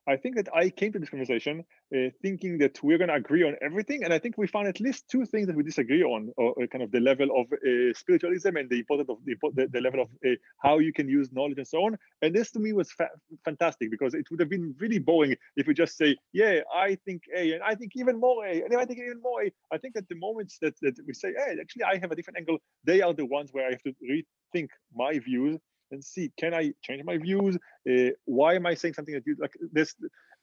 I 0.06 0.16
think 0.16 0.36
that 0.36 0.48
I 0.54 0.70
came 0.70 0.92
to 0.92 0.98
this 0.98 1.10
conversation 1.10 1.64
uh, 1.94 1.98
thinking 2.22 2.58
that 2.58 2.82
we're 2.82 2.98
going 2.98 3.08
to 3.08 3.14
agree 3.14 3.44
on 3.44 3.56
everything, 3.60 4.02
and 4.04 4.12
I 4.12 4.18
think 4.18 4.38
we 4.38 4.46
found 4.46 4.66
at 4.66 4.80
least 4.80 5.08
two 5.08 5.24
things 5.24 5.46
that 5.46 5.56
we 5.56 5.62
disagree 5.62 6.02
on, 6.02 6.32
or, 6.36 6.54
or 6.56 6.66
kind 6.66 6.82
of 6.82 6.90
the 6.90 7.00
level 7.00 7.28
of 7.38 7.46
uh, 7.52 7.92
spiritualism 7.94 8.56
and 8.56 8.68
the 8.70 8.78
importance 8.78 9.10
of 9.10 9.18
the, 9.24 9.68
the, 9.70 9.80
level 9.80 10.00
of 10.02 10.08
uh, 10.26 10.34
how 10.62 10.78
you 10.78 10.92
can 10.92 11.08
use 11.08 11.30
knowledge 11.32 11.58
and 11.58 11.66
so 11.66 11.84
on. 11.84 11.98
And 12.22 12.34
this 12.34 12.50
to 12.52 12.58
me 12.58 12.72
was 12.72 12.90
fa- 12.90 13.10
fantastic 13.44 13.90
because 13.90 14.14
it 14.14 14.26
would 14.30 14.40
have 14.40 14.48
been 14.48 14.74
really 14.78 14.98
boring 14.98 15.36
if 15.56 15.66
we 15.66 15.74
just 15.74 15.96
say, 15.96 16.16
"Yeah, 16.32 16.60
I 16.74 16.96
think 17.04 17.22
A, 17.36 17.52
and 17.52 17.62
I 17.62 17.74
think 17.74 17.92
even 17.94 18.18
more 18.18 18.46
A, 18.46 18.62
and 18.62 18.74
I 18.76 18.84
think 18.84 19.00
even 19.00 19.20
more 19.20 19.42
A." 19.42 19.52
I 19.72 19.78
think 19.78 19.94
that 19.94 20.08
the 20.08 20.16
moments 20.16 20.58
that 20.62 20.74
that 20.80 20.94
we 21.06 21.12
say, 21.14 21.32
"Hey, 21.36 21.56
actually, 21.60 21.84
I 21.84 21.98
have 21.98 22.10
a 22.10 22.16
different 22.16 22.38
angle," 22.38 22.58
they 22.84 23.02
are 23.02 23.12
the 23.12 23.26
ones 23.26 23.50
where 23.52 23.66
I 23.66 23.72
have 23.72 23.82
to 23.82 23.94
rethink 24.02 24.70
my 24.94 25.18
views 25.18 25.58
and 25.90 26.04
see 26.04 26.32
can 26.38 26.54
I 26.54 26.72
change 26.82 27.02
my 27.04 27.18
views? 27.18 27.56
Uh, 27.88 28.10
why 28.24 28.54
am 28.54 28.66
I 28.66 28.74
saying 28.74 28.94
something 28.94 29.14
that 29.14 29.26
you 29.26 29.36
like 29.38 29.54
this? 29.72 29.94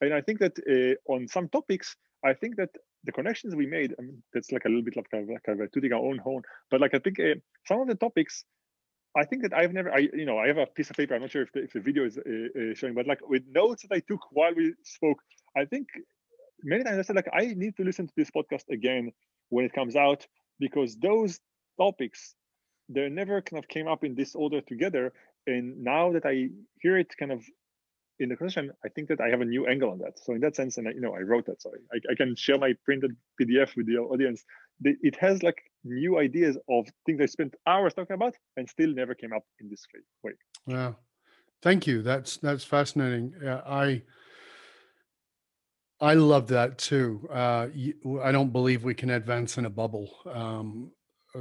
And 0.01 0.13
I 0.13 0.21
think 0.21 0.39
that 0.39 0.57
uh, 0.59 1.11
on 1.11 1.27
some 1.27 1.49
topics, 1.49 1.95
I 2.23 2.33
think 2.33 2.57
that 2.57 2.69
the 3.03 3.11
connections 3.11 3.55
we 3.55 3.65
made, 3.65 3.95
I 3.97 4.01
mean, 4.01 4.21
that's 4.33 4.51
like 4.51 4.65
a 4.65 4.69
little 4.69 4.83
bit 4.83 4.95
like 4.95 5.07
like 5.13 5.47
of 5.47 5.71
tooting 5.71 5.93
our 5.93 5.99
own 5.99 6.17
horn, 6.17 6.43
but 6.69 6.81
like 6.81 6.93
I 6.93 6.99
think 6.99 7.19
uh, 7.19 7.35
some 7.65 7.81
of 7.81 7.87
the 7.87 7.95
topics. 7.95 8.43
I 9.15 9.25
think 9.25 9.41
that 9.41 9.53
I've 9.53 9.73
never, 9.73 9.91
I 9.91 10.09
you 10.13 10.25
know, 10.25 10.37
I 10.37 10.45
have 10.45 10.57
a 10.57 10.67
piece 10.67 10.91
of 10.91 10.95
paper. 10.95 11.15
I'm 11.15 11.21
not 11.21 11.31
sure 11.31 11.41
if 11.41 11.51
the, 11.51 11.63
if 11.63 11.73
the 11.73 11.79
video 11.79 12.05
is 12.05 12.19
uh, 12.19 12.75
showing, 12.75 12.93
but 12.93 13.07
like 13.07 13.27
with 13.27 13.41
notes 13.49 13.81
that 13.81 13.95
I 13.95 13.99
took 14.01 14.19
while 14.31 14.53
we 14.53 14.75
spoke, 14.83 15.17
I 15.55 15.65
think 15.65 15.87
many 16.63 16.83
times 16.83 16.99
I 16.99 17.01
said 17.01 17.15
like 17.15 17.29
I 17.33 17.53
need 17.55 17.75
to 17.77 17.83
listen 17.83 18.05
to 18.07 18.13
this 18.15 18.29
podcast 18.29 18.69
again 18.69 19.11
when 19.49 19.65
it 19.65 19.73
comes 19.73 19.95
out 19.95 20.27
because 20.59 20.97
those 20.97 21.39
topics 21.79 22.35
they 22.89 23.09
never 23.09 23.41
kind 23.41 23.61
of 23.61 23.67
came 23.67 23.87
up 23.87 24.03
in 24.03 24.15
this 24.15 24.35
order 24.35 24.61
together 24.61 25.13
and 25.47 25.83
now 25.83 26.11
that 26.13 26.25
I 26.25 26.49
hear 26.81 26.97
it 26.97 27.13
kind 27.17 27.31
of 27.31 27.43
in 28.19 28.29
the 28.29 28.35
conversation, 28.35 28.71
I 28.83 28.89
think 28.89 29.09
that 29.09 29.21
I 29.21 29.29
have 29.29 29.41
a 29.41 29.45
new 29.45 29.67
angle 29.67 29.91
on 29.91 29.99
that. 29.99 30.19
So 30.19 30.33
in 30.33 30.41
that 30.41 30.55
sense, 30.55 30.77
and 30.77 30.87
I, 30.87 30.91
you 30.91 31.01
know, 31.01 31.15
I 31.15 31.21
wrote 31.21 31.45
that, 31.45 31.61
so 31.61 31.71
I, 31.93 31.97
I 32.11 32.15
can 32.15 32.35
share 32.35 32.57
my 32.57 32.73
printed 32.83 33.15
PDF 33.39 33.75
with 33.75 33.87
the 33.87 33.97
audience. 33.97 34.43
It 34.83 35.15
has 35.17 35.43
like 35.43 35.57
new 35.83 36.19
ideas 36.19 36.57
of 36.69 36.87
things 37.05 37.21
I 37.21 37.25
spent 37.25 37.55
hours 37.65 37.93
talking 37.93 38.15
about 38.15 38.35
and 38.57 38.69
still 38.69 38.93
never 38.93 39.15
came 39.15 39.33
up 39.33 39.43
in 39.59 39.69
this 39.69 39.85
way. 40.23 40.31
Yeah, 40.65 40.93
thank 41.61 41.87
you. 41.87 42.01
That's 42.01 42.37
that's 42.37 42.63
fascinating. 42.63 43.33
Yeah, 43.41 43.61
I 43.65 44.03
I 45.99 46.13
love 46.13 46.47
that 46.47 46.77
too. 46.77 47.27
Uh, 47.31 47.67
I 48.21 48.31
don't 48.31 48.51
believe 48.51 48.83
we 48.83 48.93
can 48.93 49.09
advance 49.11 49.57
in 49.57 49.65
a 49.65 49.69
bubble. 49.69 50.09
Um, 50.31 50.91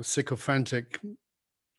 sycophantic 0.03 1.01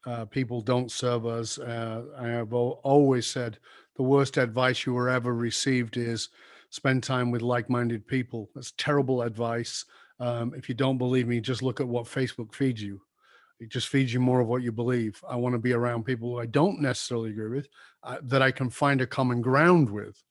uh, 0.07 0.25
people 0.25 0.61
don't 0.61 0.91
serve 0.91 1.25
us. 1.25 1.59
Uh, 1.59 2.03
I 2.17 2.27
have 2.27 2.53
always 2.53 3.27
said 3.27 3.59
the 3.97 4.03
worst 4.03 4.37
advice 4.37 4.85
you 4.85 4.93
were 4.93 5.09
ever 5.09 5.33
received 5.33 5.97
is 5.97 6.29
spend 6.69 7.03
time 7.03 7.29
with 7.29 7.41
like-minded 7.41 8.07
people. 8.07 8.49
That's 8.55 8.71
terrible 8.77 9.21
advice. 9.21 9.85
Um, 10.19 10.53
if 10.55 10.69
you 10.69 10.75
don't 10.75 10.97
believe 10.97 11.27
me, 11.27 11.41
just 11.41 11.61
look 11.61 11.81
at 11.81 11.87
what 11.87 12.05
Facebook 12.05 12.53
feeds 12.53 12.81
you. 12.81 13.01
It 13.59 13.69
just 13.69 13.89
feeds 13.89 14.13
you 14.13 14.19
more 14.19 14.39
of 14.39 14.47
what 14.47 14.61
you 14.61 14.71
believe. 14.71 15.21
I 15.27 15.35
want 15.35 15.53
to 15.53 15.59
be 15.59 15.73
around 15.73 16.05
people 16.05 16.29
who 16.29 16.39
I 16.39 16.45
don't 16.45 16.79
necessarily 16.79 17.31
agree 17.31 17.57
with, 17.57 17.67
uh, 18.03 18.17
that 18.23 18.41
I 18.41 18.51
can 18.51 18.69
find 18.69 19.01
a 19.01 19.07
common 19.07 19.41
ground 19.41 19.89
with, 19.89 20.23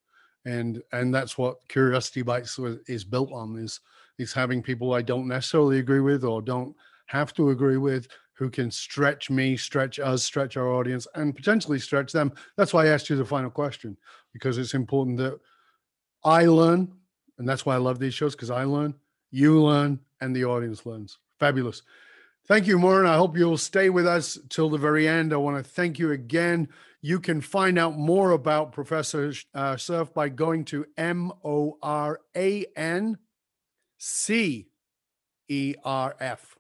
and 0.45 0.81
and 0.93 1.13
that's 1.13 1.37
what 1.37 1.57
Curiosity 1.69 2.23
Bites 2.23 2.59
is 2.87 3.05
built 3.05 3.33
on 3.33 3.59
is 3.59 3.81
is 4.19 4.33
having 4.33 4.63
people 4.63 4.95
I 4.95 5.03
don't 5.03 5.29
necessarily 5.29 5.81
agree 5.81 6.01
with 6.01 6.25
or 6.25 6.41
don't 6.41 6.75
have 7.07 7.35
to 7.35 7.51
agree 7.51 7.79
with, 7.79 8.09
who 8.37 8.51
can 8.51 8.71
stretch 8.71 9.31
me, 9.31 9.57
stretch 9.57 9.99
us, 9.99 10.23
stretch 10.23 10.57
our 10.57 10.69
audience, 10.69 11.07
and 11.15 11.35
potentially 11.35 11.79
stretch 11.79 12.13
them. 12.13 12.33
That's 12.57 12.73
why 12.73 12.85
I 12.85 12.89
asked 12.89 13.09
you 13.09 13.17
the 13.17 13.25
final 13.25 13.51
question, 13.51 13.97
because 14.33 14.59
it's 14.59 14.75
important 14.75 15.17
that 15.19 15.39
I 16.23 16.45
learn. 16.45 16.93
And 17.39 17.49
that's 17.49 17.67
why 17.67 17.75
I 17.75 17.79
love 17.79 17.99
these 17.99 18.15
shows, 18.15 18.35
because 18.35 18.51
I 18.51 18.65
learn, 18.65 18.95
you 19.31 19.61
learn, 19.63 20.01
and 20.21 20.35
the 20.35 20.45
audience 20.45 20.87
learns. 20.87 21.19
Fabulous. 21.39 21.83
Thank 22.47 22.67
you, 22.67 22.79
Moran. 22.79 23.07
I 23.07 23.17
hope 23.17 23.37
you'll 23.37 23.59
stay 23.59 23.91
with 23.91 24.07
us 24.07 24.39
till 24.49 24.71
the 24.71 24.79
very 24.79 25.09
end. 25.09 25.33
I 25.33 25.37
want 25.37 25.63
to 25.63 25.71
thank 25.71 25.99
you 25.99 26.13
again. 26.13 26.69
You 27.03 27.21
can 27.21 27.41
find 27.41 27.79
out 27.79 27.99
more 27.99 28.31
about 28.33 28.73
Professor 28.73 29.33
uh, 29.55 29.77
Cerf 29.77 30.15
by 30.15 30.29
going 30.29 30.65
to 30.67 30.87
M 30.97 31.33
O 31.45 31.77
R 31.83 32.21
A 32.37 32.65
N 32.77 33.19
C 33.99 34.69
E 35.49 35.75
R 35.85 36.17
F 36.21 36.57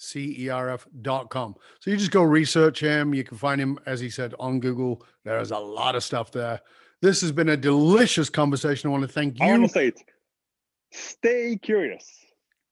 cerf.com. 0.00 1.54
So 1.80 1.90
you 1.90 1.96
just 1.96 2.10
go 2.10 2.22
research 2.22 2.80
him. 2.80 3.14
You 3.14 3.22
can 3.22 3.36
find 3.36 3.60
him, 3.60 3.78
as 3.86 4.00
he 4.00 4.08
said, 4.08 4.34
on 4.40 4.58
Google. 4.58 5.04
There's 5.24 5.50
a 5.50 5.58
lot 5.58 5.94
of 5.94 6.02
stuff 6.02 6.32
there. 6.32 6.60
This 7.02 7.20
has 7.20 7.32
been 7.32 7.50
a 7.50 7.56
delicious 7.56 8.30
conversation. 8.30 8.88
I 8.88 8.92
want 8.92 9.02
to 9.02 9.08
thank 9.08 9.38
you. 9.38 9.46
I 9.46 9.50
want 9.50 9.64
to 9.64 9.68
say 9.68 9.88
it. 9.88 10.02
Stay 10.92 11.58
curious. 11.60 12.08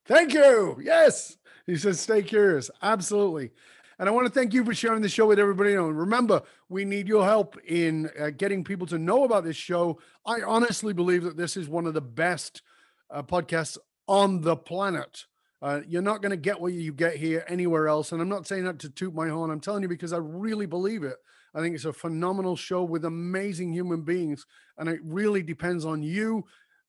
Thank 0.06 0.32
you. 0.32 0.78
Yes. 0.82 1.36
He 1.66 1.76
says, 1.76 2.00
stay 2.00 2.22
curious. 2.22 2.70
Absolutely. 2.82 3.50
And 3.98 4.08
I 4.08 4.12
want 4.12 4.26
to 4.26 4.32
thank 4.32 4.54
you 4.54 4.64
for 4.64 4.74
sharing 4.74 5.02
the 5.02 5.08
show 5.08 5.26
with 5.26 5.38
everybody. 5.38 5.74
And 5.74 5.98
remember, 5.98 6.42
we 6.68 6.84
need 6.84 7.08
your 7.08 7.24
help 7.24 7.58
in 7.66 8.10
uh, 8.18 8.30
getting 8.30 8.64
people 8.64 8.86
to 8.86 8.98
know 8.98 9.24
about 9.24 9.44
this 9.44 9.56
show. 9.56 9.98
I 10.24 10.40
honestly 10.42 10.94
believe 10.94 11.24
that 11.24 11.36
this 11.36 11.56
is 11.56 11.68
one 11.68 11.86
of 11.86 11.94
the 11.94 12.00
best 12.00 12.62
uh, 13.10 13.22
podcasts 13.22 13.76
on 14.06 14.40
the 14.40 14.56
planet. 14.56 15.26
Uh, 15.60 15.80
you're 15.88 16.02
not 16.02 16.22
going 16.22 16.30
to 16.30 16.36
get 16.36 16.60
what 16.60 16.72
you 16.72 16.92
get 16.92 17.16
here 17.16 17.44
anywhere 17.48 17.88
else. 17.88 18.12
And 18.12 18.22
I'm 18.22 18.28
not 18.28 18.46
saying 18.46 18.64
that 18.64 18.78
to 18.80 18.88
toot 18.88 19.14
my 19.14 19.28
horn. 19.28 19.50
I'm 19.50 19.60
telling 19.60 19.82
you 19.82 19.88
because 19.88 20.12
I 20.12 20.18
really 20.18 20.66
believe 20.66 21.02
it. 21.02 21.16
I 21.54 21.60
think 21.60 21.74
it's 21.74 21.84
a 21.84 21.92
phenomenal 21.92 22.54
show 22.54 22.84
with 22.84 23.04
amazing 23.04 23.72
human 23.72 24.02
beings. 24.02 24.46
And 24.76 24.88
it 24.88 25.00
really 25.02 25.42
depends 25.42 25.84
on 25.84 26.02
you 26.02 26.44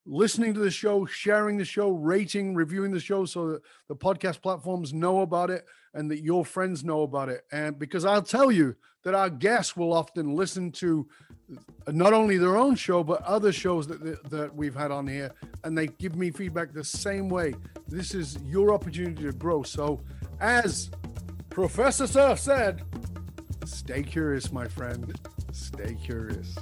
listening 0.09 0.55
to 0.55 0.59
the 0.59 0.71
show, 0.71 1.05
sharing 1.05 1.57
the 1.57 1.65
show, 1.65 1.89
rating, 1.91 2.55
reviewing 2.55 2.91
the 2.91 2.99
show 2.99 3.25
so 3.25 3.49
that 3.49 3.61
the 3.87 3.95
podcast 3.95 4.41
platforms 4.41 4.91
know 4.91 5.21
about 5.21 5.51
it 5.51 5.65
and 5.93 6.09
that 6.09 6.23
your 6.23 6.43
friends 6.43 6.83
know 6.83 7.03
about 7.03 7.29
it. 7.29 7.45
And 7.51 7.77
because 7.77 8.05
I'll 8.05 8.23
tell 8.23 8.51
you 8.51 8.75
that 9.03 9.13
our 9.13 9.29
guests 9.29 9.77
will 9.77 9.93
often 9.93 10.35
listen 10.35 10.71
to 10.73 11.07
not 11.87 12.13
only 12.13 12.37
their 12.37 12.57
own 12.57 12.75
show, 12.75 13.03
but 13.03 13.21
other 13.21 13.51
shows 13.51 13.87
that, 13.87 14.03
that, 14.03 14.29
that 14.31 14.55
we've 14.55 14.75
had 14.75 14.91
on 14.91 15.07
here, 15.07 15.31
and 15.63 15.77
they 15.77 15.87
give 15.87 16.15
me 16.15 16.31
feedback 16.31 16.73
the 16.73 16.83
same 16.83 17.29
way. 17.29 17.53
This 17.87 18.13
is 18.13 18.39
your 18.43 18.73
opportunity 18.73 19.23
to 19.23 19.31
grow. 19.31 19.63
So, 19.63 20.01
as 20.39 20.89
Professor 21.49 22.07
Cerf 22.07 22.39
said, 22.39 22.83
stay 23.65 24.03
curious, 24.03 24.51
my 24.51 24.67
friend. 24.67 25.17
Stay 25.51 25.95
curious. 26.03 26.55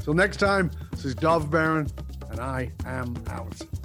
Till 0.00 0.14
next 0.14 0.38
time, 0.38 0.70
this 0.90 1.04
is 1.04 1.14
Dov 1.14 1.50
Baron 1.50 1.88
and 2.32 2.40
I 2.40 2.72
am 2.86 3.14
out. 3.28 3.81